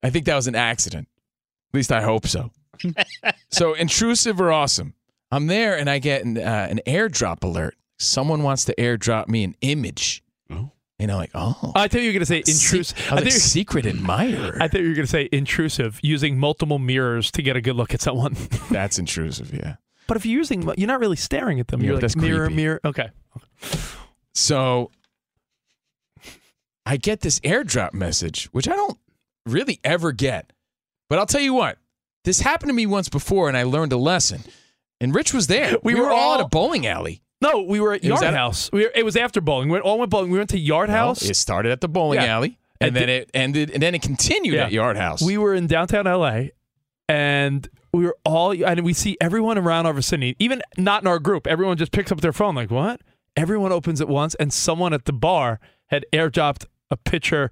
I 0.02 0.10
think 0.10 0.24
that 0.26 0.34
was 0.34 0.46
an 0.46 0.54
accident. 0.54 1.08
At 1.70 1.74
least 1.74 1.92
I 1.92 2.02
hope 2.02 2.26
so. 2.26 2.50
so 3.50 3.74
intrusive 3.74 4.40
or 4.40 4.50
awesome. 4.50 4.94
I'm 5.30 5.46
there 5.46 5.78
and 5.78 5.88
I 5.88 6.00
get 6.00 6.24
an, 6.24 6.36
uh, 6.36 6.66
an 6.68 6.80
airdrop 6.86 7.44
alert. 7.44 7.76
Someone 7.98 8.42
wants 8.42 8.64
to 8.64 8.74
airdrop 8.74 9.28
me 9.28 9.44
an 9.44 9.54
image. 9.60 10.24
Oh. 10.50 10.72
And 10.98 11.10
I'm 11.10 11.16
like, 11.16 11.30
oh. 11.34 11.72
I 11.76 11.86
thought 11.86 12.00
you 12.00 12.08
were 12.08 12.12
going 12.12 12.20
to 12.20 12.26
say 12.26 12.38
intrusive. 12.38 12.98
I 13.10 13.14
was 13.16 13.24
like, 13.24 13.32
secret 13.32 13.86
admirer. 13.86 14.56
I 14.60 14.68
thought 14.68 14.80
you 14.80 14.88
were 14.88 14.94
going 14.94 15.06
to 15.06 15.10
say 15.10 15.28
intrusive, 15.30 16.00
using 16.02 16.38
multiple 16.38 16.78
mirrors 16.78 17.30
to 17.32 17.42
get 17.42 17.56
a 17.56 17.60
good 17.60 17.76
look 17.76 17.94
at 17.94 18.00
someone. 18.00 18.36
That's 18.70 18.98
intrusive, 18.98 19.54
yeah. 19.54 19.76
But 20.08 20.16
if 20.16 20.26
you're 20.26 20.38
using, 20.38 20.62
you're 20.76 20.88
not 20.88 20.98
really 20.98 21.16
staring 21.16 21.60
at 21.60 21.68
them. 21.68 21.80
Yeah, 21.80 21.86
you're 21.86 21.94
like 21.94 22.00
that's 22.00 22.16
mirror, 22.16 22.46
creepy. 22.46 22.56
mirror. 22.56 22.80
Okay. 22.84 23.10
So 24.34 24.90
I 26.84 26.96
get 26.96 27.20
this 27.20 27.38
airdrop 27.40 27.94
message, 27.94 28.46
which 28.46 28.68
I 28.68 28.74
don't 28.74 28.98
really 29.46 29.78
ever 29.84 30.10
get. 30.10 30.52
But 31.10 31.18
I'll 31.18 31.26
tell 31.26 31.42
you 31.42 31.52
what, 31.52 31.76
this 32.24 32.40
happened 32.40 32.70
to 32.70 32.74
me 32.74 32.86
once 32.86 33.10
before 33.10 33.48
and 33.48 33.56
I 33.58 33.64
learned 33.64 33.92
a 33.92 33.98
lesson. 33.98 34.40
And 35.02 35.14
Rich 35.14 35.34
was 35.34 35.46
there. 35.48 35.76
We, 35.82 35.94
were, 35.94 36.10
all 36.10 36.36
at 36.36 36.40
a 36.40 36.48
bowling 36.48 36.86
alley. 36.86 37.20
No, 37.42 37.62
we 37.62 37.80
were 37.80 37.92
at 37.94 38.04
It 38.04 38.08
Yard 38.08 38.22
at- 38.22 38.34
House. 38.34 38.70
We 38.72 38.84
were, 38.84 38.92
it 38.94 39.04
was 39.04 39.16
after 39.16 39.40
bowling. 39.42 39.68
We 39.68 39.78
all 39.80 39.98
went 39.98 40.10
bowling. 40.10 40.30
We 40.30 40.38
went 40.38 40.50
to 40.50 40.58
Yard 40.58 40.88
House. 40.88 41.22
It 41.22 41.36
started 41.36 41.72
at 41.72 41.80
the 41.82 41.88
bowling 41.88 42.20
Yeah. 42.20 42.26
alley 42.36 42.58
and, 42.80 42.88
And 42.88 42.96
then 42.96 43.06
the- 43.08 43.12
it 43.22 43.30
ended 43.34 43.70
and 43.72 43.82
then 43.82 43.94
it 43.94 44.00
continued 44.02 44.54
Yeah. 44.54 44.64
at 44.66 44.72
Yard 44.72 44.96
House. 44.96 45.20
We 45.22 45.36
were 45.36 45.54
in 45.54 45.66
downtown 45.66 46.06
LA 46.06 46.50
and 47.08 47.68
we 47.92 48.04
were 48.04 48.16
all 48.24 48.52
and 48.52 48.84
we 48.84 48.92
see 48.92 49.16
everyone 49.20 49.58
around 49.58 49.86
our 49.86 49.92
vicinity, 49.92 50.36
even 50.38 50.62
not 50.76 51.02
in 51.02 51.08
our 51.08 51.18
group. 51.18 51.46
Everyone 51.46 51.76
just 51.76 51.92
picks 51.92 52.12
up 52.12 52.20
their 52.20 52.32
phone 52.32 52.54
like, 52.54 52.70
"What?" 52.70 53.00
Everyone 53.36 53.72
opens 53.72 54.00
it 54.00 54.08
once 54.08 54.34
and 54.36 54.52
someone 54.52 54.92
at 54.92 55.06
the 55.06 55.12
bar 55.12 55.58
had 55.86 56.04
airdropped 56.12 56.66
a 56.90 56.96
picture 56.96 57.50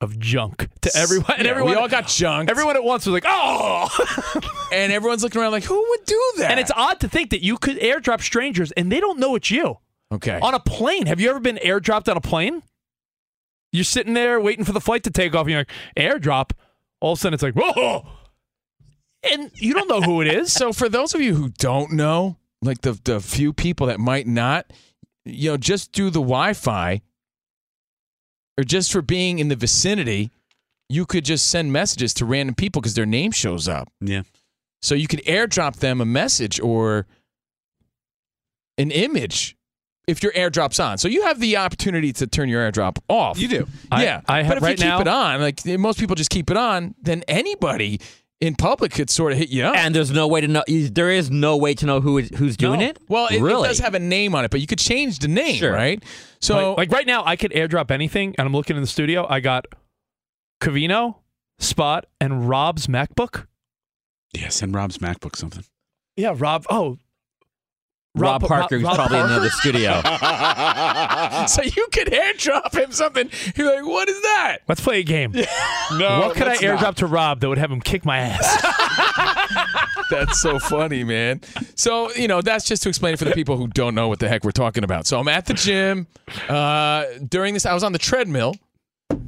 of 0.00 0.18
junk 0.18 0.68
to 0.82 0.90
everyone. 0.96 1.34
And 1.36 1.44
Yeah, 1.44 1.50
everyone 1.50 1.72
we 1.72 1.76
all 1.76 1.88
got 1.88 2.08
junk. 2.08 2.50
Everyone 2.50 2.76
at 2.76 2.84
once 2.84 3.06
was 3.06 3.12
like, 3.12 3.24
"Oh!" 3.26 3.88
and 4.72 4.92
everyone's 4.92 5.22
looking 5.22 5.40
around 5.40 5.52
like, 5.52 5.64
"Who 5.64 5.86
would 5.88 6.04
do 6.04 6.32
that?" 6.38 6.50
And 6.50 6.60
it's 6.60 6.70
odd 6.74 7.00
to 7.00 7.08
think 7.08 7.30
that 7.30 7.42
you 7.42 7.56
could 7.56 7.78
airdrop 7.78 8.20
strangers 8.20 8.72
and 8.72 8.90
they 8.90 9.00
don't 9.00 9.18
know 9.18 9.34
it's 9.34 9.50
you. 9.50 9.78
Okay. 10.12 10.38
On 10.40 10.54
a 10.54 10.60
plane. 10.60 11.06
Have 11.06 11.20
you 11.20 11.30
ever 11.30 11.40
been 11.40 11.56
airdropped 11.56 12.08
on 12.08 12.16
a 12.16 12.20
plane? 12.20 12.62
You're 13.72 13.84
sitting 13.84 14.14
there 14.14 14.40
waiting 14.40 14.64
for 14.64 14.72
the 14.72 14.80
flight 14.80 15.02
to 15.04 15.10
take 15.10 15.34
off 15.34 15.42
and 15.42 15.50
you're 15.50 15.60
like, 15.60 15.70
airdrop. 15.96 16.52
All 17.00 17.12
of 17.14 17.18
a 17.18 17.20
sudden 17.20 17.34
it's 17.34 17.42
like, 17.42 17.54
whoa. 17.54 18.06
And 19.32 19.50
you 19.54 19.74
don't 19.74 19.88
know 19.88 20.00
who 20.00 20.20
it 20.20 20.28
is. 20.28 20.52
So 20.58 20.72
for 20.72 20.88
those 20.88 21.14
of 21.14 21.20
you 21.20 21.34
who 21.34 21.48
don't 21.58 21.92
know, 21.92 22.36
like 22.62 22.82
the 22.82 22.92
the 23.04 23.20
few 23.20 23.52
people 23.52 23.88
that 23.88 23.98
might 23.98 24.26
not, 24.26 24.72
you 25.24 25.50
know, 25.50 25.56
just 25.56 25.92
do 25.92 26.10
the 26.10 26.20
Wi-Fi 26.20 27.00
or 28.58 28.64
just 28.64 28.92
for 28.92 29.02
being 29.02 29.38
in 29.38 29.48
the 29.48 29.56
vicinity, 29.56 30.30
you 30.88 31.06
could 31.06 31.24
just 31.24 31.48
send 31.48 31.72
messages 31.72 32.14
to 32.14 32.24
random 32.24 32.54
people 32.54 32.80
because 32.80 32.94
their 32.94 33.06
name 33.06 33.32
shows 33.32 33.68
up. 33.68 33.88
Yeah. 34.00 34.22
So 34.82 34.94
you 34.94 35.06
could 35.08 35.22
airdrop 35.24 35.76
them 35.76 36.00
a 36.00 36.04
message 36.04 36.60
or 36.60 37.06
an 38.78 38.90
image 38.90 39.56
if 40.06 40.22
your 40.22 40.32
airdrop's 40.32 40.78
on. 40.78 40.98
So 40.98 41.08
you 41.08 41.22
have 41.22 41.40
the 41.40 41.56
opportunity 41.56 42.12
to 42.14 42.26
turn 42.26 42.48
your 42.50 42.70
airdrop 42.70 42.98
off. 43.08 43.38
You 43.38 43.48
do. 43.48 43.66
Yeah. 43.96 44.20
I- 44.28 44.40
I 44.40 44.42
have- 44.42 44.48
but 44.50 44.56
if 44.58 44.62
right 44.62 44.70
you 44.72 44.76
keep 44.76 44.86
now- 44.86 45.00
it 45.00 45.08
on, 45.08 45.40
like 45.40 45.64
most 45.78 45.98
people 45.98 46.14
just 46.14 46.30
keep 46.30 46.50
it 46.50 46.56
on, 46.58 46.94
then 47.00 47.22
anybody 47.26 48.00
in 48.44 48.54
public 48.54 48.92
could 48.92 49.10
sort 49.10 49.32
of 49.32 49.38
hit 49.38 49.48
you 49.48 49.64
up. 49.64 49.76
And 49.76 49.94
there's 49.94 50.10
no 50.10 50.28
way 50.28 50.40
to 50.40 50.48
know. 50.48 50.62
There 50.68 51.10
is 51.10 51.30
no 51.30 51.56
way 51.56 51.74
to 51.74 51.86
know 51.86 52.00
who 52.00 52.18
is, 52.18 52.30
who's 52.36 52.56
doing 52.56 52.80
No. 52.80 52.86
it. 52.86 52.98
Well, 53.08 53.26
it, 53.30 53.36
it 53.36 53.48
does 53.48 53.78
have 53.78 53.94
a 53.94 53.98
name 53.98 54.34
on 54.34 54.44
it, 54.44 54.50
but 54.50 54.60
you 54.60 54.66
could 54.66 54.78
change 54.78 55.18
the 55.20 55.28
name, 55.28 55.56
Sure. 55.56 55.72
right? 55.72 56.02
So, 56.40 56.70
like, 56.74 56.90
like 56.90 56.92
right 56.92 57.06
now, 57.06 57.24
I 57.24 57.36
could 57.36 57.52
airdrop 57.52 57.90
anything, 57.90 58.34
and 58.38 58.46
I'm 58.46 58.52
looking 58.52 58.76
in 58.76 58.82
the 58.82 58.86
studio. 58.88 59.26
I 59.28 59.40
got 59.40 59.66
Covino, 60.60 61.16
Spot, 61.58 62.06
and 62.20 62.48
Rob's 62.48 62.86
MacBook. 62.86 63.46
Yeah, 64.34 64.48
send 64.48 64.74
Rob's 64.74 64.98
MacBook 64.98 65.36
something. 65.36 65.64
Yeah, 66.16 66.34
Rob. 66.36 66.66
Oh, 66.70 66.98
Rob, 68.16 68.42
Rob- 68.42 68.48
Parker, 68.48 68.76
who's 68.78 68.84
Rob 68.84 68.94
probably 68.96 69.18
in 69.18 69.42
the 69.42 69.50
studio. 69.50 70.00
so 71.48 71.62
you 71.62 71.88
could 71.92 72.08
airdrop 72.12 72.72
him 72.72 72.92
something. 72.92 73.28
You're 73.56 73.74
like, 73.74 73.84
what 73.84 74.08
is 74.08 74.20
that? 74.22 74.58
Let's 74.68 74.80
play 74.80 75.00
a 75.00 75.02
game. 75.02 75.34
No, 75.92 76.20
what 76.20 76.36
could 76.36 76.48
I 76.48 76.56
airdrop 76.56 76.80
not. 76.82 76.96
to 76.98 77.06
Rob 77.06 77.40
that 77.40 77.48
would 77.48 77.58
have 77.58 77.70
him 77.70 77.80
kick 77.80 78.06
my 78.06 78.18
ass? 78.18 78.66
That's 80.10 80.40
so 80.40 80.58
funny, 80.58 81.04
man. 81.04 81.42
So, 81.74 82.10
you 82.14 82.26
know, 82.26 82.40
that's 82.40 82.64
just 82.64 82.82
to 82.84 82.88
explain 82.88 83.14
it 83.14 83.18
for 83.18 83.26
the 83.26 83.32
people 83.32 83.56
who 83.58 83.68
don't 83.68 83.94
know 83.94 84.08
what 84.08 84.18
the 84.18 84.28
heck 84.28 84.44
we're 84.44 84.50
talking 84.50 84.82
about. 84.82 85.06
So 85.06 85.18
I'm 85.20 85.28
at 85.28 85.44
the 85.46 85.54
gym. 85.54 86.06
Uh, 86.48 87.04
during 87.28 87.52
this, 87.54 87.66
I 87.66 87.74
was 87.74 87.84
on 87.84 87.92
the 87.92 87.98
treadmill. 87.98 88.54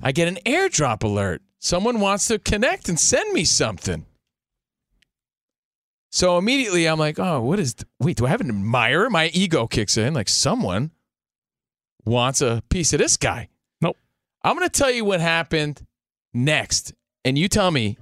I 0.02 0.12
get 0.12 0.28
an 0.28 0.38
airdrop 0.46 1.02
alert. 1.02 1.42
Someone 1.58 2.00
wants 2.00 2.26
to 2.28 2.38
connect 2.38 2.88
and 2.88 2.98
send 2.98 3.32
me 3.32 3.44
something. 3.44 4.06
So 6.10 6.38
immediately 6.38 6.86
I'm 6.86 6.98
like, 6.98 7.18
oh, 7.18 7.42
what 7.42 7.58
is, 7.58 7.74
th- 7.74 7.86
wait, 8.00 8.16
do 8.16 8.26
I 8.26 8.30
have 8.30 8.40
an 8.40 8.48
admirer? 8.48 9.10
My 9.10 9.28
ego 9.28 9.66
kicks 9.66 9.96
in. 9.96 10.14
Like, 10.14 10.28
someone 10.28 10.92
wants 12.04 12.40
a 12.40 12.62
piece 12.68 12.92
of 12.92 13.00
this 13.00 13.16
guy. 13.16 13.48
Nope. 13.80 13.96
I'm 14.42 14.56
going 14.56 14.68
to 14.68 14.78
tell 14.78 14.90
you 14.90 15.04
what 15.04 15.20
happened 15.20 15.84
next. 16.32 16.94
And 17.24 17.36
you 17.36 17.48
tell 17.48 17.70
me, 17.70 17.98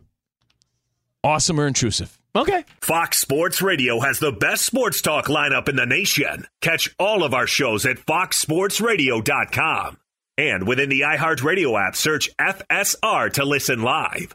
awesome 1.25 1.59
or 1.59 1.67
intrusive. 1.67 2.19
Okay. 2.37 2.65
Fox 2.81 3.19
Sports 3.19 3.63
Radio 3.63 4.01
has 4.01 4.19
the 4.19 4.33
best 4.33 4.67
sports 4.67 5.01
talk 5.01 5.27
lineup 5.27 5.69
in 5.69 5.77
the 5.77 5.87
nation. 5.87 6.47
Catch 6.61 6.95
all 6.99 7.23
of 7.23 7.33
our 7.33 7.47
shows 7.47 7.87
at 7.87 7.99
foxsportsradio.com. 7.99 9.99
And 10.37 10.67
within 10.67 10.89
the 10.89 11.03
iHeartRadio 11.03 11.81
app, 11.81 11.95
search 11.95 12.29
FSR 12.39 13.33
to 13.35 13.45
listen 13.45 13.83
live. 13.83 14.35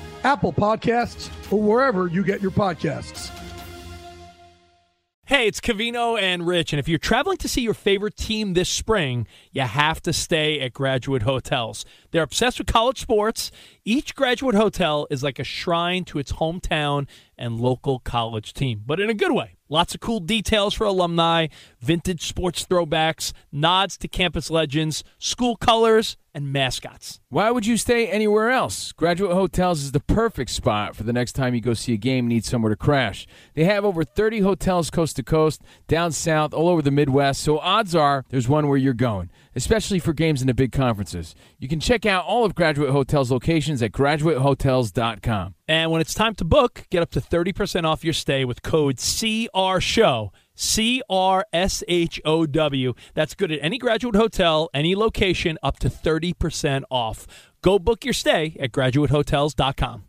Apple 0.23 0.53
Podcasts, 0.53 1.29
or 1.51 1.61
wherever 1.61 2.07
you 2.07 2.23
get 2.23 2.41
your 2.41 2.51
podcasts. 2.51 3.31
Hey, 5.31 5.47
it's 5.47 5.61
Covino 5.61 6.19
and 6.21 6.45
Rich, 6.45 6.73
and 6.73 6.79
if 6.81 6.89
you're 6.89 6.99
traveling 6.99 7.37
to 7.37 7.47
see 7.47 7.61
your 7.61 7.73
favorite 7.73 8.17
team 8.17 8.53
this 8.53 8.67
spring, 8.67 9.27
you 9.53 9.61
have 9.61 10.01
to 10.01 10.11
stay 10.11 10.59
at 10.59 10.73
Graduate 10.73 11.21
Hotels. 11.21 11.85
They're 12.11 12.21
obsessed 12.21 12.57
with 12.57 12.67
college 12.67 12.99
sports. 12.99 13.49
Each 13.85 14.13
Graduate 14.13 14.55
Hotel 14.55 15.07
is 15.09 15.23
like 15.23 15.39
a 15.39 15.45
shrine 15.45 16.03
to 16.05 16.19
its 16.19 16.33
hometown 16.33 17.07
and 17.37 17.61
local 17.61 17.99
college 17.99 18.53
team, 18.53 18.83
but 18.85 18.99
in 18.99 19.09
a 19.09 19.13
good 19.13 19.31
way. 19.31 19.55
Lots 19.71 19.95
of 19.95 20.01
cool 20.01 20.19
details 20.19 20.73
for 20.73 20.83
alumni, 20.83 21.47
vintage 21.79 22.27
sports 22.27 22.65
throwbacks, 22.65 23.31
nods 23.53 23.95
to 23.99 24.09
campus 24.09 24.49
legends, 24.49 25.01
school 25.17 25.55
colors, 25.55 26.17
and 26.33 26.51
mascots. 26.51 27.21
Why 27.29 27.51
would 27.51 27.65
you 27.65 27.77
stay 27.77 28.07
anywhere 28.07 28.49
else? 28.49 28.91
Graduate 28.91 29.31
Hotels 29.31 29.81
is 29.81 29.93
the 29.93 30.01
perfect 30.01 30.51
spot 30.51 30.93
for 30.93 31.03
the 31.03 31.13
next 31.13 31.33
time 31.33 31.55
you 31.55 31.61
go 31.61 31.73
see 31.73 31.93
a 31.93 31.97
game 31.97 32.25
and 32.25 32.29
need 32.29 32.43
somewhere 32.43 32.69
to 32.71 32.75
crash. 32.75 33.25
They 33.53 33.63
have 33.63 33.85
over 33.85 34.03
30 34.03 34.41
hotels 34.41 34.89
coast 34.89 35.15
to 35.15 35.23
coast, 35.23 35.61
down 35.87 36.11
south, 36.11 36.53
all 36.53 36.67
over 36.67 36.81
the 36.81 36.91
Midwest, 36.91 37.41
so 37.41 37.57
odds 37.59 37.95
are 37.95 38.25
there's 38.27 38.49
one 38.49 38.67
where 38.67 38.77
you're 38.77 38.93
going, 38.93 39.29
especially 39.55 39.99
for 39.99 40.13
games 40.13 40.41
in 40.41 40.47
the 40.47 40.53
big 40.53 40.71
conferences. 40.71 41.35
You 41.59 41.67
can 41.67 41.79
check 41.79 42.05
out 42.05 42.25
all 42.25 42.45
of 42.45 42.55
Graduate 42.55 42.91
Hotels 42.91 43.31
locations 43.31 43.81
at 43.81 43.91
graduatehotels.com. 43.91 45.55
And 45.67 45.91
when 45.91 46.01
it's 46.01 46.13
time 46.13 46.35
to 46.35 46.45
book, 46.45 46.85
get 46.89 47.01
up 47.01 47.11
to 47.11 47.21
30% 47.21 47.85
off 47.85 48.03
your 48.03 48.13
stay 48.13 48.45
with 48.45 48.61
code 48.61 48.97
CRSHOW. 48.97 50.29
C 50.53 51.01
R 51.09 51.45
S 51.51 51.83
H 51.87 52.21
O 52.23 52.45
W. 52.45 52.93
That's 53.15 53.33
good 53.33 53.51
at 53.51 53.59
any 53.63 53.79
graduate 53.79 54.15
hotel, 54.15 54.69
any 54.73 54.95
location, 54.95 55.57
up 55.63 55.79
to 55.79 55.89
30% 55.89 56.83
off. 56.91 57.25
Go 57.63 57.79
book 57.79 58.05
your 58.05 58.13
stay 58.13 58.55
at 58.59 58.71
graduatehotels.com. 58.71 60.03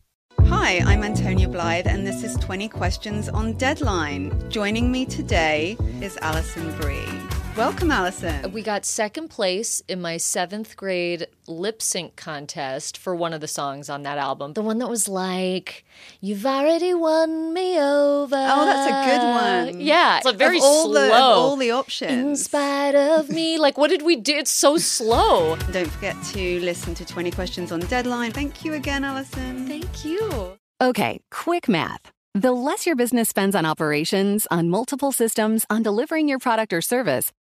Hi, 0.47 0.79
I'm 0.81 1.03
Antonia 1.03 1.49
Blythe, 1.49 1.87
and 1.87 2.07
this 2.07 2.23
is 2.23 2.37
20 2.37 2.69
Questions 2.69 3.29
on 3.29 3.55
Deadline. 3.55 4.51
Joining 4.51 4.93
me 4.93 5.07
today 5.07 5.77
is 6.01 6.19
Alison 6.19 6.71
Brie. 6.79 7.42
Welcome, 7.55 7.91
Alison. 7.91 8.51
We 8.53 8.63
got 8.63 8.87
second 8.87 9.29
place 9.29 9.83
in 9.87 10.01
my 10.01 10.17
seventh 10.17 10.75
grade 10.75 11.27
lip 11.47 11.83
sync 11.83 12.17
contest 12.17 12.97
for 12.97 13.15
one 13.15 13.35
of 13.35 13.43
the 13.43 13.47
songs 13.49 13.91
on 13.91 14.05
that 14.05 14.17
album. 14.17 14.55
The 14.55 14.63
one 14.63 14.79
that 14.79 14.89
was 14.89 15.07
like, 15.07 15.85
You've 16.23 16.47
already 16.47 16.95
won 16.95 17.53
me 17.53 17.79
over. 17.79 18.35
Oh, 18.37 18.65
that's 18.65 18.91
a 18.91 19.11
good 19.11 19.75
one. 19.75 19.81
Yeah. 19.83 20.17
It's 20.19 20.27
a 20.27 20.33
very 20.33 20.57
Of 20.59 20.65
all 20.65 20.85
slow. 20.93 20.93
the- 21.09 21.15
of 21.15 21.21
all 21.21 21.57
the 21.57 21.71
options. 21.73 22.13
In 22.13 22.37
spite 22.37 22.95
of 22.95 23.29
me. 23.29 23.59
Like, 23.63 23.77
what 23.77 23.91
did 23.91 24.01
we 24.03 24.17
do? 24.17 24.35
It's 24.35 24.51
so 24.51 24.79
slow. 24.79 25.57
Don't 25.73 25.89
forget 25.91 26.17
to 26.33 26.61
listen 26.61 26.95
to 26.95 27.05
20 27.05 27.31
questions 27.33 27.71
on 27.71 27.81
deadline. 27.81 28.33
Thank 28.33 28.65
you 28.65 28.73
again, 28.73 29.05
Alison. 29.05 29.67
Thank 29.69 30.05
you. 30.07 30.57
Okay, 30.81 31.21
quick 31.31 31.69
math. 31.69 32.11
The 32.35 32.51
less 32.51 32.87
your 32.87 32.97
business 32.97 33.29
spends 33.29 33.55
on 33.55 33.67
operations, 33.67 34.49
on 34.51 34.71
multiple 34.71 35.13
systems, 35.13 35.67
on 35.69 35.83
delivering 35.83 36.29
your 36.29 36.39
product 36.39 36.73
or 36.73 36.81
service, 36.81 37.31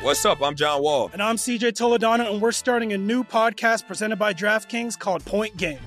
What's 0.00 0.24
up? 0.24 0.40
I'm 0.42 0.54
John 0.54 0.82
Wall. 0.82 1.10
And 1.12 1.22
I'm 1.22 1.36
CJ 1.36 1.72
Toledano, 1.72 2.30
and 2.30 2.40
we're 2.40 2.52
starting 2.52 2.92
a 2.92 2.98
new 2.98 3.24
podcast 3.24 3.86
presented 3.86 4.16
by 4.16 4.32
DraftKings 4.32 4.98
called 4.98 5.24
Point 5.24 5.56
Game. 5.56 5.80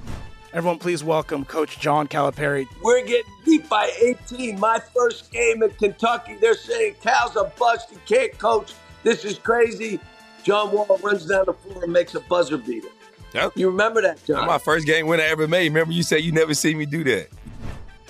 Everyone, 0.54 0.80
please 0.80 1.02
welcome 1.02 1.46
Coach 1.46 1.80
John 1.80 2.08
Calipari. 2.08 2.68
We're 2.84 3.06
getting 3.06 3.32
beat 3.46 3.70
by 3.70 3.90
18. 4.02 4.60
My 4.60 4.80
first 4.94 5.32
game 5.32 5.64
in 5.64 5.70
Kentucky, 5.72 6.36
they're 6.42 6.56
saying 6.56 6.96
Cal's 7.02 7.38
a 7.38 7.46
bust. 7.58 7.90
He 7.90 7.98
can't 8.06 8.38
coach. 8.38 8.74
This 9.04 9.24
is 9.24 9.38
crazy. 9.38 10.00
John 10.44 10.72
Wall 10.72 11.00
runs 11.02 11.26
down 11.26 11.46
the 11.46 11.54
floor 11.54 11.84
and 11.86 11.94
makes 11.94 12.14
a 12.16 12.20
buzzer 12.20 12.58
beater. 12.58 12.90
Yep. 13.34 13.54
You 13.56 13.70
remember 13.70 14.02
that, 14.02 14.24
John? 14.26 14.38
That's 14.38 14.48
my 14.48 14.58
first 14.58 14.86
game 14.86 15.08
win 15.08 15.22
I 15.22 15.28
ever 15.28 15.48
made. 15.48 15.70
Remember, 15.70 15.94
you 15.94 16.04
said 16.04 16.18
you 16.18 16.34
never 16.34 16.54
see 16.54 16.76
me 16.76 16.86
do 16.86 17.04
that. 17.06 17.30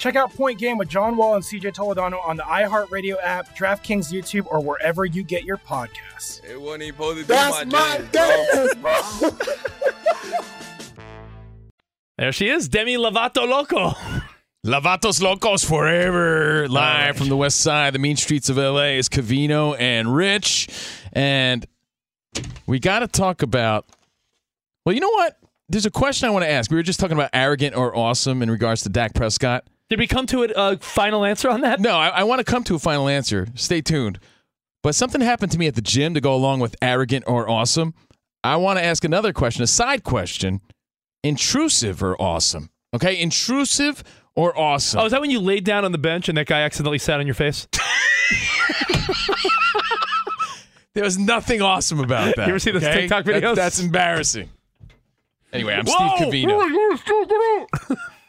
Check 0.00 0.16
out 0.16 0.34
Point 0.34 0.58
Game 0.58 0.78
with 0.78 0.88
John 0.88 1.14
Wall 1.14 1.34
and 1.34 1.44
CJ 1.44 1.74
Toledano 1.74 2.26
on 2.26 2.38
the 2.38 2.42
iHeartRadio 2.42 3.16
app, 3.22 3.54
DraftKings 3.54 4.10
YouTube, 4.10 4.46
or 4.46 4.58
wherever 4.58 5.04
you 5.04 5.22
get 5.22 5.44
your 5.44 5.58
podcasts. 5.58 6.42
It 6.42 6.58
wasn't 6.58 6.84
even 6.84 6.94
supposed 6.94 7.18
to 7.18 7.24
be 7.24 7.26
That's 7.26 7.66
my, 7.66 7.98
my 7.98 8.04
dance. 8.10 8.74
Oh. 8.82 9.38
There 12.16 12.32
she 12.32 12.50
is, 12.50 12.68
Demi 12.68 12.98
Lovato 12.98 13.48
Loco. 13.48 13.94
Lavatos 14.66 15.22
Locos 15.22 15.64
forever. 15.64 16.68
Live 16.68 17.16
from 17.16 17.30
the 17.30 17.36
west 17.36 17.60
side, 17.60 17.94
the 17.94 17.98
mean 17.98 18.16
streets 18.16 18.50
of 18.50 18.58
LA 18.58 18.96
is 18.98 19.08
Covino 19.08 19.74
and 19.80 20.14
Rich. 20.14 20.68
And 21.14 21.64
we 22.66 22.78
got 22.78 22.98
to 22.98 23.08
talk 23.08 23.40
about. 23.40 23.86
Well, 24.84 24.94
you 24.94 25.00
know 25.00 25.08
what? 25.08 25.38
There's 25.70 25.86
a 25.86 25.90
question 25.90 26.28
I 26.28 26.30
want 26.30 26.44
to 26.44 26.50
ask. 26.50 26.70
We 26.70 26.76
were 26.76 26.82
just 26.82 27.00
talking 27.00 27.16
about 27.16 27.30
arrogant 27.32 27.74
or 27.74 27.96
awesome 27.96 28.42
in 28.42 28.50
regards 28.50 28.82
to 28.82 28.90
Dak 28.90 29.14
Prescott. 29.14 29.64
Did 29.90 29.98
we 29.98 30.06
come 30.06 30.26
to 30.26 30.44
a 30.44 30.48
uh, 30.48 30.76
final 30.78 31.24
answer 31.24 31.50
on 31.50 31.62
that? 31.62 31.80
No, 31.80 31.96
I, 31.96 32.08
I 32.08 32.22
want 32.22 32.38
to 32.38 32.44
come 32.44 32.62
to 32.64 32.76
a 32.76 32.78
final 32.78 33.08
answer. 33.08 33.48
Stay 33.56 33.80
tuned. 33.80 34.20
But 34.82 34.94
something 34.94 35.20
happened 35.20 35.52
to 35.52 35.58
me 35.58 35.66
at 35.66 35.74
the 35.74 35.82
gym 35.82 36.14
to 36.14 36.20
go 36.20 36.32
along 36.34 36.60
with 36.60 36.76
arrogant 36.80 37.24
or 37.26 37.50
awesome. 37.50 37.94
I 38.42 38.56
want 38.56 38.78
to 38.78 38.84
ask 38.84 39.04
another 39.04 39.32
question, 39.32 39.62
a 39.62 39.66
side 39.66 40.04
question 40.04 40.60
intrusive 41.22 42.02
or 42.02 42.20
awesome? 42.22 42.70
Okay, 42.94 43.20
intrusive 43.20 44.02
or 44.34 44.58
awesome? 44.58 45.00
Oh, 45.00 45.04
is 45.06 45.12
that 45.12 45.20
when 45.20 45.30
you 45.30 45.40
laid 45.40 45.64
down 45.64 45.84
on 45.84 45.92
the 45.92 45.98
bench 45.98 46.28
and 46.28 46.38
that 46.38 46.46
guy 46.46 46.60
accidentally 46.62 46.98
sat 46.98 47.20
on 47.20 47.26
your 47.26 47.34
face? 47.34 47.68
There 50.92 51.04
was 51.04 51.18
nothing 51.18 51.62
awesome 51.62 52.00
about 52.00 52.34
that. 52.34 52.46
You 52.48 52.50
ever 52.50 52.58
see 52.58 52.72
those 52.72 52.82
okay? 52.82 53.02
TikTok 53.02 53.24
That- 53.24 53.42
videos? 53.42 53.54
that's 53.54 53.78
embarrassing. 53.78 54.50
Anyway, 55.52 55.72
I'm 55.74 55.84
Whoa! 55.86 56.16
Steve 56.16 56.46
Covino. 56.46 57.96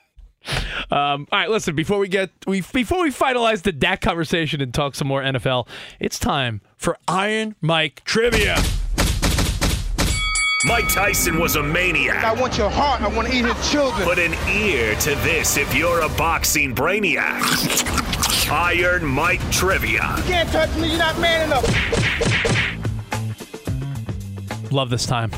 Um, 0.90 1.28
all 1.32 1.40
right, 1.40 1.50
listen. 1.50 1.76
Before 1.76 2.00
we 2.00 2.08
get 2.08 2.32
we 2.48 2.62
before 2.62 3.02
we 3.02 3.12
finalize 3.12 3.62
the 3.62 3.72
Dak 3.72 4.02
conversation 4.02 4.62
and 4.62 4.74
talk 4.74 4.96
some 4.96 5.08
more 5.08 5.22
NFL, 5.22 5.68
it's 6.00 6.20
time 6.20 6.62
for 6.78 6.98
Iron 7.08 7.56
Mike 7.62 8.04
trivia. 8.04 8.58
Mike 10.66 10.90
Tyson 10.90 11.40
was 11.40 11.56
a 11.56 11.64
maniac. 11.64 12.24
I 12.24 12.34
want 12.40 12.58
your 12.58 12.70
heart. 12.70 13.02
I 13.02 13.08
want 13.08 13.28
to 13.28 13.34
eat 13.36 13.46
his 13.46 13.72
children. 13.72 14.08
Put 14.08 14.20
an 14.20 14.34
ear 14.48 14.94
to 14.96 15.16
this 15.16 15.58
if 15.58 15.74
you're 15.74 16.02
a 16.02 16.10
boxing 16.10 16.76
brainiac. 16.76 17.42
Iron 18.52 19.06
Mike 19.06 19.40
Trivia. 19.50 20.14
You 20.18 20.24
can't 20.24 20.50
touch 20.52 20.76
me. 20.76 20.90
You're 20.90 21.00
not 21.00 21.18
man 21.20 21.48
enough. 21.48 21.66
Love 24.72 24.90
this 24.90 25.06
time. 25.06 25.32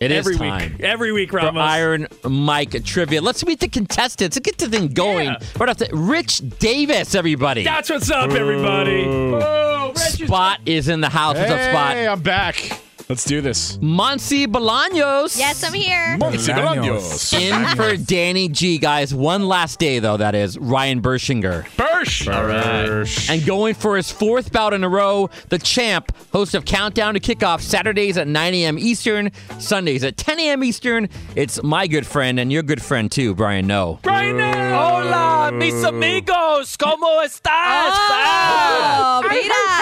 It 0.00 0.12
is 0.12 0.18
Every 0.18 0.36
time. 0.36 0.72
week. 0.74 0.80
Every 0.80 1.12
week, 1.12 1.30
For 1.30 1.38
Ramos. 1.38 1.60
Iron 1.60 2.06
Mike 2.24 2.84
trivia. 2.84 3.20
Let's 3.20 3.44
meet 3.44 3.58
the 3.58 3.68
contestants. 3.68 4.36
Let's 4.36 4.44
get 4.44 4.58
the 4.58 4.68
thing 4.68 4.88
going. 4.88 5.34
Right 5.58 5.68
off 5.68 5.78
the 5.78 5.88
Rich 5.92 6.42
Davis, 6.60 7.16
everybody. 7.16 7.64
That's 7.64 7.90
what's 7.90 8.10
up, 8.10 8.30
everybody. 8.30 9.04
Oh, 9.06 9.88
Rich 9.88 10.26
Spot 10.28 10.60
is 10.66 10.88
in 10.88 11.00
the 11.00 11.08
house. 11.08 11.36
What's 11.36 11.50
up, 11.50 11.60
Spot? 11.60 11.92
Hey, 11.94 12.06
I'm 12.06 12.20
back. 12.20 12.80
Let's 13.08 13.24
do 13.24 13.40
this. 13.40 13.78
Monsi 13.78 14.46
Bolaños. 14.46 15.38
Yes, 15.38 15.64
I'm 15.64 15.72
here. 15.72 16.18
Monsi 16.20 16.52
Bolaños. 16.54 17.32
In 17.32 17.74
for 17.74 17.96
Danny 17.96 18.50
G, 18.50 18.76
guys. 18.76 19.14
One 19.14 19.48
last 19.48 19.78
day, 19.78 19.98
though, 19.98 20.18
that 20.18 20.34
is. 20.34 20.58
Ryan 20.58 21.00
Bershinger. 21.00 21.64
Bursch. 21.74 22.28
All 22.28 22.44
right. 22.44 23.30
And 23.30 23.46
going 23.46 23.72
for 23.72 23.96
his 23.96 24.12
fourth 24.12 24.52
bout 24.52 24.74
in 24.74 24.84
a 24.84 24.90
row, 24.90 25.30
the 25.48 25.58
champ, 25.58 26.12
host 26.32 26.54
of 26.54 26.66
Countdown 26.66 27.14
to 27.14 27.20
Kickoff, 27.20 27.62
Saturdays 27.62 28.18
at 28.18 28.28
9 28.28 28.54
a.m. 28.54 28.78
Eastern, 28.78 29.32
Sundays 29.58 30.04
at 30.04 30.18
10 30.18 30.38
a.m. 30.40 30.62
Eastern. 30.62 31.08
It's 31.34 31.62
my 31.62 31.86
good 31.86 32.06
friend 32.06 32.38
and 32.38 32.52
your 32.52 32.62
good 32.62 32.82
friend, 32.82 33.10
too, 33.10 33.34
Brian 33.34 33.66
Noe. 33.66 34.00
Brian 34.02 34.36
Noe. 34.36 34.52
Hola, 34.52 35.50
mis 35.50 35.82
amigos, 35.82 36.76
¿cómo 36.76 37.24
estás? 37.24 37.94
Oh, 37.94 39.22
mira. 39.30 39.77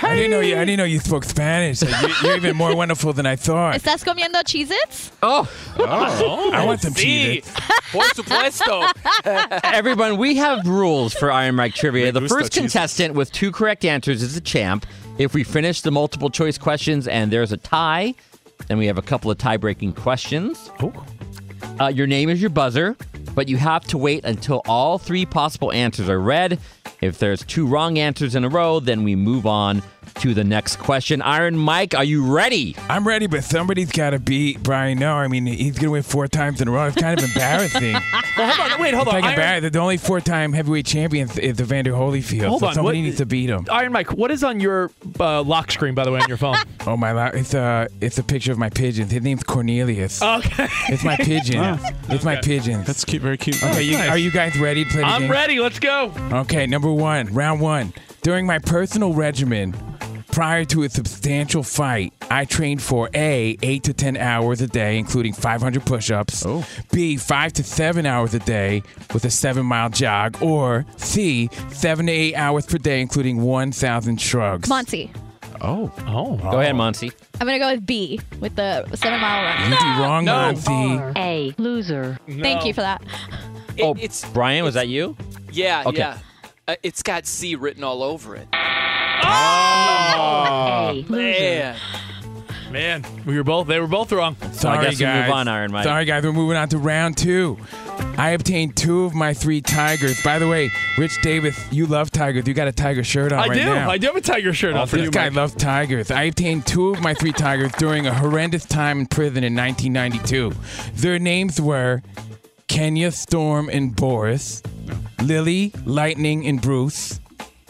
I 0.00 0.14
didn't 0.14 0.30
know 0.30 0.40
you. 0.40 0.56
I 0.56 0.60
didn't 0.64 0.78
know 0.78 0.84
you 0.84 1.00
spoke 1.00 1.24
Spanish. 1.24 1.82
You, 1.82 1.88
you're 2.22 2.36
even 2.36 2.56
more 2.56 2.74
wonderful 2.74 3.12
than 3.12 3.26
I 3.26 3.36
thought. 3.36 3.74
¿Estás 3.80 4.04
comiendo 4.04 4.42
Cheez-Its? 4.44 5.10
Oh, 5.22 5.48
I 5.78 6.64
want 6.64 6.80
some 6.80 6.94
Sí, 6.94 7.42
cheated. 7.42 7.44
por 7.92 8.04
supuesto. 8.14 8.88
everyone, 9.64 10.16
we 10.16 10.36
have 10.36 10.66
rules 10.66 11.14
for 11.14 11.30
Iron 11.32 11.56
Mike 11.56 11.74
Trivia. 11.74 12.06
Me 12.06 12.10
The 12.12 12.28
first 12.28 12.52
cheese. 12.52 12.60
contestant 12.72 13.14
with 13.14 13.32
two 13.32 13.50
correct 13.50 13.84
answers 13.84 14.22
is 14.22 14.34
the 14.34 14.40
champ. 14.40 14.86
If 15.18 15.34
we 15.34 15.42
finish 15.44 15.80
the 15.80 15.90
multiple 15.90 16.30
choice 16.30 16.58
questions 16.58 17.08
and 17.08 17.32
there's 17.32 17.50
a 17.52 17.56
tie, 17.56 18.14
then 18.68 18.78
we 18.78 18.86
have 18.86 18.98
a 18.98 19.02
couple 19.02 19.30
of 19.30 19.38
tie 19.38 19.56
breaking 19.56 19.94
questions. 19.94 20.70
Oh. 20.80 20.92
Uh, 21.80 21.88
your 21.88 22.06
name 22.06 22.28
is 22.28 22.40
your 22.40 22.50
buzzer, 22.50 22.96
but 23.34 23.48
you 23.48 23.56
have 23.56 23.84
to 23.84 23.98
wait 23.98 24.24
until 24.24 24.62
all 24.66 24.98
three 24.98 25.26
possible 25.26 25.72
answers 25.72 26.08
are 26.08 26.20
read. 26.20 26.58
If 27.00 27.18
there's 27.18 27.44
two 27.44 27.66
wrong 27.66 27.98
answers 27.98 28.34
in 28.34 28.44
a 28.44 28.48
row, 28.48 28.80
then 28.80 29.04
we 29.04 29.14
move 29.14 29.46
on 29.46 29.82
to 30.16 30.34
the 30.34 30.44
next 30.44 30.76
question. 30.76 31.22
Iron 31.22 31.56
Mike, 31.56 31.94
are 31.94 32.04
you 32.04 32.24
ready? 32.24 32.74
I'm 32.88 33.06
ready, 33.06 33.26
but 33.26 33.44
somebody's 33.44 33.90
got 33.92 34.10
to 34.10 34.18
beat 34.18 34.62
Brian 34.62 34.98
Noe. 34.98 35.14
I 35.16 35.28
mean, 35.28 35.46
he's 35.46 35.72
going 35.74 35.84
to 35.86 35.90
win 35.90 36.02
four 36.02 36.28
times 36.28 36.60
in 36.60 36.68
a 36.68 36.70
row. 36.70 36.86
It's 36.86 36.96
kind 37.00 37.18
of 37.18 37.24
embarrassing. 37.24 37.96
Well, 38.38 38.54
hold 38.54 38.70
on. 38.72 38.80
Wait, 38.80 38.94
hold 38.94 39.08
It's 39.08 39.14
on. 39.14 39.20
like 39.20 39.24
Iron, 39.24 39.34
embarrassing. 39.34 39.70
The 39.72 39.78
only 39.80 39.96
four-time 39.96 40.52
heavyweight 40.52 40.86
champion 40.86 41.28
is 41.40 41.56
the 41.56 41.64
Vander 41.64 41.90
Holyfield. 41.92 42.46
Hold 42.46 42.60
so 42.60 42.66
on, 42.68 42.74
somebody 42.74 42.98
what- 42.98 43.02
needs 43.06 43.16
to 43.16 43.26
beat 43.26 43.50
him. 43.50 43.66
Iron 43.68 43.90
Mike, 43.90 44.12
what 44.12 44.30
is 44.30 44.44
on 44.44 44.60
your 44.60 44.92
uh, 45.18 45.42
lock 45.42 45.72
screen, 45.72 45.94
by 45.96 46.04
the 46.04 46.12
way, 46.12 46.20
on 46.20 46.28
your 46.28 46.36
phone? 46.36 46.54
Oh 46.86 46.96
my! 46.96 47.10
lo- 47.10 47.30
It's 47.34 47.52
a 47.52 47.88
it's 48.00 48.16
a 48.18 48.22
picture 48.22 48.52
of 48.52 48.56
my 48.56 48.70
pigeons. 48.70 49.10
His 49.10 49.22
name's 49.22 49.42
Cornelius. 49.42 50.22
Okay. 50.22 50.68
It's 50.88 51.02
my 51.04 51.16
pigeon. 51.16 51.58
Wow. 51.60 51.78
It's 52.10 52.24
my 52.24 52.36
pigeons. 52.36 52.86
That's 52.86 53.04
cute. 53.04 53.20
Very 53.22 53.36
cute. 53.36 53.60
Okay, 53.62 53.82
you, 53.82 53.98
Nice. 53.98 54.08
are 54.10 54.16
you 54.18 54.30
guys 54.30 54.56
ready 54.58 54.84
to 54.84 54.90
play 54.90 55.00
the 55.00 55.06
I'm 55.08 55.22
game? 55.22 55.30
ready. 55.32 55.58
Let's 55.58 55.80
go. 55.80 56.12
Okay, 56.32 56.66
number 56.68 56.90
one, 56.92 57.26
round 57.34 57.60
one. 57.60 57.92
During 58.22 58.46
my 58.46 58.58
personal 58.60 59.12
regimen, 59.12 59.74
prior 60.30 60.64
to 60.66 60.82
a 60.84 60.88
substantial 60.88 61.62
fight, 61.62 62.12
I 62.30 62.44
trained 62.44 62.82
for 62.82 63.08
A, 63.14 63.56
8 63.62 63.82
to 63.84 63.92
10 63.92 64.16
hours 64.16 64.60
a 64.60 64.66
day, 64.66 64.98
including 64.98 65.32
500 65.32 65.84
push 65.84 66.10
ups, 66.10 66.44
Oh. 66.46 66.64
B, 66.92 67.16
5 67.16 67.52
to 67.54 67.64
7 67.64 68.06
hours 68.06 68.34
a 68.34 68.38
day 68.40 68.82
with 69.12 69.24
a 69.24 69.30
7 69.30 69.64
mile 69.64 69.90
jog, 69.90 70.36
or 70.42 70.84
C, 70.96 71.48
7 71.70 72.06
to 72.06 72.12
8 72.12 72.34
hours 72.34 72.66
per 72.66 72.78
day, 72.78 73.00
including 73.00 73.40
1,000 73.42 74.20
shrugs. 74.20 74.68
Monty. 74.68 75.10
Oh. 75.60 75.90
Oh. 76.06 76.36
Go 76.36 76.60
ahead, 76.60 76.76
Monty. 76.76 77.10
I'm 77.40 77.46
gonna 77.46 77.58
go 77.58 77.72
with 77.72 77.84
B 77.84 78.20
with 78.38 78.54
the 78.54 78.86
seven 78.94 79.20
mile 79.20 79.42
run. 79.42 79.70
You'd 79.70 79.78
be 79.78 80.00
wrong, 80.02 80.24
No. 80.24 80.52
Monty. 80.52 81.18
A 81.20 81.54
loser. 81.58 82.18
Thank 82.28 82.64
you 82.64 82.72
for 82.72 82.82
that. 82.82 83.02
oh, 83.80 83.96
it's, 83.98 84.24
Brian, 84.26 84.62
was 84.64 84.74
that 84.74 84.86
you? 84.88 85.16
Yeah, 85.50 85.82
Okay. 85.86 85.98
yeah. 85.98 86.18
Uh, 86.68 86.76
it's 86.82 87.02
got 87.02 87.26
C 87.26 87.54
written 87.56 87.82
all 87.82 88.02
over 88.04 88.36
it. 88.36 88.46
Oh, 89.24 91.04
man. 91.08 91.76
Man, 92.70 93.04
we 93.24 93.36
were 93.36 93.44
both. 93.44 93.66
They 93.66 93.80
were 93.80 93.86
both 93.86 94.12
wrong. 94.12 94.36
Sorry, 94.52 94.84
guess 94.84 94.98
we 94.98 95.04
guys. 95.06 95.26
move 95.26 95.34
on, 95.34 95.48
Iron 95.48 95.72
Mike. 95.72 95.84
Sorry, 95.84 96.04
guys. 96.04 96.22
We're 96.22 96.32
moving 96.34 96.56
on 96.58 96.68
to 96.68 96.78
round 96.78 97.16
two. 97.16 97.56
I 98.18 98.30
obtained 98.30 98.76
two 98.76 99.04
of 99.04 99.14
my 99.14 99.32
three 99.32 99.62
tigers. 99.62 100.20
By 100.22 100.38
the 100.38 100.46
way, 100.48 100.70
Rich 100.98 101.22
Davis, 101.22 101.58
you 101.72 101.86
love 101.86 102.10
tigers. 102.10 102.46
You 102.46 102.52
got 102.52 102.68
a 102.68 102.72
tiger 102.72 103.02
shirt 103.02 103.32
on 103.32 103.38
I 103.38 103.46
right 103.46 103.54
do. 103.54 103.64
now. 103.64 103.88
I 103.90 103.96
do 103.96 104.08
have 104.08 104.16
a 104.16 104.20
tiger 104.20 104.52
shirt 104.52 104.74
on 104.74 104.86
for 104.86 104.96
this 104.96 105.06
you, 105.06 105.10
guy 105.10 105.30
Mike. 105.30 105.36
loves 105.36 105.54
tigers. 105.54 106.10
I 106.10 106.24
obtained 106.24 106.66
two 106.66 106.90
of 106.90 107.00
my 107.00 107.14
three 107.14 107.32
tigers 107.32 107.72
during 107.78 108.06
a 108.06 108.12
horrendous 108.12 108.66
time 108.66 109.00
in 109.00 109.06
prison 109.06 109.44
in 109.44 109.56
1992. 109.56 110.52
Their 110.94 111.18
names 111.18 111.60
were 111.60 112.02
Kenya, 112.66 113.12
Storm, 113.12 113.70
and 113.70 113.96
Boris, 113.96 114.62
Lily, 115.22 115.72
Lightning, 115.86 116.46
and 116.46 116.60
Bruce, 116.60 117.18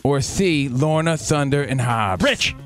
or 0.09 0.23
C, 0.23 0.69
Lorna, 0.71 1.19
Thunder, 1.19 1.63
and 1.63 1.81
Hobbs. 1.81 2.25
Rich. 2.25 2.57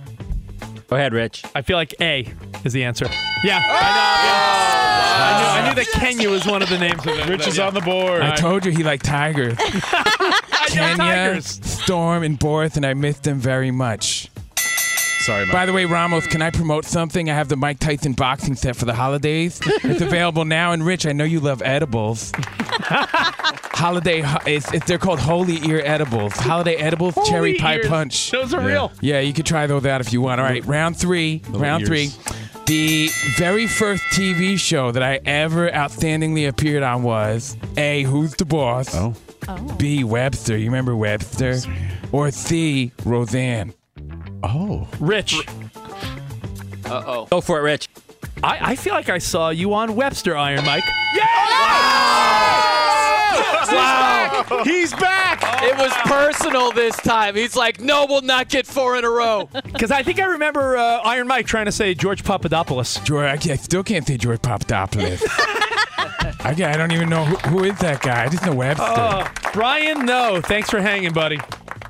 Go 0.87 0.97
ahead, 0.97 1.13
Rich. 1.13 1.43
I 1.55 1.63
feel 1.63 1.77
like 1.77 1.95
A 2.01 2.33
is 2.65 2.73
the 2.73 2.85
answer. 2.85 3.07
Yeah, 3.43 3.59
I 3.59 3.61
know. 3.61 3.69
Oh! 3.69 4.23
yeah. 4.25 5.13
I, 5.25 5.41
knew, 5.41 5.47
I 5.47 5.69
knew 5.69 5.75
that 5.83 6.01
Kenya 6.01 6.31
was 6.31 6.47
one 6.47 6.63
of 6.63 6.69
the 6.69 6.79
names 6.79 7.01
of 7.01 7.09
it. 7.09 7.29
Rich 7.29 7.41
but 7.41 7.49
is 7.49 7.59
yeah. 7.59 7.67
on 7.67 7.75
the 7.75 7.81
board. 7.81 8.23
I 8.23 8.37
told 8.37 8.65
you 8.65 8.71
he 8.71 8.85
liked 8.85 9.05
tigers. 9.05 9.57
I 9.59 10.41
got 10.41 10.69
Kenya, 10.69 10.97
tigers. 10.97 11.61
Storm, 11.67 12.23
and 12.23 12.39
Borth, 12.39 12.77
and 12.77 12.87
I 12.87 12.95
missed 12.95 13.25
them 13.25 13.39
very 13.39 13.71
much. 13.71 14.31
Sorry, 15.23 15.47
Mike. 15.47 15.53
By 15.53 15.67
the 15.67 15.73
way, 15.73 15.85
Ramos, 15.85 16.27
can 16.27 16.43
I 16.43 16.51
promote 16.51 16.85
something? 16.85 17.31
I 17.31 17.35
have 17.35 17.49
the 17.49 17.57
Mike 17.57 17.79
Tyson 17.79 18.13
boxing 18.13 18.57
set 18.57 18.75
for 18.75 18.87
the 18.87 18.95
holidays. 18.95 19.61
it's 19.65 20.01
available 20.01 20.45
now. 20.45 20.73
And 20.73 20.85
Rich, 20.85 21.07
I 21.07 21.13
know 21.13 21.23
you 21.23 21.39
love 21.39 21.63
edibles. 21.63 22.33
Holiday, 23.75 24.23
it's, 24.47 24.73
it's, 24.73 24.87
they're 24.87 24.99
called 24.99 25.19
Holy 25.19 25.65
Ear 25.69 25.83
Edibles. 25.85 26.33
Holiday 26.35 26.75
Edibles, 26.77 27.15
Holy 27.15 27.29
Cherry 27.29 27.55
Pie 27.55 27.77
ears. 27.77 27.87
Punch. 27.87 28.31
Those 28.31 28.53
are 28.55 28.61
real. 28.61 28.93
Yeah, 29.01 29.21
you 29.21 29.33
could 29.33 29.47
try 29.47 29.67
those 29.67 29.87
out 29.87 30.01
if 30.01 30.13
you 30.13 30.21
want. 30.21 30.41
All 30.41 30.47
right, 30.47 30.65
round 30.67 30.97
three. 30.97 31.43
round 31.49 31.89
ears. 31.89 32.15
three. 32.17 32.37
The 32.67 33.09
very 33.37 33.67
first 33.67 34.03
TV 34.13 34.59
show 34.59 34.93
that 34.93 35.03
I 35.03 35.21
ever 35.25 35.71
outstandingly 35.71 36.49
appeared 36.49 36.83
on 36.83 37.03
was 37.03 37.57
A. 37.77 38.03
Who's 38.05 38.35
the 38.35 38.45
Boss? 38.45 38.95
Oh. 38.95 39.15
oh. 39.49 39.75
B. 39.79 40.05
Webster. 40.05 40.57
You 40.57 40.67
remember 40.67 40.95
Webster? 40.97 41.59
Or 42.13 42.31
C. 42.31 42.93
Roseanne. 43.05 43.75
Oh. 44.43 44.89
Rich. 45.01 45.47
Uh 46.87 47.03
oh. 47.07 47.27
Go 47.27 47.41
for 47.41 47.59
it, 47.59 47.63
Rich. 47.63 47.89
I, 48.43 48.73
I 48.73 48.77
feel 48.77 48.95
like 48.95 49.09
I 49.09 49.19
saw 49.19 49.51
you 49.51 49.73
on 49.75 49.95
Webster 49.95 50.37
Iron 50.37 50.65
Mike. 50.65 50.85
yeah! 51.15 51.53
Wow. 53.73 54.63
He's 54.65 54.93
back. 54.95 55.41
It 55.63 55.77
was 55.79 55.93
personal 56.05 56.73
this 56.73 56.97
time. 56.97 57.37
He's 57.37 57.57
like, 57.57 57.81
no, 57.81 58.05
we'll 58.07 58.21
not 58.23 58.49
get 58.49 58.67
four 58.67 58.97
in 58.97 59.05
a 59.05 59.11
row. 59.11 59.49
Because 59.73 59.91
I 59.91 60.03
think 60.03 60.21
I 60.21 60.27
remember 60.27 60.77
uh, 60.77 60.99
Iron 60.99 61.27
Mike 61.27 61.47
trying 61.47 61.65
to 61.65 61.73
say 61.73 61.95
George 61.95 62.23
Papadopoulos. 62.23 62.99
George, 63.01 63.25
I, 63.27 63.53
I 63.53 63.57
still 63.57 63.83
can't 63.83 64.07
say 64.07 64.17
George 64.17 64.41
Papadopoulos. 64.43 65.23
I, 66.45 66.51
I 66.51 66.77
don't 66.77 66.93
even 66.93 67.09
know 67.09 67.25
who, 67.25 67.37
who 67.49 67.65
is 67.65 67.79
that 67.79 68.01
guy. 68.03 68.25
I 68.25 68.29
just 68.29 68.45
know 68.45 68.55
Webster. 68.55 68.85
Oh, 68.87 69.29
Brian, 69.53 70.05
no. 70.05 70.41
Thanks 70.41 70.71
for 70.71 70.81
hanging, 70.81 71.13
buddy. 71.13 71.41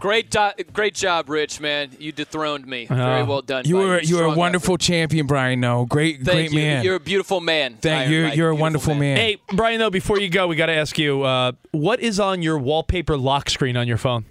Great, 0.02 0.30
do- 0.32 0.50
great 0.72 0.96
job, 0.96 1.28
Rich. 1.28 1.60
Man, 1.60 1.90
you 2.00 2.10
dethroned 2.10 2.66
me. 2.66 2.86
Very 2.86 3.20
Uh, 3.20 3.24
well 3.24 3.40
done. 3.40 3.62
You 3.64 3.76
by 3.76 3.80
were 3.82 4.00
you 4.02 4.16
were 4.16 4.22
a 4.22 4.24
Strong 4.24 4.36
wonderful 4.36 4.76
champion, 4.76 5.28
Brian. 5.28 5.60
No, 5.60 5.84
great. 5.84 6.16
Thank 6.16 6.26
great 6.26 6.50
you. 6.50 6.58
man. 6.58 6.84
You're 6.84 6.96
a 6.96 7.00
beautiful 7.00 7.40
man. 7.40 7.76
Thank 7.80 8.00
Iron 8.08 8.12
you. 8.12 8.22
Mike. 8.24 8.36
You're 8.36 8.48
a 8.48 8.52
Beautiful 8.52 8.62
wonderful 8.62 8.94
man. 8.96 9.16
Hey, 9.16 9.36
Brian, 9.52 9.78
though, 9.78 9.90
before 9.90 10.18
you 10.18 10.28
go, 10.28 10.48
we 10.48 10.56
got 10.56 10.66
to 10.66 10.74
ask 10.74 10.98
you 10.98 11.22
uh, 11.22 11.52
what 11.70 12.00
is 12.00 12.18
on 12.18 12.42
your 12.42 12.58
wallpaper 12.58 13.16
lock 13.16 13.48
screen 13.48 13.76
on 13.76 13.86
your 13.86 13.96
phone? 13.96 14.24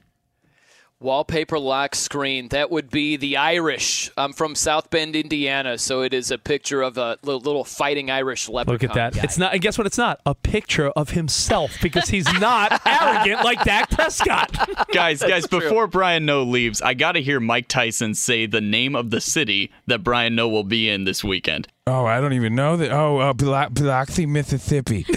Wallpaper 1.01 1.57
lock 1.57 1.95
screen. 1.95 2.49
That 2.49 2.69
would 2.69 2.89
be 2.89 3.17
the 3.17 3.37
Irish. 3.37 4.11
I'm 4.15 4.33
from 4.33 4.55
South 4.55 4.89
Bend, 4.89 5.15
Indiana, 5.15 5.77
so 5.77 6.01
it 6.03 6.13
is 6.13 6.29
a 6.31 6.37
picture 6.37 6.81
of 6.81 6.97
a 6.97 7.17
little, 7.23 7.41
little 7.41 7.63
fighting 7.63 8.11
Irish 8.11 8.47
leprechaun. 8.47 8.73
Look 8.73 8.83
at 8.83 8.93
that. 8.93 9.13
guy. 9.15 9.23
It's 9.23 9.37
not. 9.37 9.53
And 9.53 9.61
guess 9.61 9.77
what? 9.77 9.87
It's 9.87 9.97
not 9.97 10.21
a 10.25 10.35
picture 10.35 10.89
of 10.89 11.09
himself 11.11 11.77
because 11.81 12.09
he's 12.09 12.31
not 12.39 12.85
arrogant 12.85 13.43
like 13.43 13.63
Dak 13.63 13.89
Prescott. 13.89 14.55
guys, 14.93 15.21
guys, 15.21 15.47
true. 15.47 15.59
before 15.59 15.87
Brian 15.87 16.25
Noe 16.25 16.43
leaves, 16.43 16.81
I 16.81 16.93
got 16.93 17.13
to 17.13 17.21
hear 17.21 17.39
Mike 17.39 17.67
Tyson 17.67 18.13
say 18.13 18.45
the 18.45 18.61
name 18.61 18.95
of 18.95 19.09
the 19.09 19.21
city 19.21 19.71
that 19.87 20.03
Brian 20.03 20.35
Noe 20.35 20.47
will 20.47 20.63
be 20.63 20.89
in 20.89 21.05
this 21.05 21.23
weekend. 21.23 21.67
Oh, 21.87 22.05
I 22.05 22.21
don't 22.21 22.33
even 22.33 22.53
know 22.55 22.77
that. 22.77 22.91
Oh, 22.91 23.17
uh, 23.19 23.33
Bilox- 23.33 23.73
Biloxi, 23.73 24.25
Mississippi. 24.25 25.05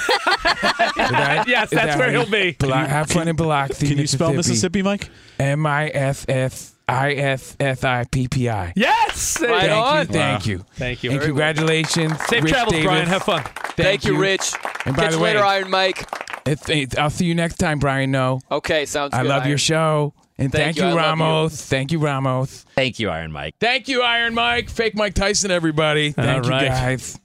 That- 0.97 1.45
Yes, 1.47 1.71
that's 1.71 1.73
that 1.73 1.99
where 1.99 2.11
he'll 2.11 2.25
you- 2.25 2.31
be. 2.31 2.53
Bilo- 2.55 2.87
have 2.87 3.09
fun 3.11 3.29
in 3.29 3.37
Biloxi, 3.37 3.89
Can 3.89 3.99
you 3.99 4.07
spell 4.07 4.33
Mississippi, 4.33 4.83
Mike? 4.83 5.09
M 5.39 5.67
I 5.67 5.89
S 5.89 6.25
S 6.29 6.75
I 6.89 7.13
S 7.15 7.57
S 7.61 7.85
I 7.85 8.05
P 8.11 8.29
P 8.29 8.49
I. 8.49 8.73
Yes. 8.77 9.39
Right 9.41 9.69
Thank 9.69 9.73
on. 9.73 9.99
you, 10.01 10.05
thank 10.13 10.41
Wow. 10.41 10.47
you, 10.51 10.65
Thank 10.77 11.03
you. 11.05 11.11
and 11.11 11.21
Very 11.21 11.33
well. 11.33 11.53
congratulations, 11.53 12.19
Safe 12.27 12.43
Rich 12.45 12.53
travels, 12.53 12.73
Davis. 12.73 12.87
Brian. 12.87 13.07
Have 13.09 13.23
fun. 13.25 13.43
Thank, 13.77 14.05
you, 14.05 14.17
Rich. 14.17 14.53
And 14.87 14.97
by 14.97 15.03
Catch 15.05 15.13
the 15.13 15.19
you 15.19 15.23
later, 15.25 15.45
Iron 15.45 15.71
Mike. 15.71 16.09
It's, 16.47 16.69
it's, 16.69 16.97
I'll 16.97 17.11
see 17.11 17.27
you 17.27 17.35
next 17.35 17.57
time, 17.57 17.79
Brian. 17.79 18.11
No, 18.11 18.41
Okay, 18.51 18.87
sounds 18.87 19.11
good. 19.13 19.19
I 19.19 19.23
good. 19.23 19.29
love 19.29 19.47
your 19.47 19.59
show, 19.59 20.15
and 20.39 20.51
Thank 20.51 20.65
thank, 20.65 20.77
you, 20.77 20.83
you, 20.83 20.89
I 20.89 20.93
you. 20.93 20.99
Ramos. 20.99 21.63
Thank 21.65 21.93
you, 21.93 21.99
Ramos. 21.99 22.65
Thank 22.75 22.99
you, 22.99 23.11
Iron 23.11 23.33
Mike. 23.33 23.55
Thank 23.61 23.89
you, 23.89 24.03
Iron 24.03 24.35
Mike. 24.35 24.69
Fake 24.69 24.97
Mike 24.97 25.15
Tyson, 25.15 25.51
everybody. 25.51 26.13
Thank 26.13 26.45
All 26.45 26.51
right. 26.51 26.63
you, 26.63 26.69
guys. 26.69 27.19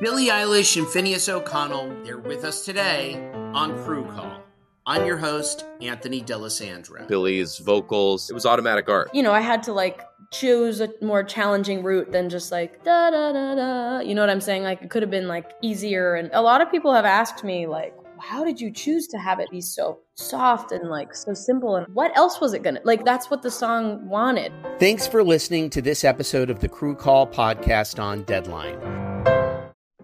Billie 0.00 0.26
Eilish 0.28 0.76
and 0.76 0.86
Finneas 0.86 1.28
O'Connell, 1.28 1.94
they're 2.04 2.18
with 2.18 2.44
us 2.44 2.64
today 2.64 3.30
on 3.52 3.76
Crew 3.84 4.04
Call. 4.06 4.40
I'm 4.86 5.06
your 5.06 5.16
host, 5.16 5.64
Anthony 5.80 6.20
D'Alessandro. 6.20 7.06
Billie's 7.06 7.58
vocals, 7.58 8.28
it 8.28 8.34
was 8.34 8.44
automatic 8.44 8.88
art. 8.88 9.08
you 9.14 9.22
know, 9.22 9.32
I 9.32 9.40
had 9.40 9.62
to 9.64 9.72
like 9.72 10.02
choose 10.32 10.80
a 10.80 10.90
more 11.00 11.22
challenging 11.22 11.82
route 11.82 12.10
than 12.10 12.28
just 12.28 12.50
like 12.50 12.82
da 12.82 13.10
da 13.10 13.32
da 13.32 13.54
da. 13.54 14.00
You 14.00 14.14
know 14.14 14.20
what 14.20 14.30
I'm 14.30 14.40
saying? 14.40 14.62
Like 14.64 14.82
it 14.82 14.90
could 14.90 15.02
have 15.02 15.10
been 15.10 15.28
like 15.28 15.52
easier. 15.62 16.14
And 16.16 16.28
a 16.32 16.42
lot 16.42 16.60
of 16.60 16.70
people 16.70 16.92
have 16.92 17.04
asked 17.04 17.44
me 17.44 17.66
like, 17.66 17.94
how 18.26 18.42
did 18.42 18.58
you 18.58 18.70
choose 18.70 19.06
to 19.06 19.18
have 19.18 19.38
it 19.38 19.50
be 19.50 19.60
so 19.60 19.98
soft 20.14 20.72
and 20.72 20.88
like 20.88 21.14
so 21.14 21.34
simple? 21.34 21.76
And 21.76 21.94
what 21.94 22.16
else 22.16 22.40
was 22.40 22.54
it 22.54 22.62
gonna 22.62 22.80
like? 22.82 23.04
That's 23.04 23.30
what 23.30 23.42
the 23.42 23.50
song 23.50 24.08
wanted. 24.08 24.50
Thanks 24.78 25.06
for 25.06 25.22
listening 25.22 25.68
to 25.70 25.82
this 25.82 26.04
episode 26.04 26.48
of 26.48 26.60
the 26.60 26.68
Crew 26.68 26.94
Call 26.94 27.26
podcast 27.26 28.02
on 28.02 28.22
Deadline. 28.22 28.78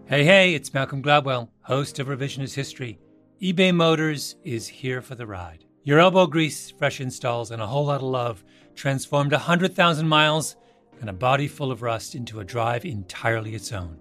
Hey, 0.05 0.23
hey, 0.23 0.53
it's 0.53 0.71
Malcolm 0.71 1.01
Gladwell, 1.01 1.49
host 1.61 1.97
of 1.97 2.07
Revisionist 2.07 2.53
History. 2.53 2.99
eBay 3.41 3.73
Motors 3.73 4.35
is 4.43 4.67
here 4.67 5.01
for 5.01 5.15
the 5.15 5.25
ride. 5.25 5.65
Your 5.83 5.99
elbow 5.99 6.27
grease, 6.27 6.69
fresh 6.69 7.01
installs, 7.01 7.49
and 7.49 7.59
a 7.59 7.65
whole 7.65 7.85
lot 7.87 8.01
of 8.01 8.07
love 8.07 8.43
transformed 8.75 9.31
100,000 9.31 10.07
miles 10.07 10.57
and 10.99 11.09
a 11.09 11.13
body 11.13 11.47
full 11.47 11.71
of 11.71 11.81
rust 11.81 12.13
into 12.13 12.39
a 12.39 12.45
drive 12.45 12.85
entirely 12.85 13.55
its 13.55 13.71
own. 13.71 13.97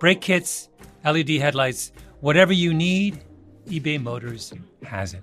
Brake 0.00 0.20
kits, 0.20 0.68
LED 1.04 1.28
headlights, 1.28 1.92
whatever 2.20 2.52
you 2.52 2.74
need, 2.74 3.22
eBay 3.66 4.00
Motors 4.00 4.52
has 4.84 5.14
it. 5.14 5.22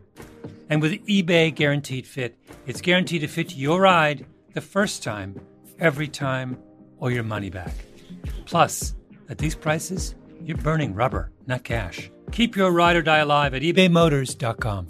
And 0.69 0.81
with 0.81 1.05
eBay 1.07 1.53
Guaranteed 1.53 2.05
Fit, 2.05 2.37
it's 2.65 2.81
guaranteed 2.81 3.21
to 3.21 3.27
fit 3.27 3.55
your 3.55 3.81
ride 3.81 4.25
the 4.53 4.61
first 4.61 5.03
time, 5.03 5.39
every 5.79 6.07
time, 6.07 6.57
or 6.97 7.11
your 7.11 7.23
money 7.23 7.49
back. 7.49 7.73
Plus, 8.45 8.95
at 9.29 9.37
these 9.37 9.55
prices, 9.55 10.15
you're 10.41 10.57
burning 10.57 10.93
rubber, 10.93 11.31
not 11.47 11.63
cash. 11.63 12.11
Keep 12.31 12.55
your 12.55 12.71
ride 12.71 12.95
or 12.95 13.01
die 13.01 13.19
alive 13.19 13.53
at 13.53 13.61
ebaymotors.com. 13.61 14.87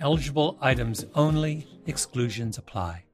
Eligible 0.00 0.58
items 0.60 1.04
only, 1.14 1.66
exclusions 1.86 2.58
apply. 2.58 3.04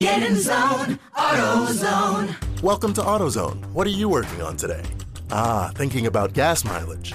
Get 0.00 0.22
in 0.22 0.36
zone, 0.36 0.98
AutoZone. 1.16 2.62
Welcome 2.62 2.92
to 2.94 3.00
AutoZone. 3.00 3.64
What 3.72 3.86
are 3.86 3.90
you 3.90 4.10
working 4.10 4.42
on 4.42 4.58
today? 4.58 4.82
Ah, 5.30 5.70
thinking 5.74 6.06
about 6.06 6.34
gas 6.34 6.64
mileage. 6.64 7.14